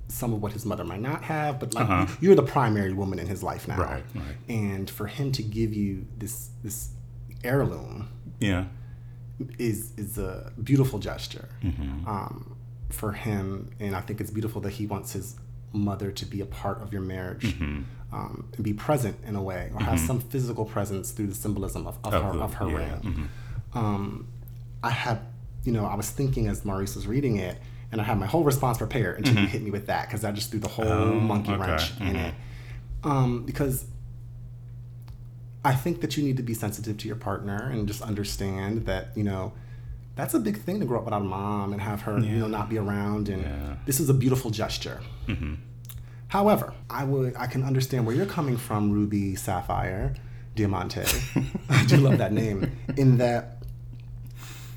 some 0.08 0.34
of 0.34 0.42
what 0.42 0.52
his 0.52 0.66
mother 0.66 0.84
might 0.84 1.02
not 1.02 1.24
have 1.24 1.60
but 1.60 1.74
like 1.74 1.90
Uh-huh. 1.90 2.06
you're 2.20 2.36
the 2.36 2.44
primary 2.44 2.94
woman 2.94 3.18
in 3.20 3.28
his 3.28 3.42
life 3.44 3.68
now 3.68 3.78
Right, 3.80 4.04
right. 4.14 4.36
and 4.50 4.90
for 4.90 5.08
him 5.08 5.32
to 5.34 5.42
give 5.44 5.74
you 5.74 6.06
this 6.18 6.50
this 6.64 6.90
heirloom 7.44 8.08
Yeah. 8.40 8.66
is 9.58 9.94
is 9.98 10.18
a 10.18 10.52
beautiful 10.64 11.00
gesture 11.00 11.50
Mm-hmm. 11.64 12.08
um, 12.08 12.56
for 12.90 13.14
him, 13.14 13.72
and 13.80 13.96
I 13.96 14.02
think 14.02 14.20
it's 14.20 14.32
beautiful 14.32 14.60
that 14.64 14.74
he 14.74 14.86
wants 14.86 15.14
his 15.14 15.38
mother 15.72 16.12
to 16.12 16.26
be 16.26 16.42
a 16.42 16.46
part 16.46 16.82
of 16.84 16.92
your 16.92 17.02
marriage 17.02 17.46
Mm-hmm. 17.56 17.82
Um, 18.14 18.50
and 18.56 18.64
be 18.64 18.74
present 18.74 19.18
in 19.26 19.36
a 19.36 19.42
way, 19.42 19.72
or 19.74 19.82
have 19.82 20.00
some 20.00 20.20
physical 20.20 20.66
presence 20.66 21.12
through 21.12 21.28
the 21.28 21.36
symbolism 21.36 21.88
of, 21.88 21.98
of, 22.04 22.12
her 22.14 22.40
of 22.42 22.54
her 22.56 22.70
yeah, 22.70 22.76
ring. 22.78 23.30
mhm. 23.74 23.78
Um, 23.78 24.28
I 24.84 24.90
had, 24.90 25.20
you 25.64 25.72
know, 25.72 25.86
I 25.86 25.96
was 25.96 26.10
thinking 26.10 26.48
as 26.48 26.66
Maurice 26.66 26.96
was 26.96 27.08
reading 27.08 27.38
it, 27.38 27.58
and 27.92 28.02
I 28.02 28.04
had 28.04 28.18
my 28.20 28.26
whole 28.26 28.44
response 28.44 28.78
prepared 28.80 29.20
until 29.20 29.42
you 29.42 29.48
hit 29.48 29.62
me 29.62 29.72
with 29.72 29.88
that 29.88 30.08
because 30.08 30.22
that 30.22 30.34
just 30.34 30.52
threw 30.52 30.60
the 30.60 30.68
whole 30.68 30.86
Mm-hmm. 30.86 31.18
Oh, 31.18 31.20
monkey 31.22 31.52
okay. 31.54 31.62
wrench 31.62 31.92
in 32.02 32.08
Mhm. 32.16 32.28
it. 32.30 32.34
Um, 33.04 33.44
because 33.46 33.86
I 35.64 35.74
think 35.74 36.02
that 36.02 36.18
you 36.18 36.24
need 36.24 36.38
to 36.38 36.44
be 36.44 36.54
sensitive 36.54 36.98
to 36.98 37.08
your 37.08 37.16
partner 37.18 37.70
and 37.70 37.88
just 37.88 38.02
understand 38.02 38.86
that, 38.88 39.10
you 39.16 39.24
know, 39.24 39.54
that's 40.16 40.34
a 40.34 40.40
big 40.40 40.58
thing 40.58 40.80
to 40.80 40.86
grow 40.86 41.00
up 41.00 41.06
without 41.06 41.22
a 41.22 41.26
mom 41.26 41.72
and 41.72 41.82
have 41.82 42.02
her, 42.02 42.20
you 42.20 42.40
know, 42.40 42.48
not 42.48 42.68
be 42.70 42.78
around. 42.78 43.30
And 43.30 43.44
Yeah. 43.44 43.76
this 43.86 44.00
is 44.00 44.10
a 44.10 44.14
beautiful 44.14 44.50
gesture. 44.52 45.00
Mm-hmm. 45.28 45.54
However, 46.32 46.74
I 46.90 47.04
would 47.04 47.36
I 47.36 47.46
can 47.48 47.62
understand 47.62 48.06
where 48.06 48.16
you're 48.16 48.26
coming 48.26 48.56
from, 48.56 48.90
Ruby 48.90 49.36
Sapphire 49.36 50.14
Diamante. 50.56 51.04
I 51.70 51.86
do 51.88 51.98
love 51.98 52.20
that 52.20 52.32
name. 52.32 52.72
In 52.96 53.18
that, 53.18 53.58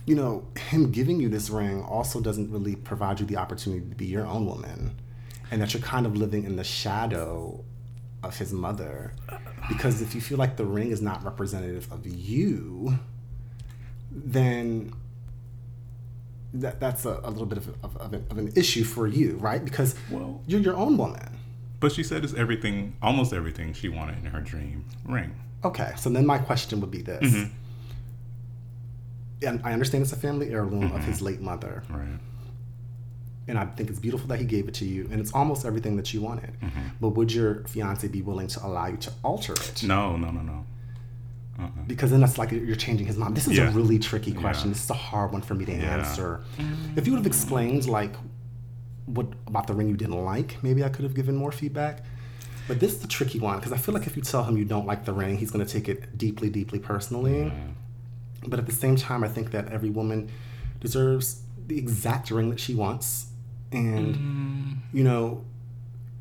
you 0.05 0.17
know, 0.17 0.49
him 0.71 0.91
giving 0.91 1.21
you 1.21 1.29
this 1.29 1.51
ring 1.51 1.81
also 1.81 2.21
doesn't 2.21 2.51
really 2.51 2.75
provide 2.75 3.21
you 3.21 3.27
the 3.27 3.37
opportunity 3.37 3.89
to 3.89 3.95
be 3.95 4.07
your 4.07 4.27
own 4.27 4.47
woman, 4.47 4.97
and 5.53 5.63
that 5.63 5.73
you're 5.75 5.83
kind 5.83 6.07
of 6.07 6.17
living 6.17 6.43
in 6.43 6.57
the 6.57 6.65
shadow 6.65 7.63
of 8.25 8.37
his 8.37 8.53
mother. 8.53 9.13
Because 9.69 10.03
if 10.03 10.13
you 10.13 10.21
feel 10.21 10.39
like 10.39 10.57
the 10.57 10.65
ring 10.65 10.91
is 10.91 11.01
not 11.01 11.23
representative 11.25 11.87
of 11.93 12.05
you, 12.05 12.99
then 14.11 14.93
that, 16.53 16.81
that's 16.81 17.05
a, 17.05 17.21
a 17.23 17.31
little 17.31 17.47
bit 17.47 17.59
of, 17.59 17.69
of, 17.85 17.97
of, 17.99 18.13
an, 18.13 18.27
of 18.29 18.39
an 18.39 18.53
issue 18.57 18.83
for 18.83 19.07
you, 19.07 19.37
right? 19.37 19.65
Because 19.65 19.95
Well- 20.11 20.43
you're 20.49 20.61
your 20.61 20.77
own 20.77 20.97
woman. 20.97 21.34
But 21.85 21.93
she 21.93 22.03
said 22.03 22.25
it's 22.25 22.33
everything, 22.33 22.97
almost 23.03 23.35
everything 23.35 23.75
she 23.75 23.91
wanted 23.91 24.17
in 24.21 24.25
her 24.25 24.41
dream 24.41 24.87
ring. 25.05 25.35
Okay, 25.65 25.93
so 25.99 26.09
then 26.09 26.25
my 26.25 26.39
question 26.39 26.81
would 26.81 26.91
be 26.91 27.03
this. 27.03 27.23
Mm-hmm. 27.23 27.53
And 29.47 29.61
I 29.63 29.75
understand 29.75 30.01
it's 30.03 30.13
a 30.15 30.17
family 30.17 30.49
heirloom 30.49 30.93
of 30.93 31.05
his 31.05 31.21
late 31.21 31.43
mother, 31.43 31.83
Right. 31.91 32.19
and 33.49 33.59
I 33.59 33.67
think 33.67 33.91
it's 33.91 33.99
beautiful 33.99 34.27
that 34.29 34.39
he 34.39 34.47
gave 34.47 34.67
it 34.67 34.73
to 34.77 34.87
you, 34.87 35.07
and 35.11 35.21
it's 35.21 35.35
almost 35.35 35.67
everything 35.67 35.97
that 35.97 36.15
you 36.15 36.23
wanted. 36.23 36.59
Mm-hmm. 36.63 36.81
But 37.03 37.11
would 37.11 37.31
your 37.31 37.65
fiance 37.67 38.09
be 38.09 38.23
willing 38.23 38.47
to 38.47 38.65
allow 38.67 38.87
you 38.87 38.97
to 38.97 39.13
alter 39.23 39.53
it? 39.53 39.83
No, 39.83 40.17
no, 40.17 40.31
no, 40.31 40.41
no. 40.41 40.65
Uh-uh. 41.59 41.69
Because 41.87 42.11
then 42.13 42.21
that's 42.23 42.39
like 42.39 42.51
you're 42.51 42.77
changing 42.77 43.07
his 43.07 43.19
mom. 43.19 43.35
This 43.35 43.47
is 43.47 43.59
Yeah. 43.59 43.69
a 43.69 43.73
really 43.73 43.99
tricky 43.99 44.33
question. 44.33 44.71
Yeah. 44.71 44.73
This 44.75 44.85
is 44.85 44.91
a 44.91 44.95
hard 44.95 45.33
one 45.33 45.43
for 45.43 45.55
me 45.55 45.67
to 45.67 45.73
Yeah. 45.73 45.99
answer. 45.99 46.41
If 46.97 47.05
you 47.07 47.13
would 47.13 47.19
have 47.19 47.27
explained 47.27 47.87
like 47.87 48.15
what 49.07 49.27
about 49.47 49.67
the 49.67 49.75
ring 49.75 49.89
you 49.89 49.97
didn't 49.97 50.25
like, 50.25 50.63
maybe 50.63 50.83
I 50.85 50.89
could 50.89 51.05
have 51.05 51.15
given 51.15 51.37
more 51.37 51.53
feedback. 51.53 52.05
But 52.67 52.81
this 52.81 52.93
is 52.93 53.01
the 53.01 53.09
tricky 53.09 53.39
one 53.39 53.59
because 53.59 53.73
I 53.73 53.77
feel 53.77 53.95
like 53.95 54.07
if 54.07 54.17
you 54.17 54.23
tell 54.23 54.43
him 54.45 54.57
you 54.57 54.65
don't 54.65 54.87
like 54.87 55.05
the 55.05 55.13
ring, 55.13 55.37
he's 55.37 55.51
going 55.51 55.65
to 55.65 55.71
take 55.71 55.89
it 55.89 56.17
deeply, 56.17 56.49
deeply 56.49 56.79
personally. 56.79 57.53
But 58.47 58.59
at 58.59 58.67
the 58.67 58.73
same 58.73 58.97
time, 58.97 59.23
I 59.23 59.29
think 59.29 59.51
that 59.51 59.69
every 59.69 59.91
woman 59.91 60.31
deserves 60.81 61.43
the 61.67 61.79
exact 61.79 62.31
ring 62.31 62.51
that 62.51 62.61
she 62.61 62.75
wants, 62.75 63.27
and 63.73 64.15
mm. 64.15 64.77
you 64.93 65.05
know, 65.05 65.45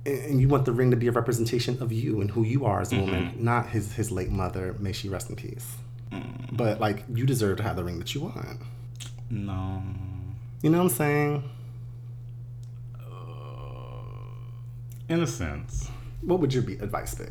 and 0.06 0.17
and 0.19 0.41
you 0.41 0.48
want 0.48 0.65
the 0.65 0.72
ring 0.72 0.91
to 0.91 0.98
be 0.98 1.08
a 1.08 1.12
representation 1.12 1.82
of 1.82 1.91
you 1.91 2.22
and 2.22 2.32
who 2.32 2.43
you 2.43 2.65
are 2.65 2.82
as 2.82 2.91
a 2.91 2.98
woman, 2.98 3.26
mm-hmm. 3.26 3.43
not 3.43 3.69
his 3.69 3.93
his 3.93 4.12
late 4.12 4.30
mother. 4.30 4.76
May 4.80 4.91
she 4.91 5.10
rest 5.10 5.30
in 5.30 5.36
peace. 5.36 5.76
Mm. 6.12 6.58
But 6.58 6.80
like, 6.80 7.04
you 7.13 7.26
deserve 7.26 7.58
to 7.58 7.63
have 7.63 7.76
the 7.76 7.84
ring 7.84 8.00
that 8.00 8.13
you 8.13 8.22
want. 8.22 8.60
No. 9.30 9.82
You 10.62 10.69
know 10.69 10.78
what 10.78 10.91
I'm 10.91 10.98
saying? 10.98 11.50
In 15.09 15.21
a 15.21 15.27
sense. 15.27 15.89
What 16.21 16.39
would 16.39 16.53
your 16.53 16.63
be- 16.63 16.75
advice 16.75 17.15
be? 17.15 17.25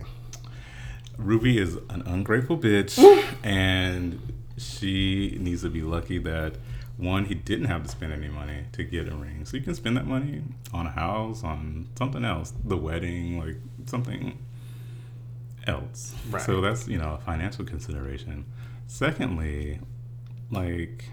Ruby 1.17 1.59
is 1.59 1.77
an 1.89 2.03
ungrateful 2.07 2.59
bitch, 2.59 2.99
and 3.43 4.21
she 4.57 5.37
needs 5.41 5.63
to 5.63 5.71
be 5.71 5.83
lucky 5.83 6.19
that 6.19 6.57
one, 6.97 7.25
he 7.25 7.35
didn't 7.35 7.67
have 7.67 7.83
to 7.83 7.89
spend 7.89 8.13
any 8.13 8.29
money 8.29 8.65
to 8.73 8.85
get 8.85 9.09
a 9.09 9.15
ring. 9.15 9.45
So 9.45 9.57
you 9.57 9.63
can 9.63 9.75
spend 9.75 9.97
that 9.97 10.07
money 10.07 10.43
on 10.73 10.87
a 10.87 10.91
house, 10.91 11.43
on 11.43 11.89
something 11.97 12.25
else, 12.25 12.53
the 12.65 12.77
wedding, 12.77 13.39
like 13.39 13.57
something 13.87 14.39
else. 15.67 16.15
Right. 16.31 16.43
So 16.43 16.61
that's, 16.61 16.87
you 16.89 16.99
know, 16.99 17.15
a 17.15 17.19
financial 17.19 17.65
consideration. 17.65 18.45
Secondly, 18.87 19.81
like 20.51 21.05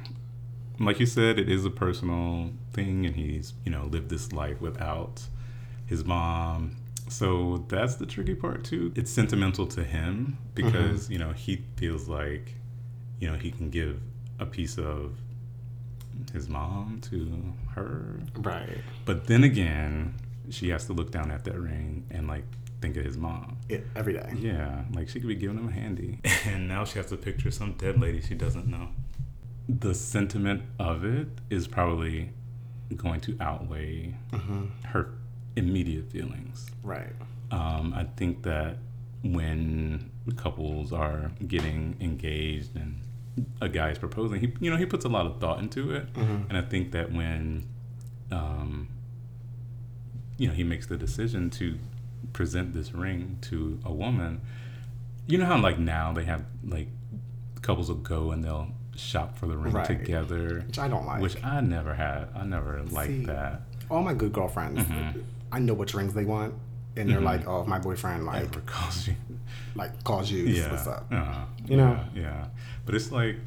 like 0.80 1.00
you 1.00 1.06
said, 1.06 1.40
it 1.40 1.50
is 1.50 1.66
a 1.66 1.70
personal 1.70 2.52
thing 2.72 3.06
and 3.06 3.16
he's, 3.16 3.54
you 3.66 3.72
know, 3.72 3.86
lived 3.86 4.10
this 4.10 4.32
life 4.32 4.62
without 4.62 5.24
his 5.90 6.06
mom. 6.06 6.76
So 7.10 7.66
that's 7.68 7.96
the 7.96 8.06
tricky 8.06 8.36
part 8.36 8.64
too. 8.64 8.94
It's 8.96 9.10
sentimental 9.10 9.66
to 9.68 9.84
him 9.84 10.38
because, 10.54 11.06
mm-hmm. 11.06 11.14
you 11.14 11.20
know, 11.20 11.32
he 11.32 11.66
feels 11.76 12.08
like, 12.08 12.54
you 13.20 13.30
know, 13.30 13.36
he 13.36 13.50
can 13.50 13.72
give 13.72 14.00
a 14.40 14.46
piece 14.46 14.78
of 14.78 15.18
his 16.32 16.48
mom 16.48 17.02
to 17.10 17.54
her. 17.74 18.20
Right. 18.36 18.78
But 19.06 19.26
then 19.26 19.44
again, 19.44 20.14
she 20.52 20.70
has 20.70 20.86
to 20.86 20.94
look 20.94 21.10
down 21.10 21.32
at 21.32 21.44
that 21.46 21.60
ring 21.60 22.06
and 22.12 22.28
like 22.28 22.44
think 22.82 22.96
of 22.96 23.04
his 23.04 23.18
mom. 23.18 23.58
It, 23.68 23.88
every 23.96 24.14
day. 24.14 24.32
Yeah, 24.38 24.84
like 24.94 25.10
she 25.10 25.20
could 25.20 25.28
be 25.28 25.36
giving 25.36 25.58
him 25.58 25.68
a 25.68 25.72
handy. 25.72 26.20
And 26.46 26.68
now 26.68 26.86
she 26.86 27.00
has 27.00 27.08
to 27.08 27.18
picture 27.18 27.50
some 27.50 27.74
dead 27.74 28.00
lady 28.00 28.22
she 28.22 28.36
doesn't 28.36 28.68
know. 28.68 28.90
The 29.68 29.96
sentiment 29.96 30.62
of 30.78 31.04
it 31.04 31.28
is 31.50 31.68
probably 31.68 32.30
going 32.96 33.22
to 33.22 33.38
outweigh 33.40 34.16
mm-hmm. 34.32 34.66
her 34.88 35.14
immediate 35.60 36.10
feelings. 36.12 36.70
Right. 36.84 37.14
Um, 37.52 37.94
I 37.96 38.06
think 38.18 38.44
that 38.44 38.78
when 39.24 40.10
couples 40.38 40.92
are 40.94 41.32
getting 41.48 41.96
engaged 42.00 42.76
and 42.76 43.02
a 43.62 43.70
guy 43.70 43.90
is 43.92 43.98
proposing, 43.98 44.40
he 44.40 44.54
you 44.60 44.70
know 44.72 44.78
he 44.78 44.86
puts 44.86 45.06
a 45.06 45.10
lot 45.10 45.26
of 45.26 45.40
thought 45.40 45.60
into 45.60 45.92
it, 45.92 46.08
and 46.16 46.58
I 46.58 46.62
think 46.62 46.92
that 46.92 47.12
when 47.12 47.66
um, 48.32 48.88
you 50.38 50.48
know 50.48 50.54
he 50.54 50.64
makes 50.64 50.88
the 50.88 50.98
decision 50.98 51.50
to 51.52 51.78
present 52.34 52.74
this 52.74 52.94
ring 52.94 53.38
to 53.42 53.80
a 53.86 53.92
woman, 53.94 54.42
you 55.28 55.38
know 55.38 55.46
how 55.46 55.58
like 55.60 55.80
now 55.80 56.12
they 56.14 56.24
have 56.26 56.44
like 56.66 56.88
couples 57.62 57.90
will 57.90 57.96
go 57.98 58.32
and 58.32 58.44
they'll 58.44 58.68
shop 58.96 59.38
for 59.38 59.48
the 59.48 59.58
ring 59.58 59.74
Right. 59.74 59.86
together, 59.86 60.64
Which 60.68 60.80
I 60.80 60.88
don't 60.88 61.06
like. 61.06 61.22
which 61.22 61.42
I 61.44 61.62
never 61.62 61.94
had. 61.94 62.28
I 62.36 62.44
never 62.46 62.84
liked 62.84 63.10
See, 63.12 63.26
that. 63.26 63.62
All 63.90 64.04
my 64.04 64.14
good 64.14 64.34
girlfriends, 64.34 64.82
Mm-hmm. 64.82 65.20
I 65.52 65.60
know 65.60 65.74
which 65.74 65.94
rings 65.94 66.14
they 66.14 66.26
want. 66.26 66.54
and 66.98 67.10
they're 67.10 67.22
like, 67.22 67.48
"Oh, 67.48 67.64
my 67.66 67.80
boyfriend 67.80 68.26
like 68.26 68.42
Ever 68.44 68.60
calls 68.62 69.08
you. 69.08 69.16
like 69.76 70.04
calls 70.04 70.30
you, 70.30 70.44
Yeah. 70.44 70.72
what's 70.72 70.88
up?" 70.88 71.08
Uh, 71.12 71.46
You 71.66 71.78
know? 71.78 72.00
Yeah, 72.14 72.22
yeah. 72.22 72.46
But 72.86 72.96
it's 72.96 73.10
like, 73.12 73.38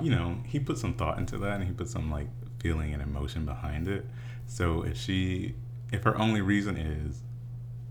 you 0.00 0.10
know, 0.10 0.36
he 0.46 0.58
put 0.60 0.78
some 0.78 0.94
thought 0.94 1.18
into 1.18 1.36
that 1.38 1.60
and 1.60 1.64
he 1.64 1.72
put 1.72 1.88
some 1.88 2.10
like 2.10 2.28
feeling 2.60 2.94
and 2.94 3.02
emotion 3.02 3.44
behind 3.44 3.86
it. 3.88 4.06
So 4.46 4.82
if 4.82 4.96
she, 4.96 5.54
if 5.92 6.04
her 6.04 6.16
only 6.18 6.40
reason 6.40 6.76
is, 6.76 7.20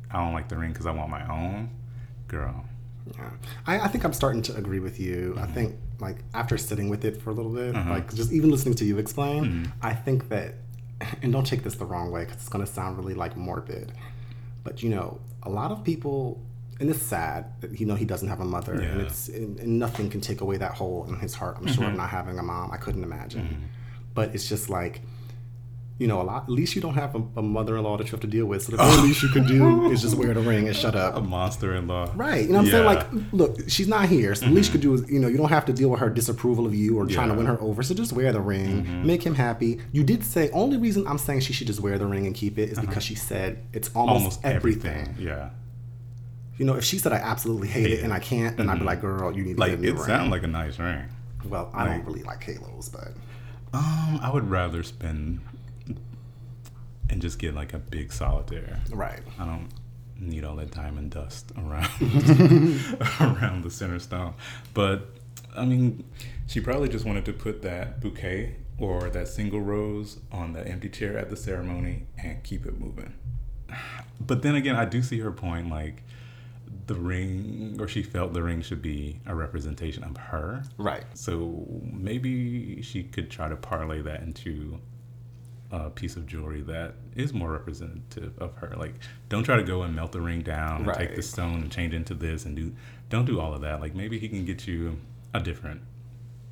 I 0.10 0.18
don't 0.24 0.34
like 0.34 0.50
the 0.50 0.58
ring 0.58 0.72
because 0.72 0.86
I 0.88 0.92
want 0.92 1.10
my 1.12 1.24
own, 1.30 1.70
girl. 2.28 2.66
Yeah, 3.16 3.30
I, 3.68 3.80
I 3.82 3.88
think 3.90 4.04
I'm 4.06 4.14
starting 4.14 4.42
to 4.44 4.56
agree 4.56 4.80
with 4.80 5.00
you. 5.00 5.34
Mm-hmm. 5.36 5.44
I 5.44 5.48
think 5.48 5.76
like 6.00 6.18
after 6.34 6.58
sitting 6.58 6.90
with 6.90 7.06
it 7.06 7.22
for 7.22 7.30
a 7.30 7.34
little 7.34 7.52
bit, 7.54 7.76
Uh-huh. 7.76 7.90
like 7.92 8.14
just 8.16 8.32
even 8.32 8.50
listening 8.50 8.76
to 8.76 8.86
you 8.86 8.98
explain, 8.98 9.44
Mm-hmm. 9.46 9.72
I 9.82 9.94
think 9.94 10.30
that, 10.30 10.56
and 11.22 11.32
don't 11.32 11.46
take 11.46 11.64
this 11.64 11.76
the 11.76 11.86
wrong 11.86 12.12
way 12.12 12.22
because 12.26 12.38
it's 12.38 12.50
gonna 12.50 12.66
sound 12.66 12.98
really 12.98 13.14
like 13.14 13.36
morbid, 13.38 13.92
but 14.64 14.82
you 14.84 14.90
know, 14.90 15.20
a 15.44 15.50
lot 15.50 15.72
of 15.72 15.84
people, 15.84 16.42
and 16.80 16.90
it's 16.90 17.02
sad 17.02 17.46
that 17.62 17.80
you 17.80 17.86
know 17.86 17.96
he 17.96 18.06
doesn't 18.06 18.28
have 18.30 18.40
a 18.40 18.46
mother, 18.46 18.74
and 18.74 18.84
Yeah. 18.84 18.90
Mm-hmm. 18.90 19.00
it's 19.02 19.28
and, 19.30 19.60
and 19.60 19.80
nothing 19.80 20.10
can 20.10 20.22
take 20.22 20.42
away 20.42 20.58
that 20.58 20.74
hole 20.74 21.06
in 21.10 21.16
his 21.20 21.34
heart. 21.34 21.58
I'm 21.60 21.68
sure 21.68 21.86
of 21.86 21.96
not 21.96 22.10
having 22.10 22.38
a 22.40 22.44
mom. 22.44 22.72
I 22.72 22.78
couldn't 22.78 23.04
imagine, 23.04 23.70
but 24.14 24.34
it's 24.36 24.48
just 24.50 24.70
like. 24.70 25.02
You 26.00 26.08
know, 26.08 26.22
a 26.22 26.24
lot. 26.24 26.44
At 26.44 26.50
least 26.50 26.76
you 26.76 26.82
don't 26.82 26.96
have 26.96 27.14
a, 27.16 27.24
a 27.38 27.42
mother-in-law 27.42 27.98
that 27.98 28.06
you 28.06 28.12
have 28.12 28.20
to 28.22 28.28
deal 28.28 28.48
with. 28.48 28.64
So 28.64 28.72
the 28.72 28.78
very 28.84 29.08
least 29.08 29.22
you 29.22 29.30
can 29.30 29.46
do 29.46 29.92
is 29.92 30.02
just 30.02 30.16
wear 30.16 30.34
the 30.34 30.42
ring 30.42 30.68
and 30.68 30.76
shut 30.76 30.96
up. 30.96 31.16
A 31.16 31.22
monster-in-law. 31.22 32.14
Right. 32.16 32.42
You 32.42 32.50
know 32.50 32.60
what 32.60 32.66
I'm 32.66 32.72
saying? 32.72 32.86
Like, 32.86 33.08
look, 33.32 33.70
she's 33.70 33.88
not 33.88 34.10
here. 34.10 34.34
So 34.34 34.48
the 34.48 34.52
least 34.52 34.74
you 34.74 34.80
mm-hmm. 34.80 34.90
could 34.92 35.00
do 35.00 35.06
is, 35.06 35.12
you 35.12 35.20
know, 35.20 35.28
you 35.28 35.38
don't 35.38 35.50
have 35.50 35.66
to 35.66 35.74
deal 35.74 35.90
with 35.90 36.00
her 36.00 36.10
disapproval 36.10 36.66
of 36.66 36.74
you 36.74 36.98
or 36.98 37.06
trying 37.06 37.30
to 37.30 37.36
win 37.36 37.46
her 37.46 37.62
over. 37.62 37.84
So 37.84 37.94
just 37.94 38.12
wear 38.12 38.34
the 38.34 38.42
ring, 38.42 38.84
mm-hmm. 38.84 39.06
make 39.06 39.22
him 39.24 39.36
happy. 39.36 39.82
You 39.92 40.04
did 40.04 40.24
say, 40.24 40.50
only 40.50 40.78
reason 40.78 41.06
I'm 41.08 41.20
saying 41.20 41.42
she 41.42 41.54
should 41.54 41.68
just 41.68 41.80
wear 41.80 42.00
the 42.00 42.08
ring 42.08 42.26
and 42.26 42.36
keep 42.36 42.58
it 42.58 42.70
is 42.70 42.78
uh-huh. 42.80 42.88
because 42.88 43.04
she 43.04 43.16
said 43.16 43.64
it's 43.72 43.90
almost, 43.96 44.18
almost 44.18 44.46
everything. 44.46 44.92
everything. 44.92 45.26
Yeah. 45.26 45.50
You 46.58 46.66
know, 46.66 46.76
if 46.76 46.84
she 46.84 46.98
said 46.98 47.14
I 47.14 47.18
absolutely 47.18 47.68
hate 47.68 47.92
it 47.92 48.04
and 48.04 48.12
I 48.12 48.20
can't, 48.20 48.58
then 48.58 48.70
I'd 48.70 48.74
be 48.74 48.80
mm-hmm. 48.80 48.88
like, 48.88 49.02
girl, 49.02 49.36
you 49.36 49.44
need 49.44 49.56
to 49.56 49.60
Like 49.60 49.74
a 49.74 49.78
new 49.78 49.90
it 49.90 49.94
ring. 49.94 50.04
sounded 50.04 50.32
like 50.32 50.44
a 50.44 50.48
nice 50.48 50.80
ring. 50.80 51.06
well, 51.46 51.70
I 51.74 51.86
don't 51.86 52.06
really 52.06 52.24
like 52.24 52.44
halos, 52.44 52.90
but 52.90 53.10
Um, 53.74 54.20
I 54.22 54.30
would 54.32 54.50
rather 54.50 54.84
spend 54.84 55.42
and 57.14 57.22
just 57.22 57.38
get 57.38 57.54
like 57.54 57.74
a 57.74 57.78
big 57.78 58.12
solitaire. 58.12 58.80
right. 58.92 59.22
I 59.40 59.46
don't 59.46 59.70
need 60.20 60.44
all 60.44 60.56
that 60.56 60.72
diamond 60.72 61.12
dust 61.12 61.52
around 61.56 61.90
around 63.22 63.64
the 63.64 63.70
center 63.70 64.00
stone. 64.00 64.34
But 64.74 65.06
I 65.56 65.64
mean, 65.64 66.04
she 66.48 66.60
probably 66.60 66.90
just 66.90 67.06
wanted 67.06 67.24
to 67.26 67.34
put 67.34 67.62
that 67.62 68.02
bouquet 68.02 68.56
or 68.80 69.10
that 69.12 69.28
single 69.28 69.62
rose 69.62 70.20
on 70.32 70.54
the 70.54 70.68
empty 70.68 70.90
chair 70.90 71.16
at 71.18 71.30
the 71.30 71.38
ceremony 71.38 72.08
and 72.22 72.44
keep 72.44 72.66
it 72.66 72.78
moving. 72.80 73.14
But 74.26 74.42
then 74.42 74.56
again, 74.56 74.78
I 74.78 74.86
do 74.86 75.02
see 75.02 75.20
her 75.20 75.32
point. 75.32 75.70
Like 75.70 76.04
the 76.88 76.94
ring, 76.94 77.76
or 77.80 77.90
she 77.90 78.04
felt 78.04 78.32
the 78.34 78.42
ring 78.42 78.62
should 78.62 78.82
be 78.82 79.20
a 79.26 79.36
representation 79.36 80.04
of 80.04 80.16
her. 80.16 80.64
Right. 80.78 81.04
So 81.14 81.66
maybe 81.92 82.82
she 82.84 83.04
could 83.04 83.30
try 83.30 83.50
to 83.50 83.58
parlay 83.58 84.02
that 84.02 84.22
into 84.22 84.80
a 85.74 85.90
piece 85.90 86.16
of 86.16 86.28
jewelry 86.28 86.62
that 86.62 86.94
is 87.16 87.34
more 87.34 87.52
representative 87.52 88.38
of 88.38 88.56
her. 88.58 88.74
Like, 88.78 88.94
don't 89.30 89.44
try 89.44 89.56
to 89.58 89.64
go 89.64 89.82
and 89.84 89.96
melt 89.96 90.12
the 90.12 90.22
ring 90.22 90.42
down 90.42 90.86
and 90.88 90.94
take 90.94 91.16
the 91.16 91.22
stone 91.24 91.64
and 91.64 91.72
change 91.72 91.94
it 91.94 91.98
into 91.98 92.14
this 92.14 92.46
and 92.46 92.56
do. 92.56 92.74
Don't 93.10 93.26
do 93.26 93.40
all 93.40 93.54
of 93.54 93.62
that. 93.62 93.82
Like, 93.82 93.96
maybe 93.96 94.20
he 94.20 94.30
can 94.30 94.46
get 94.46 94.68
you 94.68 94.98
a 95.34 95.40
different 95.40 95.82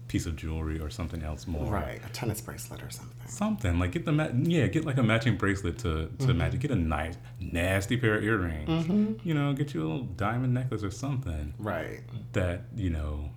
piece 0.07 0.25
of 0.25 0.35
jewelry 0.35 0.79
or 0.79 0.89
something 0.89 1.21
else 1.23 1.47
more. 1.47 1.71
Right. 1.71 2.01
A 2.05 2.09
tennis 2.09 2.41
bracelet 2.41 2.83
or 2.83 2.89
something. 2.89 3.15
Something 3.27 3.79
like 3.79 3.91
get 3.93 4.03
the 4.03 4.11
ma- 4.11 4.27
yeah 4.33 4.67
get 4.67 4.83
like 4.83 4.97
a 4.97 5.03
matching 5.03 5.37
bracelet 5.37 5.77
to 5.79 6.07
to 6.07 6.07
Mm-hmm. 6.25 6.37
match. 6.37 6.59
Get 6.59 6.71
a 6.71 6.75
nice 6.75 7.15
nasty 7.39 7.95
pair 7.95 8.15
of 8.15 8.23
earrings. 8.23 8.87
You 9.23 9.33
know, 9.33 9.53
get 9.53 9.73
you 9.73 9.81
a 9.81 9.87
little 9.87 10.03
diamond 10.17 10.53
necklace 10.53 10.83
or 10.83 10.91
something 10.91 11.53
Right. 11.57 12.01
that 12.33 12.63
you 12.75 12.89
know 12.89 13.29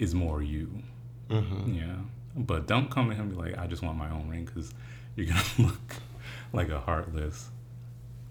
is 0.00 0.12
more 0.14 0.42
you. 0.42 0.82
Mm-hmm. 1.30 1.74
Yeah, 1.74 1.94
but 2.34 2.66
don't 2.66 2.90
come 2.90 3.10
to 3.10 3.14
him 3.14 3.26
and 3.28 3.30
be 3.30 3.36
like, 3.36 3.56
I 3.58 3.68
just 3.68 3.82
want 3.82 3.96
my 3.96 4.10
own 4.10 4.28
ring 4.28 4.44
because 4.46 4.74
you're 5.18 5.26
gonna 5.26 5.42
look 5.58 5.96
like 6.52 6.68
a 6.68 6.78
heartless. 6.78 7.48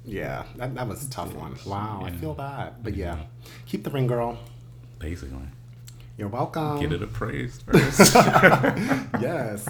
Yeah. 0.05 0.45
That, 0.55 0.73
that 0.75 0.87
was 0.87 1.05
a 1.05 1.09
tough 1.09 1.33
one. 1.33 1.57
Wow. 1.65 2.03
I 2.05 2.11
feel 2.11 2.33
bad. 2.33 2.75
But 2.81 2.95
yeah. 2.95 3.17
Keep 3.65 3.83
the 3.83 3.89
ring, 3.89 4.07
girl. 4.07 4.39
Basically, 4.99 5.37
You're 6.17 6.29
welcome. 6.29 6.79
get 6.79 6.93
it 6.93 7.03
appraised 7.03 7.61
first. 7.67 8.15
yes. 8.15 9.67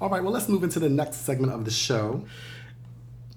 All 0.00 0.10
right, 0.10 0.22
well, 0.22 0.32
let's 0.32 0.48
move 0.48 0.64
into 0.64 0.80
the 0.80 0.88
next 0.90 1.18
segment 1.18 1.52
of 1.52 1.64
the 1.64 1.70
show. 1.70 2.26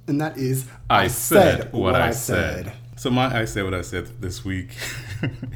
And 0.07 0.19
that 0.19 0.37
is 0.37 0.67
I 0.89 1.07
said 1.07 1.71
what 1.71 1.93
I 1.95 2.11
said. 2.11 2.73
So 2.95 3.11
my 3.11 3.41
I 3.41 3.45
said 3.45 3.63
what 3.63 3.75
I 3.75 3.83
said 3.83 4.07
this 4.19 4.43
week 4.43 4.75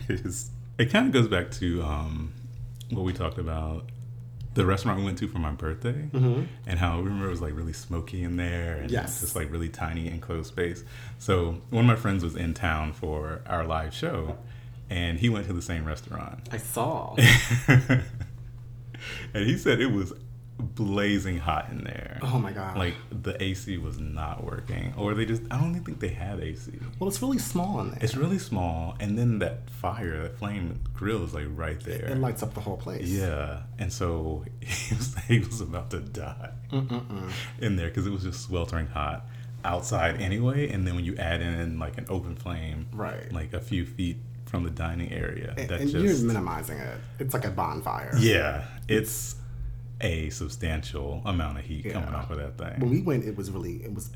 is 0.07 0.51
it 0.77 0.91
kind 0.91 1.07
of 1.07 1.11
goes 1.11 1.27
back 1.27 1.49
to 1.53 1.81
um, 1.81 2.31
what 2.91 3.01
we 3.03 3.13
talked 3.13 3.39
about 3.39 3.89
the 4.53 4.65
restaurant 4.65 4.99
we 4.99 5.05
went 5.05 5.17
to 5.17 5.27
for 5.27 5.39
my 5.39 5.51
birthday 5.51 6.09
mm-hmm. 6.11 6.43
and 6.67 6.79
how 6.79 6.95
I 6.95 6.97
remember 6.97 7.27
it 7.27 7.31
was 7.31 7.41
like 7.41 7.55
really 7.55 7.73
smoky 7.73 8.23
in 8.23 8.37
there 8.37 8.77
and 8.77 8.91
Yes. 8.91 9.21
just 9.21 9.35
like 9.35 9.51
really 9.51 9.69
tiny 9.69 10.07
enclosed 10.07 10.47
space. 10.47 10.83
So 11.17 11.61
one 11.69 11.85
of 11.85 11.87
my 11.87 11.95
friends 11.95 12.23
was 12.23 12.35
in 12.35 12.53
town 12.53 12.93
for 12.93 13.41
our 13.47 13.65
live 13.65 13.93
show 13.93 14.37
and 14.89 15.19
he 15.19 15.29
went 15.29 15.47
to 15.47 15.53
the 15.53 15.61
same 15.61 15.85
restaurant. 15.85 16.49
I 16.51 16.57
saw. 16.57 17.15
and 17.67 18.03
he 19.33 19.57
said 19.57 19.81
it 19.81 19.91
was 19.91 20.13
blazing 20.57 21.37
hot 21.39 21.69
in 21.69 21.83
there. 21.83 22.19
Oh 22.21 22.39
my 22.39 22.51
God. 22.51 22.77
Like 22.77 22.95
the 23.11 23.41
AC 23.41 23.77
was 23.77 23.99
not 23.99 24.43
working, 24.43 24.93
or 24.97 25.13
they 25.13 25.25
just 25.25 25.41
I 25.51 25.59
don't 25.59 25.71
even 25.71 25.83
think 25.83 25.99
they 25.99 26.09
had 26.09 26.39
AC. 26.39 26.71
Well, 26.99 27.07
it's 27.09 27.21
really 27.21 27.39
small 27.39 27.79
in 27.81 27.89
there. 27.91 27.99
It's 28.01 28.15
really 28.15 28.39
small, 28.39 28.95
and 28.99 29.17
then 29.17 29.39
that 29.39 29.69
fire, 29.69 30.21
that 30.23 30.37
flame 30.37 30.79
grill 30.93 31.23
is 31.23 31.33
like 31.33 31.47
right 31.49 31.79
there. 31.81 32.05
it 32.05 32.17
lights 32.17 32.43
up 32.43 32.53
the 32.53 32.61
whole 32.61 32.77
place. 32.77 33.07
Yeah, 33.09 33.63
and 33.79 33.91
so 33.91 34.45
he 34.59 34.95
was 34.95 35.15
he 35.27 35.39
was 35.39 35.61
about 35.61 35.89
to 35.91 35.99
die 35.99 36.51
in 37.59 37.75
there 37.75 37.87
because 37.89 38.05
it 38.07 38.11
was 38.11 38.23
just 38.23 38.41
sweltering 38.41 38.87
hot 38.87 39.25
outside 39.65 40.21
anyway, 40.21 40.69
and 40.69 40.85
then 40.85 40.95
when 40.95 41.05
you 41.05 41.15
add 41.17 41.41
in 41.41 41.79
like 41.79 41.97
an 41.97 42.05
open 42.09 42.35
flame, 42.35 42.87
Right. 42.93 43.31
like 43.31 43.53
a 43.53 43.59
few 43.61 43.85
feet 43.85 44.17
from 44.45 44.63
the 44.65 44.69
dining 44.69 45.11
area, 45.11 45.53
And, 45.57 45.69
that 45.69 45.81
and 45.81 45.89
just 45.89 46.03
you're 46.19 46.27
minimizing 46.27 46.77
it. 46.77 46.97
It's 47.19 47.33
like 47.33 47.45
a 47.45 47.49
bonfire. 47.49 48.11
yeah, 48.19 48.65
it's 48.87 49.35
a 50.03 50.29
substantial 50.29 51.21
amount 51.25 51.57
of 51.57 51.65
heat 51.65 51.91
coming 51.91 52.13
off 52.13 52.29
of 52.29 52.37
that 52.37 52.57
thing. 52.57 52.79
When 52.81 52.89
we 52.91 53.01
went, 53.01 53.23
it 53.25 53.35
was 53.35 53.49
really, 53.49 53.77
it 53.83 53.93
was 53.93 54.11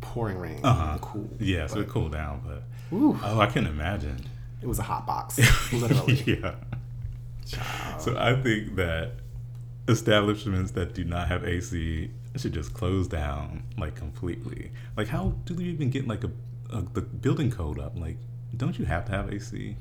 pouring 0.00 0.38
rain. 0.38 0.60
Uh-huh. 0.62 0.98
Cool. 1.00 1.28
Yeah, 1.40 1.66
so 1.66 1.80
it 1.80 1.88
cooled 1.88 2.12
down, 2.12 2.42
but 2.46 2.62
Ooh. 2.96 3.18
oh, 3.24 3.40
I 3.40 3.46
can 3.46 3.66
imagine. 3.66 4.24
It 4.60 4.66
was 4.68 4.78
a 4.78 4.82
hot 4.82 5.06
box. 5.06 5.38
Literally. 5.72 6.22
yeah. 6.26 6.54
So 7.98 8.16
I 8.16 8.34
think 8.40 8.76
that 8.76 9.12
establishments 9.88 10.70
that 10.72 10.94
do 10.94 11.04
not 11.04 11.28
have 11.28 11.44
AC 11.44 12.10
should 12.36 12.52
just 12.52 12.72
close 12.72 13.08
down 13.08 13.64
like 13.76 13.94
completely. 13.94 14.70
Like, 14.96 15.08
how 15.08 15.34
do 15.44 15.54
you 15.54 15.72
even 15.72 15.90
get 15.90 16.06
like 16.06 16.24
a, 16.24 16.30
a 16.70 16.82
the 16.82 17.02
building 17.02 17.50
code 17.50 17.78
up? 17.78 17.98
Like, 17.98 18.16
don't 18.56 18.78
you 18.78 18.84
have 18.84 19.04
to 19.06 19.12
have 19.12 19.32
AC? 19.32 19.76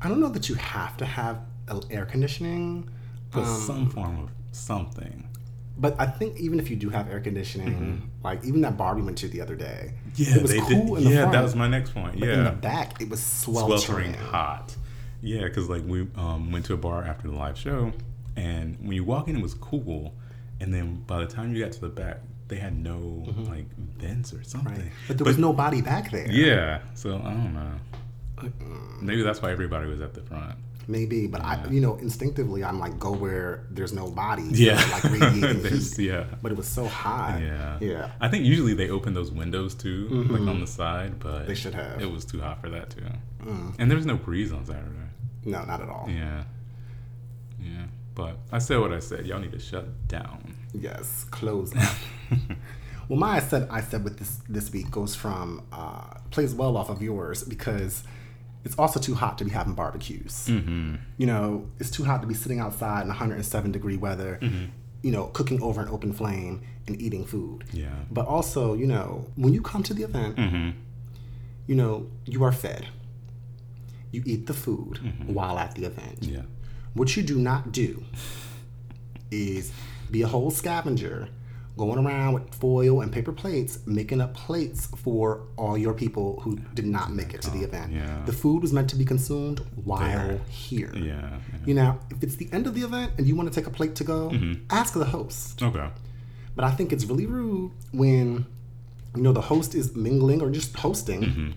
I 0.00 0.08
don't 0.08 0.20
know 0.20 0.30
that 0.30 0.48
you 0.48 0.54
have 0.56 0.96
to 0.98 1.04
have 1.04 1.40
air 1.90 2.06
conditioning. 2.06 2.88
But 3.30 3.44
Um, 3.44 3.60
some 3.60 3.90
form 3.90 4.18
of 4.24 4.30
something. 4.52 5.28
But 5.78 5.98
I 5.98 6.06
think 6.06 6.38
even 6.38 6.60
if 6.60 6.70
you 6.70 6.76
do 6.76 6.90
have 6.90 7.10
air 7.10 7.18
conditioning, 7.20 8.10
like 8.22 8.44
even 8.44 8.60
that 8.60 8.76
bar 8.76 8.94
we 8.94 9.02
went 9.02 9.18
to 9.18 9.28
the 9.28 9.40
other 9.40 9.56
day, 9.56 9.92
Mm-hmm. 10.12 10.22
Yeah, 10.22 10.36
it 10.36 10.42
was 10.42 10.50
they 10.50 10.60
cool 10.60 10.68
did. 10.96 10.98
in 10.98 11.04
the 11.04 11.10
yeah, 11.10 11.16
front. 11.20 11.32
that 11.32 11.42
was 11.42 11.54
my 11.56 11.68
next 11.68 11.94
point. 11.94 12.20
but 12.20 12.28
yeah, 12.28 12.34
in 12.38 12.44
the 12.44 12.50
back, 12.50 13.00
it 13.00 13.08
was 13.08 13.22
sweltering. 13.24 13.78
sweltering 13.80 14.14
hot. 14.14 14.76
Yeah, 15.22 15.44
because 15.44 15.68
like 15.70 15.82
we 15.86 16.06
um, 16.16 16.52
went 16.52 16.66
to 16.66 16.74
a 16.74 16.76
bar 16.76 17.02
after 17.04 17.28
the 17.28 17.34
live 17.34 17.56
show, 17.56 17.92
and 18.36 18.76
when 18.80 18.92
you 18.92 19.04
walk 19.04 19.28
in, 19.28 19.36
it 19.36 19.42
was 19.42 19.54
cool, 19.54 20.12
and 20.60 20.72
then 20.74 20.96
by 21.06 21.20
the 21.20 21.26
time 21.26 21.54
you 21.54 21.64
got 21.64 21.72
to 21.72 21.80
the 21.80 21.88
back, 21.88 22.18
they 22.48 22.56
had 22.56 22.76
no 22.76 23.24
like 23.48 23.64
vents 23.78 24.34
or 24.34 24.42
something. 24.42 24.72
Mm-hmm. 24.72 24.82
Right. 24.82 24.92
But 25.08 25.16
there 25.18 25.24
was 25.24 25.38
nobody 25.38 25.80
back 25.80 26.10
there. 26.10 26.30
Yeah, 26.30 26.80
so 26.94 27.16
I 27.16 27.30
don't 27.30 27.54
know. 27.54 28.50
Maybe 29.00 29.22
that's 29.22 29.40
why 29.40 29.50
everybody 29.52 29.86
was 29.88 30.00
at 30.02 30.12
the 30.14 30.20
front. 30.22 30.56
Maybe, 30.88 31.26
but 31.26 31.40
I, 31.42 31.64
you 31.70 31.80
know, 31.80 31.96
instinctively, 31.96 32.64
I'm 32.64 32.78
like, 32.80 32.98
go 32.98 33.12
where 33.12 33.66
there's 33.70 33.92
no 33.92 34.10
bodies. 34.10 34.60
Yeah, 34.60 34.82
are, 34.82 34.90
like 34.90 35.04
radiating 35.04 35.64
heat. 35.72 35.98
yeah. 35.98 36.24
But 36.42 36.52
it 36.52 36.58
was 36.58 36.66
so 36.66 36.86
hot. 36.86 37.40
Yeah. 37.40 37.78
Yeah. 37.80 38.10
I 38.20 38.28
think 38.28 38.44
usually 38.44 38.74
they 38.74 38.90
open 38.90 39.14
those 39.14 39.30
windows 39.30 39.74
too, 39.74 40.08
like 40.28 40.42
on 40.48 40.60
the 40.60 40.66
side, 40.66 41.18
but 41.18 41.32
Mm-hmm. 41.42 41.46
They 41.48 41.54
should 41.54 41.74
have. 41.74 41.98
Mm. 41.98 42.02
It 42.02 42.10
was 42.10 42.24
too 42.24 42.40
hot 42.40 42.60
for 42.60 42.68
that 42.70 42.90
too. 42.90 43.02
And 43.78 43.90
there's 43.90 44.06
no 44.06 44.16
breeze 44.16 44.52
on 44.52 44.64
Saturday. 44.66 44.88
No, 45.44 45.64
not 45.64 45.80
at 45.80 45.88
all. 45.88 46.08
Yeah. 46.08 46.44
Yeah. 47.60 47.84
But 48.14 48.36
I 48.50 48.58
said 48.58 48.78
what 48.80 48.92
I 48.92 48.98
said. 48.98 49.26
Y'all 49.26 49.38
need 49.40 49.52
to 49.52 49.58
shut 49.58 50.08
down. 50.08 50.54
Yes, 50.74 51.24
close 51.30 51.74
up. 51.76 51.94
well, 53.08 53.18
my 53.18 53.36
I 53.36 53.40
said 53.40 53.68
I 53.70 53.80
said 53.80 54.04
with 54.04 54.18
this 54.18 54.40
this 54.48 54.70
week 54.72 54.90
goes 54.90 55.14
from 55.14 55.62
uh, 55.72 56.14
plays 56.30 56.54
well 56.54 56.76
off 56.76 56.90
of 56.90 57.02
yours 57.02 57.42
because 57.42 58.04
it's 58.64 58.78
also 58.78 59.00
too 59.00 59.14
hot 59.14 59.38
to 59.38 59.44
be 59.44 59.50
having 59.50 59.74
barbecues. 59.74 60.46
Mm-hmm. 60.48 60.96
You 61.18 61.26
know, 61.26 61.66
it's 61.80 61.90
too 61.90 62.04
hot 62.04 62.20
to 62.22 62.28
be 62.28 62.34
sitting 62.34 62.60
outside 62.60 63.02
in 63.02 63.08
107 63.08 63.72
degree 63.72 63.96
weather. 63.96 64.38
Mm-hmm. 64.40 64.64
You 65.02 65.10
know, 65.10 65.24
cooking 65.26 65.60
over 65.62 65.80
an 65.80 65.88
open 65.88 66.12
flame 66.12 66.62
and 66.86 67.00
eating 67.00 67.24
food. 67.24 67.64
Yeah. 67.72 67.88
But 68.10 68.26
also, 68.26 68.74
you 68.74 68.86
know, 68.86 69.26
when 69.34 69.52
you 69.52 69.60
come 69.60 69.82
to 69.82 69.94
the 69.94 70.04
event, 70.04 70.36
Mm-hmm. 70.36 70.70
you 71.66 71.74
know, 71.74 72.06
you 72.24 72.44
are 72.44 72.52
fed. 72.52 72.86
You 74.12 74.22
eat 74.26 74.46
the 74.46 74.54
food 74.54 75.00
while 75.26 75.58
at 75.58 75.74
the 75.74 75.84
event. 75.86 76.18
Yeah. 76.20 76.42
What 76.94 77.16
you 77.16 77.22
do 77.22 77.38
not 77.38 77.72
do 77.72 78.04
is 79.30 79.72
be 80.10 80.22
a 80.22 80.28
whole 80.28 80.50
scavenger 80.50 81.28
going 81.76 81.98
around 82.04 82.34
with 82.34 82.54
foil 82.54 83.00
and 83.00 83.10
paper 83.10 83.32
plates, 83.32 83.78
making 83.86 84.20
up 84.20 84.34
plates 84.34 84.86
for 85.04 85.44
all 85.56 85.76
your 85.78 85.94
people 85.94 86.38
who 86.40 86.56
did 86.74 86.84
not 86.86 87.12
make 87.12 87.32
it 87.32 87.40
to 87.42 87.50
the 87.50 87.60
event. 87.60 87.90
yeah. 87.92 88.22
The 88.26 88.32
food 88.32 88.60
was 88.62 88.72
meant 88.74 88.90
to 88.90 88.96
be 88.96 89.04
consumed 89.06 89.60
while 89.84 90.00
There. 90.00 90.38
here. 90.48 90.92
Yeah. 90.94 91.02
yeah. 91.04 91.38
You 91.64 91.74
know, 91.74 91.98
if 92.10 92.22
it's 92.22 92.36
the 92.36 92.48
end 92.52 92.66
of 92.66 92.74
the 92.74 92.82
event 92.82 93.12
and 93.16 93.26
you 93.26 93.34
want 93.36 93.50
to 93.50 93.54
take 93.58 93.66
a 93.66 93.70
plate 93.70 93.94
to 93.96 94.04
go, 94.04 94.28
Mm-hmm. 94.30 94.64
ask 94.70 94.92
the 94.94 95.06
host. 95.06 95.62
Okay. 95.62 95.88
But 96.54 96.64
I 96.66 96.70
think 96.72 96.92
it's 96.92 97.06
really 97.06 97.24
rude 97.26 97.70
when, 97.92 98.44
you 99.16 99.22
know, 99.22 99.32
the 99.32 99.40
host 99.40 99.74
is 99.74 99.96
mingling 99.96 100.42
or 100.42 100.50
just 100.50 100.76
hosting, 100.76 101.54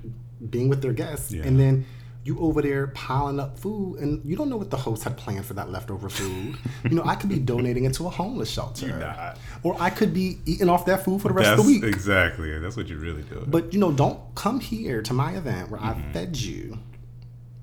being 0.50 0.70
with 0.70 0.82
their 0.82 0.94
guests, 0.94 1.28
Mm-hmm. 1.32 1.42
Yeah. 1.42 1.48
and 1.48 1.60
then 1.60 1.86
you 2.26 2.38
over 2.40 2.62
there 2.62 2.88
piling 2.88 3.40
up 3.40 3.58
food, 3.58 4.00
and 4.00 4.20
you 4.26 4.36
don't 4.36 4.50
know 4.50 4.58
what 4.58 4.72
the 4.72 4.78
host 4.78 5.04
had 5.04 5.16
planned 5.16 5.46
for 5.46 5.54
that 5.54 5.70
leftover 5.72 6.10
food. 6.10 6.58
you 6.84 6.90
know, 6.96 7.04
I 7.06 7.16
could 7.16 7.30
be 7.30 7.40
donating 7.54 7.86
it 7.86 7.94
to 7.94 8.08
a 8.08 8.10
homeless 8.10 8.50
shelter, 8.50 8.88
You're 8.88 8.98
not. 8.98 9.38
or 9.64 9.78
I 9.80 9.92
could 9.92 10.14
be 10.14 10.40
eating 10.46 10.68
off 10.68 10.86
that 10.88 11.06
food 11.06 11.22
for 11.22 11.28
the 11.30 11.36
rest 11.36 11.50
That's 11.52 11.60
of 11.62 11.66
the 11.68 11.72
week. 11.72 11.84
exactly. 11.84 12.58
That's 12.60 12.76
what 12.76 12.88
you're 12.88 12.98
really 13.00 13.22
doing. 13.22 13.46
But 13.48 13.72
you 13.74 13.80
know, 13.80 13.92
don't 13.92 14.20
come 14.36 14.60
here 14.60 15.02
to 15.04 15.14
my 15.14 15.34
event 15.38 15.70
where 15.70 15.80
Mm-hmm. 15.80 16.10
I 16.10 16.14
fed 16.14 16.36
you. 16.38 16.80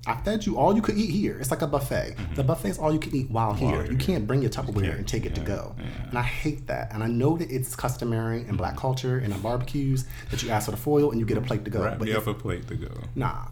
I 0.07 0.17
fed 0.17 0.47
you 0.47 0.57
all 0.59 0.75
you 0.75 0.83
could 0.83 0.97
eat 0.97 1.11
here. 1.11 1.39
It's 1.41 1.51
like 1.53 1.63
a 1.63 1.67
buffet. 1.69 2.17
The 2.35 2.43
buffet 2.43 2.69
is 2.71 2.79
all 2.79 2.93
you 2.93 2.99
can 2.99 3.15
eat 3.15 3.31
while 3.31 3.55
here. 3.55 3.69
Mm-hmm. 3.69 3.75
you're 3.77 3.85
you 3.93 3.99
here. 3.99 4.07
can't 4.07 4.27
bring 4.27 4.43
your 4.43 4.51
Tupperware 4.51 4.97
and 4.97 5.07
take 5.07 5.25
it 5.27 5.35
to 5.37 5.41
go. 5.41 5.75
yeah. 5.79 5.85
And 6.09 6.19
I 6.19 6.23
hate 6.23 6.67
that. 6.69 6.93
And 6.93 7.03
I 7.05 7.07
know 7.07 7.37
that 7.37 7.51
it's 7.53 7.75
customary 7.77 8.41
in 8.49 8.57
black 8.57 8.77
culture 8.77 9.19
and 9.19 9.33
in 9.33 9.41
barbecues 9.41 10.05
that 10.31 10.43
you 10.43 10.51
ask 10.51 10.65
for 10.67 10.73
the 10.73 10.77
foil 10.77 11.11
and 11.13 11.21
you 11.21 11.27
get 11.27 11.39
a 11.39 11.41
plate 11.41 11.65
to 11.65 11.71
go. 11.71 11.83
Wrap 11.85 11.99
but 11.99 12.07
me 12.07 12.13
if- 12.13 12.27
up 12.27 12.27
a 12.29 12.35
plate 12.35 12.67
to 12.69 12.75
go. 12.77 12.91
nah. 13.17 13.47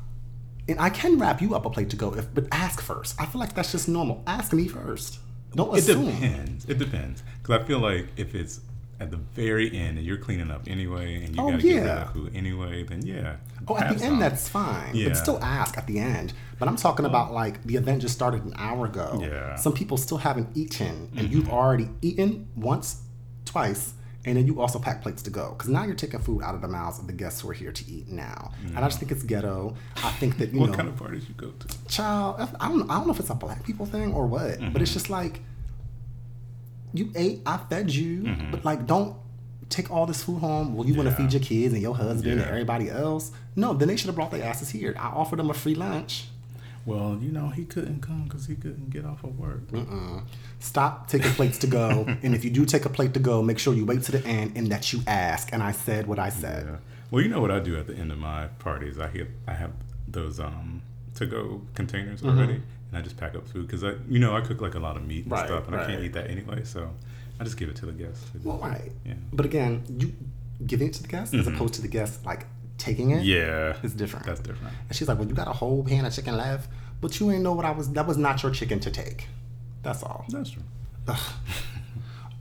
And 0.70 0.80
I 0.80 0.90
can 0.90 1.18
wrap 1.18 1.40
you 1.42 1.54
up 1.54 1.66
a 1.66 1.70
plate 1.70 1.90
to 1.90 1.96
go, 1.96 2.14
if 2.14 2.32
but 2.34 2.46
ask 2.52 2.80
first. 2.80 3.20
I 3.20 3.26
feel 3.26 3.40
like 3.40 3.54
that's 3.54 3.72
just 3.72 3.88
normal. 3.88 4.22
Ask 4.26 4.52
me 4.52 4.68
first. 4.68 5.18
Don't 5.54 5.74
It 5.74 5.80
assume. 5.80 6.06
depends. 6.06 6.64
It 6.66 6.78
depends. 6.78 7.22
Because 7.42 7.60
I 7.60 7.64
feel 7.66 7.80
like 7.80 8.06
if 8.16 8.34
it's 8.34 8.60
at 9.00 9.10
the 9.10 9.16
very 9.16 9.74
end 9.74 9.96
and 9.98 10.06
you're 10.06 10.18
cleaning 10.18 10.50
up 10.50 10.62
anyway 10.66 11.24
and 11.24 11.34
you 11.34 11.42
Oh, 11.42 11.50
gotta 11.50 11.62
get 11.62 11.74
rid 11.80 11.86
of 11.88 12.12
food 12.12 12.36
anyway, 12.36 12.84
then 12.84 13.04
yeah. 13.04 13.36
Oh, 13.66 13.76
at 13.76 13.96
the 13.98 14.04
end, 14.04 14.20
that's 14.22 14.48
fine. 14.48 14.94
Yeah. 14.94 15.08
But 15.08 15.16
still 15.16 15.42
ask 15.42 15.76
at 15.78 15.86
the 15.86 15.98
end. 15.98 16.34
But 16.58 16.68
I'm 16.68 16.76
talking 16.76 17.06
about 17.06 17.32
like 17.32 17.62
the 17.64 17.76
event 17.76 18.02
just 18.02 18.14
started 18.14 18.44
an 18.44 18.52
hour 18.56 18.86
ago. 18.86 19.18
Yeah. 19.20 19.28
Mm-hmm. 19.28 19.56
Some 19.60 19.72
people 19.72 19.96
still 19.96 20.18
haven't 20.18 20.56
eaten, 20.56 21.10
and 21.16 21.32
you've 21.32 21.48
already 21.50 21.88
eaten 22.02 22.46
once, 22.56 23.02
twice, 23.44 23.94
and 24.24 24.36
then 24.36 24.46
you 24.46 24.60
also 24.60 24.78
pack 24.78 25.00
plates 25.02 25.22
to 25.22 25.30
go. 25.30 25.54
Because 25.56 25.70
now 25.70 25.84
you're 25.84 25.94
taking 25.94 26.20
food 26.20 26.42
out 26.42 26.54
of 26.54 26.60
the 26.60 26.68
mouths 26.68 26.98
of 26.98 27.06
the 27.06 27.12
guests 27.12 27.40
who 27.40 27.48
are 27.50 27.54
here 27.54 27.72
to 27.72 27.90
eat 27.90 28.08
now. 28.08 28.52
And 28.66 28.78
I 28.78 28.82
just 28.88 28.98
think 28.98 29.10
it's 29.12 29.22
ghetto. 29.22 29.74
I 29.96 30.10
think 30.12 30.36
that, 30.38 30.52
you 30.52 30.60
What 30.60 30.70
know, 30.70 30.76
kind 30.76 30.88
of 30.88 30.96
parties 30.96 31.26
you 31.28 31.34
go 31.34 31.50
to? 31.50 31.88
child, 31.88 32.36
I 32.60 32.68
don't, 32.68 32.90
I 32.90 32.94
don't 32.98 33.06
know 33.06 33.12
if 33.14 33.20
it's 33.20 33.30
a 33.30 33.34
black 33.34 33.64
people 33.64 33.86
thing 33.86 34.12
or 34.12 34.26
what, 34.26 34.58
but 34.58 34.60
Mm-hmm. 34.60 34.82
it's 34.82 34.92
just 34.92 35.08
like, 35.08 35.40
you 36.92 37.10
ate, 37.14 37.40
I 37.46 37.56
fed 37.56 37.90
you, 37.94 38.22
Mm-hmm. 38.24 38.50
but 38.50 38.64
like, 38.64 38.86
don't 38.86 39.16
take 39.68 39.90
all 39.90 40.04
this 40.06 40.22
food 40.24 40.40
home. 40.40 40.74
Well, 40.74 40.86
you 40.86 40.94
want 40.94 41.08
to 41.08 41.14
feed 41.14 41.32
your 41.32 41.40
kids 41.42 41.72
and 41.72 41.80
your 41.80 41.94
husband 41.94 42.40
and 42.40 42.42
everybody 42.50 42.90
else. 42.90 43.30
No, 43.56 43.72
then 43.72 43.88
they 43.88 43.96
should 43.96 44.06
have 44.08 44.16
brought 44.16 44.32
their 44.32 44.42
asses 44.44 44.68
here. 44.70 44.94
I 44.98 45.06
offered 45.06 45.38
them 45.38 45.48
a 45.50 45.54
free 45.54 45.76
lunch. 45.76 46.26
Well, 46.86 47.18
you 47.20 47.30
know, 47.30 47.48
he 47.48 47.64
couldn't 47.64 48.00
come 48.00 48.24
because 48.24 48.46
he 48.46 48.54
couldn't 48.56 48.90
get 48.90 49.04
off 49.04 49.22
of 49.22 49.38
work. 49.38 49.60
Stop 50.58 51.08
taking 51.08 51.30
plates 51.32 51.58
to 51.58 51.66
go. 51.66 52.04
and 52.22 52.34
if 52.34 52.44
you 52.44 52.50
do 52.50 52.64
take 52.64 52.84
a 52.84 52.88
plate 52.88 53.14
to 53.14 53.20
go, 53.20 53.42
make 53.42 53.58
sure 53.58 53.74
you 53.74 53.84
wait 53.84 54.02
to 54.04 54.12
the 54.12 54.26
end 54.26 54.52
and 54.56 54.68
that 54.68 54.92
you 54.92 55.00
ask. 55.06 55.52
And 55.52 55.62
I 55.62 55.72
said 55.72 56.06
what 56.06 56.18
I 56.18 56.28
said. 56.30 56.66
Yeah. 56.66 56.76
Well, 57.10 57.22
you 57.22 57.28
know 57.28 57.40
what 57.40 57.50
I 57.50 57.58
do 57.60 57.76
at 57.76 57.86
the 57.86 57.94
end 57.96 58.12
of 58.12 58.18
my 58.18 58.46
parties? 58.58 58.98
I 58.98 59.08
hit, 59.08 59.28
I 59.46 59.54
have 59.54 59.72
those 60.08 60.40
um 60.40 60.82
to 61.16 61.26
go 61.26 61.62
containers 61.74 62.20
Mm-hmm. 62.22 62.38
already, 62.38 62.54
and 62.54 62.94
I 62.98 63.02
just 63.02 63.16
pack 63.16 63.34
up 63.34 63.46
food 63.48 63.66
because 63.66 63.82
I, 63.84 63.94
you 64.08 64.18
know, 64.18 64.34
I 64.36 64.40
cook 64.40 64.60
like 64.60 64.74
a 64.74 64.78
lot 64.78 64.96
of 64.96 65.04
meat 65.06 65.24
and 65.24 65.32
Right, 65.32 65.46
stuff, 65.46 65.66
and 65.66 65.76
I 65.76 65.84
can't 65.86 66.02
eat 66.02 66.12
that 66.14 66.30
anyway, 66.30 66.62
so 66.64 66.90
I 67.40 67.44
just 67.44 67.56
give 67.56 67.68
it 67.68 67.76
to 67.76 67.86
the 67.86 67.92
guests. 67.92 68.24
Well, 68.44 68.58
right. 68.58 68.92
Yeah. 69.04 69.14
But 69.32 69.44
again, 69.46 69.82
you 69.98 70.12
giving 70.66 70.88
it 70.88 70.94
to 70.94 71.02
the 71.02 71.08
guest 71.08 71.34
as 71.34 71.46
opposed 71.46 71.74
to 71.74 71.82
the 71.82 71.88
guests 71.88 72.24
like 72.24 72.46
taking 72.80 73.10
it. 73.12 73.22
Yeah. 73.22 73.76
It's 73.82 73.94
different. 73.94 74.26
That's 74.26 74.40
different. 74.40 74.74
And 74.88 74.96
she's 74.96 75.06
like, 75.08 75.18
"Well, 75.18 75.28
you 75.28 75.34
got 75.34 75.48
a 75.48 75.52
whole 75.52 75.84
pan 75.84 76.04
of 76.04 76.12
chicken 76.14 76.36
left, 76.36 76.68
but 77.00 77.18
you 77.20 77.30
ain't 77.30 77.42
know 77.42 77.52
what 77.52 77.64
I 77.64 77.70
was. 77.70 77.92
That 77.92 78.06
was 78.06 78.16
not 78.16 78.42
your 78.42 78.50
chicken 78.52 78.80
to 78.80 78.90
take. 78.90 79.28
That's 79.82 80.02
all." 80.02 80.24
That's 80.28 80.50
true. 80.50 80.62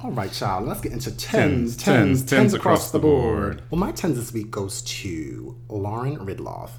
All 0.02 0.12
right, 0.12 0.32
child. 0.32 0.66
Let's 0.66 0.80
get 0.80 0.94
into 0.94 1.12
Tens, 1.12 1.20
tens, 1.20 1.76
tens, 1.76 1.84
tens, 1.84 2.24
tens, 2.24 2.54
across 2.54 2.92
the 2.92 3.00
board. 3.00 3.58
board. 3.58 3.64
Well, 3.70 3.80
my 3.80 3.92
tens 3.92 4.16
this 4.18 4.32
week 4.32 4.50
goes 4.50 4.82
to 4.84 5.58
Lauren 5.68 6.18
Ridloff. 6.20 6.70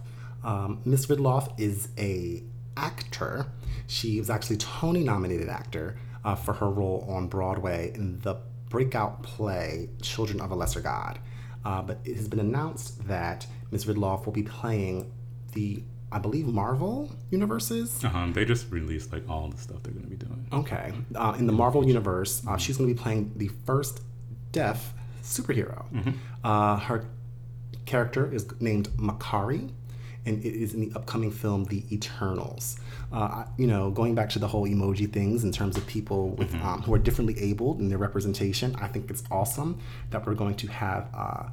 Um, 0.42 0.80
Miss 0.86 1.04
Ridloff 1.06 1.52
is 1.60 1.88
a 1.98 2.42
actor. 2.78 3.46
She 3.86 4.18
was 4.18 4.30
actually 4.30 4.56
Tony 4.56 5.02
nominated 5.04 5.50
actor 5.50 5.98
uh, 6.24 6.34
for 6.34 6.54
her 6.54 6.70
role 6.70 7.04
on 7.10 7.26
Broadway 7.28 7.92
in 7.94 8.20
the 8.20 8.36
breakout 8.70 9.22
play 9.22 9.90
Children 10.00 10.40
of 10.40 10.50
a 10.50 10.54
Lesser 10.54 10.80
God. 10.80 11.18
Uh, 11.64 11.82
but 11.82 11.98
it 12.04 12.16
has 12.16 12.28
been 12.28 12.40
announced 12.40 13.06
that 13.06 13.46
Ms. 13.70 13.84
Ridloff 13.86 14.24
will 14.24 14.32
be 14.32 14.42
playing 14.42 15.12
the, 15.52 15.82
I 16.10 16.18
believe, 16.18 16.46
Marvel 16.46 17.10
universes. 17.30 18.02
Uh-huh. 18.04 18.28
They 18.32 18.44
just 18.44 18.70
released 18.70 19.12
like 19.12 19.28
all 19.28 19.48
the 19.48 19.58
stuff 19.58 19.82
they're 19.82 19.92
gonna 19.92 20.06
be 20.06 20.16
doing. 20.16 20.46
Okay. 20.52 20.92
Uh, 21.14 21.34
in 21.38 21.46
the 21.46 21.52
Marvel 21.52 21.86
universe, 21.86 22.42
uh, 22.48 22.56
she's 22.56 22.76
going 22.78 22.88
to 22.88 22.94
be 22.94 23.00
playing 23.00 23.32
the 23.36 23.48
first 23.66 24.00
deaf 24.52 24.94
superhero. 25.22 25.84
Uh, 26.42 26.76
her 26.78 27.04
character 27.86 28.32
is 28.32 28.46
named 28.60 28.88
Makkari, 28.96 29.70
and 30.26 30.44
it 30.44 30.54
is 30.54 30.74
in 30.74 30.80
the 30.80 30.92
upcoming 30.96 31.30
film 31.30 31.64
The 31.64 31.82
Eternals. 31.92 32.76
Uh, 33.12 33.44
you 33.56 33.66
know, 33.66 33.90
going 33.90 34.14
back 34.14 34.28
to 34.30 34.38
the 34.38 34.46
whole 34.48 34.66
emoji 34.68 35.10
things 35.10 35.42
in 35.44 35.50
terms 35.52 35.76
of 35.76 35.86
people 35.86 36.30
with 36.30 36.54
um, 36.56 36.82
who 36.82 36.92
are 36.94 36.98
differently 36.98 37.38
abled 37.40 37.80
in 37.80 37.88
their 37.88 37.98
representation, 37.98 38.76
I 38.76 38.86
think 38.88 39.10
it's 39.10 39.22
awesome 39.30 39.78
that 40.10 40.26
we're 40.26 40.34
going 40.34 40.54
to 40.56 40.66
have 40.68 41.04
a 41.14 41.50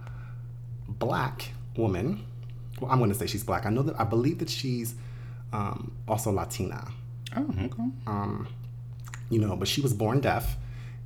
black 0.87 1.49
woman. 1.75 2.25
Well, 2.79 2.91
I'm 2.91 2.99
going 2.99 3.11
to 3.11 3.17
say 3.17 3.25
she's 3.27 3.43
black. 3.43 3.65
I 3.65 3.69
know 3.69 3.81
that 3.83 3.99
I 3.99 4.03
believe 4.03 4.39
that 4.39 4.49
she's 4.49 4.95
um, 5.53 5.91
also 6.07 6.31
Latina 6.31 6.91
Oh, 7.35 7.45
okay. 7.63 7.83
um, 8.05 8.47
you 9.29 9.39
know, 9.39 9.55
but 9.55 9.67
she 9.67 9.81
was 9.81 9.93
born 9.93 10.19
deaf. 10.21 10.55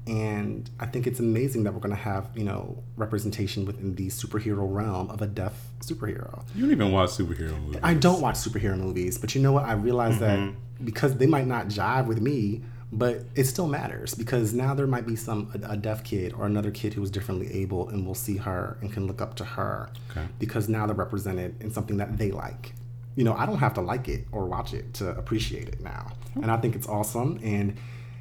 And 0.07 0.69
I 0.79 0.87
think 0.87 1.05
it's 1.05 1.19
amazing 1.19 1.63
that 1.63 1.73
we're 1.73 1.79
going 1.79 1.95
to 1.95 2.01
have, 2.01 2.29
you 2.35 2.43
know, 2.43 2.83
representation 2.97 3.65
within 3.65 3.95
the 3.95 4.07
superhero 4.07 4.61
realm 4.61 5.11
of 5.11 5.21
a 5.21 5.27
deaf 5.27 5.53
superhero. 5.79 6.43
You 6.55 6.63
don't 6.63 6.71
even 6.71 6.91
watch 6.91 7.11
superhero 7.11 7.59
movies. 7.61 7.81
I 7.83 7.93
don't 7.93 8.19
watch 8.19 8.35
superhero 8.35 8.77
movies, 8.77 9.17
but 9.17 9.35
you 9.35 9.41
know 9.41 9.51
what? 9.51 9.65
I 9.65 9.73
realize 9.73 10.19
that 10.19 10.39
mm-hmm. 10.39 10.85
because 10.85 11.17
they 11.17 11.27
might 11.27 11.45
not 11.45 11.67
jive 11.67 12.07
with 12.07 12.19
me, 12.19 12.63
but 12.91 13.23
it 13.35 13.45
still 13.45 13.67
matters 13.67 14.13
because 14.15 14.53
now 14.53 14.73
there 14.73 14.87
might 14.87 15.05
be 15.05 15.15
some 15.15 15.51
a, 15.63 15.73
a 15.73 15.77
deaf 15.77 16.03
kid 16.03 16.33
or 16.33 16.45
another 16.45 16.71
kid 16.71 16.93
who 16.93 17.03
is 17.03 17.11
differently 17.11 17.51
able 17.53 17.87
and 17.89 18.05
will 18.05 18.15
see 18.15 18.37
her 18.37 18.77
and 18.81 18.91
can 18.91 19.07
look 19.07 19.21
up 19.21 19.35
to 19.35 19.45
her 19.45 19.89
Okay. 20.09 20.27
because 20.39 20.67
now 20.67 20.85
they're 20.85 20.95
represented 20.95 21.61
in 21.61 21.71
something 21.71 21.97
that 21.97 22.17
they 22.17 22.31
like. 22.31 22.73
You 23.15 23.23
know, 23.23 23.33
I 23.33 23.45
don't 23.45 23.59
have 23.59 23.73
to 23.75 23.81
like 23.81 24.09
it 24.09 24.25
or 24.31 24.45
watch 24.45 24.73
it 24.73 24.93
to 24.95 25.09
appreciate 25.09 25.67
it 25.67 25.81
now, 25.81 26.11
and 26.35 26.49
I 26.49 26.57
think 26.57 26.75
it's 26.75 26.87
awesome. 26.87 27.39
And 27.43 27.77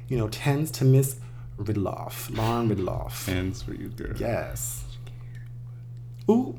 you 0.07 0.17
know, 0.17 0.27
tends 0.27 0.69
to 0.71 0.85
miss 0.85 1.15
Ridloff, 1.65 2.35
Lauren 2.35 2.69
Ridloff. 2.69 3.63
For 3.63 3.73
you, 3.73 3.89
girl. 3.89 4.15
Yes. 4.17 4.83
Ooh, 6.29 6.57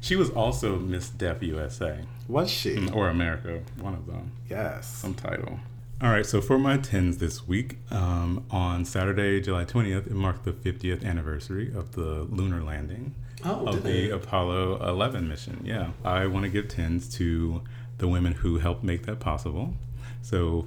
She 0.00 0.16
was 0.16 0.30
also 0.30 0.78
Miss 0.78 1.08
Deaf 1.10 1.42
USA 1.42 2.00
was 2.28 2.50
she? 2.50 2.88
or 2.90 3.08
America, 3.08 3.60
one 3.80 3.94
of 3.94 4.06
them. 4.06 4.32
Yes. 4.48 4.86
some 4.88 5.14
title. 5.14 5.58
All 6.02 6.10
right, 6.10 6.24
so 6.24 6.40
for 6.40 6.58
my 6.58 6.76
tens 6.78 7.18
this 7.18 7.46
week, 7.46 7.76
um, 7.90 8.44
on 8.50 8.84
Saturday, 8.86 9.40
July 9.40 9.64
20th, 9.66 10.06
it 10.06 10.12
marked 10.12 10.44
the 10.44 10.52
50th 10.52 11.04
anniversary 11.04 11.70
of 11.74 11.92
the 11.92 12.22
lunar 12.30 12.62
landing 12.62 13.14
Oh, 13.44 13.66
of 13.66 13.82
the 13.82 14.06
it? 14.06 14.12
Apollo 14.12 14.86
11 14.86 15.28
mission. 15.28 15.60
Yeah, 15.64 15.90
I 16.04 16.26
want 16.26 16.44
to 16.44 16.50
give 16.50 16.68
tens 16.68 17.08
to 17.16 17.62
the 17.98 18.06
women 18.08 18.32
who 18.32 18.58
helped 18.58 18.82
make 18.84 19.04
that 19.06 19.18
possible. 19.20 19.74
So, 20.22 20.66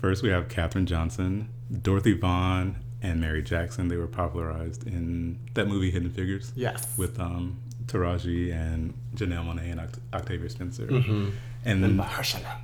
first 0.00 0.22
we 0.22 0.28
have 0.30 0.48
Katherine 0.48 0.86
Johnson, 0.86 1.48
Dorothy 1.82 2.12
Vaughan 2.12 2.76
and 3.02 3.20
Mary 3.20 3.42
Jackson. 3.42 3.88
They 3.88 3.96
were 3.96 4.06
popularized 4.06 4.86
in 4.86 5.38
that 5.54 5.66
movie 5.68 5.90
Hidden 5.90 6.10
Figures 6.10 6.52
Yes. 6.56 6.96
with 6.96 7.18
um, 7.20 7.58
Taraji 7.86 8.52
and 8.52 8.94
Janelle 9.14 9.44
Monae 9.46 9.70
and 9.72 9.80
Oct- 9.80 9.98
Octavia 10.12 10.48
Spencer. 10.50 10.86
Mm-hmm. 10.86 11.30
And 11.64 11.82
then 11.84 11.96
Mahershala. 11.96 12.58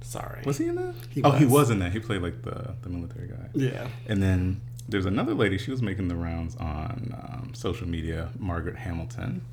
Sorry. 0.00 0.42
was 0.46 0.56
he 0.58 0.66
in 0.68 0.76
that? 0.76 0.94
He 1.10 1.22
oh, 1.22 1.32
he 1.32 1.44
was. 1.44 1.52
was 1.52 1.70
in 1.70 1.80
that. 1.80 1.92
He 1.92 1.98
played 2.00 2.22
like 2.22 2.42
the 2.42 2.74
the 2.82 2.88
military 2.88 3.28
guy. 3.28 3.48
Yeah. 3.54 3.88
And 4.06 4.22
then 4.22 4.60
there's 4.88 5.04
another 5.04 5.34
lady. 5.34 5.58
She 5.58 5.70
was 5.70 5.82
making 5.82 6.08
the 6.08 6.14
rounds 6.16 6.56
on 6.56 7.14
um, 7.14 7.50
social 7.54 7.86
media, 7.86 8.30
Margaret 8.38 8.76
Hamilton. 8.76 9.44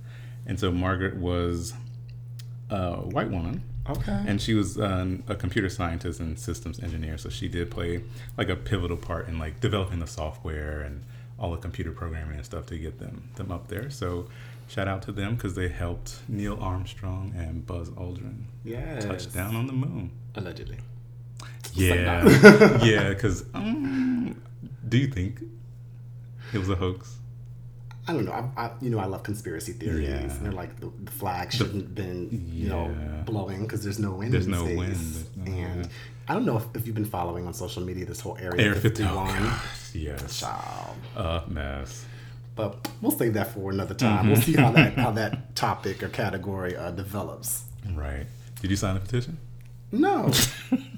And 0.46 0.58
so 0.60 0.72
Margaret 0.72 1.18
was 1.18 1.74
a 2.70 2.94
white 2.96 3.30
woman, 3.30 3.62
Okay. 3.90 4.24
and 4.28 4.42
she 4.42 4.54
was 4.56 4.80
um, 4.80 5.24
a 5.28 5.36
computer 5.36 5.70
scientist 5.70 6.20
and 6.20 6.38
systems 6.40 6.80
engineer. 6.82 7.18
So 7.18 7.30
she 7.30 7.48
did 7.48 7.70
play 7.70 8.04
like 8.38 8.50
a 8.50 8.56
pivotal 8.56 8.98
part 8.98 9.28
in 9.28 9.38
like 9.40 9.60
developing 9.60 10.00
the 10.00 10.08
software 10.08 10.82
and 10.82 11.04
all 11.38 11.52
the 11.52 11.58
computer 11.58 11.92
programming 11.92 12.36
and 12.38 12.46
stuff 12.46 12.66
to 12.68 12.78
get 12.78 12.98
them 13.00 13.30
them 13.36 13.52
up 13.52 13.68
there. 13.68 13.90
So 13.90 14.28
shout 14.68 14.88
out 14.88 15.02
to 15.04 15.12
them 15.12 15.36
because 15.36 15.54
they 15.56 15.68
helped 15.68 16.16
Neil 16.28 16.58
Armstrong 16.60 17.34
and 17.38 17.66
Buzz 17.68 17.90
Aldrin 17.92 18.46
Yes. 18.64 19.06
touch 19.06 19.32
down 19.32 19.56
on 19.56 19.68
the 19.68 19.74
moon. 19.74 20.12
Allegedly. 20.36 20.78
Yeah, 21.74 22.24
yeah. 22.84 23.10
Because 23.10 23.44
um, 23.54 24.42
do 24.88 24.98
you 24.98 25.08
think 25.08 25.44
it 26.54 26.58
was 26.58 26.70
a 26.70 26.76
hoax? 26.76 27.18
I 28.08 28.14
don't 28.14 28.26
know. 28.26 28.32
I, 28.32 28.66
I, 28.66 28.72
you 28.82 28.90
know, 28.92 29.00
I 29.00 29.06
love 29.06 29.24
conspiracy 29.24 29.74
theories, 29.74 30.08
Yeah. 30.08 30.16
and 30.18 30.32
they're 30.46 30.52
like 30.52 30.80
the, 30.80 30.92
the 31.04 31.12
flag 31.12 31.52
shouldn't 31.52 31.82
have 31.82 31.96
been, 31.96 32.30
you 32.54 32.70
know, 32.70 32.94
blowing 33.26 33.64
because 33.64 33.84
there's 33.84 33.98
no 34.00 34.12
wind. 34.12 34.32
There's 34.34 34.46
in 34.46 34.52
no 34.52 34.64
space. 34.66 34.78
wind, 34.78 35.26
no- 35.38 35.52
and 35.52 35.82
yeah. 35.86 35.92
I 36.28 36.34
don't 36.34 36.46
know 36.46 36.58
if, 36.58 36.64
if 36.76 36.86
you've 36.86 36.96
been 36.96 37.06
following 37.06 37.48
on 37.48 37.54
social 37.54 37.84
media 37.84 38.06
this 38.06 38.20
whole 38.20 38.38
area, 38.40 38.74
50. 38.74 38.90
51 38.90 39.12
Oh, 39.12 39.40
gosh, 39.40 39.96
yes. 39.96 40.40
child. 40.40 40.96
A 41.16 41.44
mess. 41.48 42.06
But 42.56 42.88
we'll 43.02 43.12
save 43.12 43.34
that 43.34 43.54
for 43.54 43.70
another 43.72 43.94
time. 43.96 44.20
Mm-hmm. 44.20 44.32
We'll 44.32 44.42
see 44.42 44.54
how 44.54 44.72
that 44.72 44.94
how 44.94 45.12
that 45.22 45.56
topic 45.56 46.02
or 46.04 46.10
category 46.10 46.76
uh, 46.76 46.92
develops. 46.92 47.66
Right. 47.94 48.26
Did 48.62 48.70
you 48.72 48.78
sign 48.78 48.94
the 48.96 49.02
petition? 49.02 49.38
No, 49.92 50.32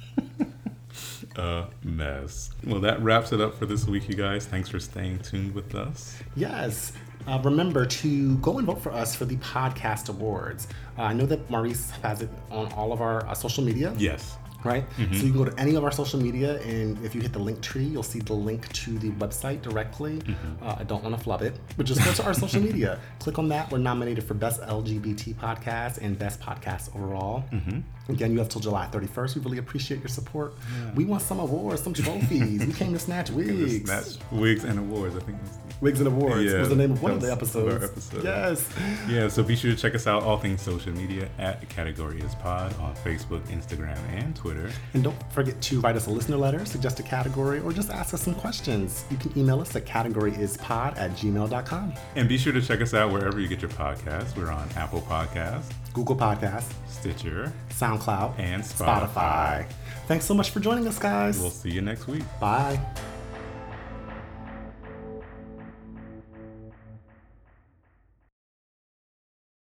A 1.38 1.67
mess. 1.83 2.49
Well, 2.65 2.79
that 2.81 3.01
wraps 3.01 3.31
it 3.31 3.39
up 3.41 3.57
for 3.57 3.65
this 3.65 3.85
week, 3.85 4.09
you 4.09 4.15
guys. 4.15 4.45
Thanks 4.45 4.69
for 4.69 4.79
staying 4.79 5.19
tuned 5.19 5.53
with 5.53 5.75
us. 5.75 6.17
yes. 6.35 6.93
Uh, 7.27 7.38
remember 7.43 7.85
to 7.85 8.38
go 8.38 8.57
and 8.57 8.65
vote 8.65 8.81
for 8.81 8.89
us 8.93 9.13
for 9.13 9.25
the 9.25 9.35
podcast 9.38 10.07
awards. 10.07 10.65
Uh, 10.97 11.01
I 11.01 11.13
know 11.13 11.25
that 11.25 11.49
Maurice 11.49 11.89
has 12.01 12.21
it 12.21 12.29
on 12.49 12.71
all 12.71 12.93
of 12.93 13.01
our 13.01 13.25
uh, 13.27 13.33
social 13.33 13.65
media. 13.65 13.93
Yes. 13.97 14.38
Right? 14.63 14.89
Mm-hmm. 14.97 15.13
So 15.13 15.25
you 15.25 15.31
can 15.31 15.43
go 15.43 15.49
to 15.49 15.59
any 15.59 15.75
of 15.75 15.83
our 15.83 15.91
social 15.91 16.19
media, 16.19 16.59
and 16.61 17.03
if 17.05 17.15
you 17.15 17.21
hit 17.21 17.33
the 17.33 17.39
link 17.39 17.61
tree, 17.61 17.83
you'll 17.85 18.03
see 18.03 18.19
the 18.19 18.33
link 18.33 18.71
to 18.73 18.97
the 18.99 19.11
website 19.11 19.61
directly. 19.61 20.17
Mm-hmm. 20.17 20.63
Uh, 20.63 20.75
I 20.79 20.83
don't 20.83 21.03
want 21.03 21.15
to 21.17 21.23
flub 21.23 21.41
it, 21.41 21.55
but 21.75 21.85
just 21.85 22.03
go 22.03 22.11
to 22.11 22.23
our 22.25 22.33
social 22.33 22.61
media. 22.69 22.99
Click 23.19 23.39
on 23.39 23.49
that. 23.49 23.71
We're 23.71 23.77
nominated 23.77 24.23
for 24.23 24.33
Best 24.33 24.61
LGBT 24.61 25.35
Podcast 25.35 25.99
and 25.99 26.17
Best 26.17 26.39
Podcast 26.39 26.95
overall. 26.95 27.43
Mm-hmm. 27.51 28.11
Again, 28.11 28.31
you 28.31 28.39
have 28.39 28.49
till 28.49 28.61
July 28.61 28.87
31st. 28.91 29.35
We 29.35 29.41
really 29.41 29.57
appreciate 29.57 29.99
your 29.99 30.07
support. 30.07 30.53
We 30.95 31.03
want 31.05 31.21
some 31.21 31.39
awards, 31.39 31.83
some 31.83 31.93
trophies. 31.93 32.65
we 32.65 32.73
came 32.73 32.93
to 32.93 32.99
snatch 32.99 33.29
wigs. 33.31 33.83
That's 33.83 34.17
wigs 34.31 34.63
and 34.63 34.79
awards. 34.79 35.15
I 35.15 35.19
think 35.19 35.37
that's 35.43 35.57
Wigs 35.82 35.99
and 35.99 36.07
Awards 36.07 36.43
Yeah, 36.51 36.59
was 36.59 36.69
the 36.69 36.75
name 36.75 36.91
of 36.91 37.01
one 37.03 37.11
of 37.13 37.21
the 37.21 37.28
was 37.36 37.55
one 37.55 37.67
of 37.67 37.84
episodes. 37.84 37.84
our 37.84 37.89
episodes. 38.21 38.23
Yes. 38.23 38.69
Yeah, 39.09 39.28
so 39.28 39.43
be 39.43 39.55
sure 39.55 39.71
to 39.71 39.78
check 39.78 39.93
us 39.95 40.07
out 40.07 40.23
all 40.23 40.38
things 40.38 40.61
social 40.61 40.91
media 40.93 41.30
at 41.38 41.67
Category 41.69 42.19
is 42.21 42.34
Pod 42.36 42.78
on 42.80 42.95
Facebook, 42.97 43.41
Instagram, 43.47 43.97
and 44.13 44.36
Twitter. 44.36 44.69
And 44.93 45.03
don't 45.03 45.32
forget 45.34 45.59
to 45.61 45.80
write 45.82 45.95
us 45.95 46.07
a 46.07 46.09
listener 46.09 46.38
letter, 46.38 46.65
suggest 46.65 46.99
a 46.99 47.03
category, 47.03 47.59
or 47.59 47.71
just 47.73 47.89
ask 47.91 48.13
us 48.13 48.21
some 48.21 48.34
questions. 48.36 49.05
You 49.11 49.17
can 49.17 49.38
email 49.38 49.59
us 49.61 49.75
at 49.75 49.86
categoryispod 49.86 50.97
at 50.97 51.11
gmail.com. 51.11 51.93
And 52.15 52.28
be 52.30 52.38
sure 52.38 52.53
to 52.53 52.61
check 52.61 52.82
us 52.82 52.93
out 52.93 53.11
wherever 53.11 53.39
you 53.39 53.47
get 53.47 53.61
your 53.61 53.71
podcasts. 53.71 54.36
We're 54.36 54.51
on 54.51 54.67
Apple 54.75 55.01
Podcasts, 55.01 55.71
Google 55.93 56.15
Podcasts, 56.15 56.71
Stitcher, 56.89 57.51
SoundCloud, 57.69 58.39
and 58.39 58.63
Spotify. 58.63 59.07
Spotify. 59.13 59.65
Thanks 60.07 60.25
so 60.25 60.34
much 60.34 60.49
for 60.51 60.59
joining 60.59 60.88
us, 60.88 60.97
guys. 60.97 61.39
We'll 61.39 61.49
see 61.49 61.69
you 61.71 61.82
next 61.82 62.07
week. 62.07 62.23
Bye. 62.39 62.80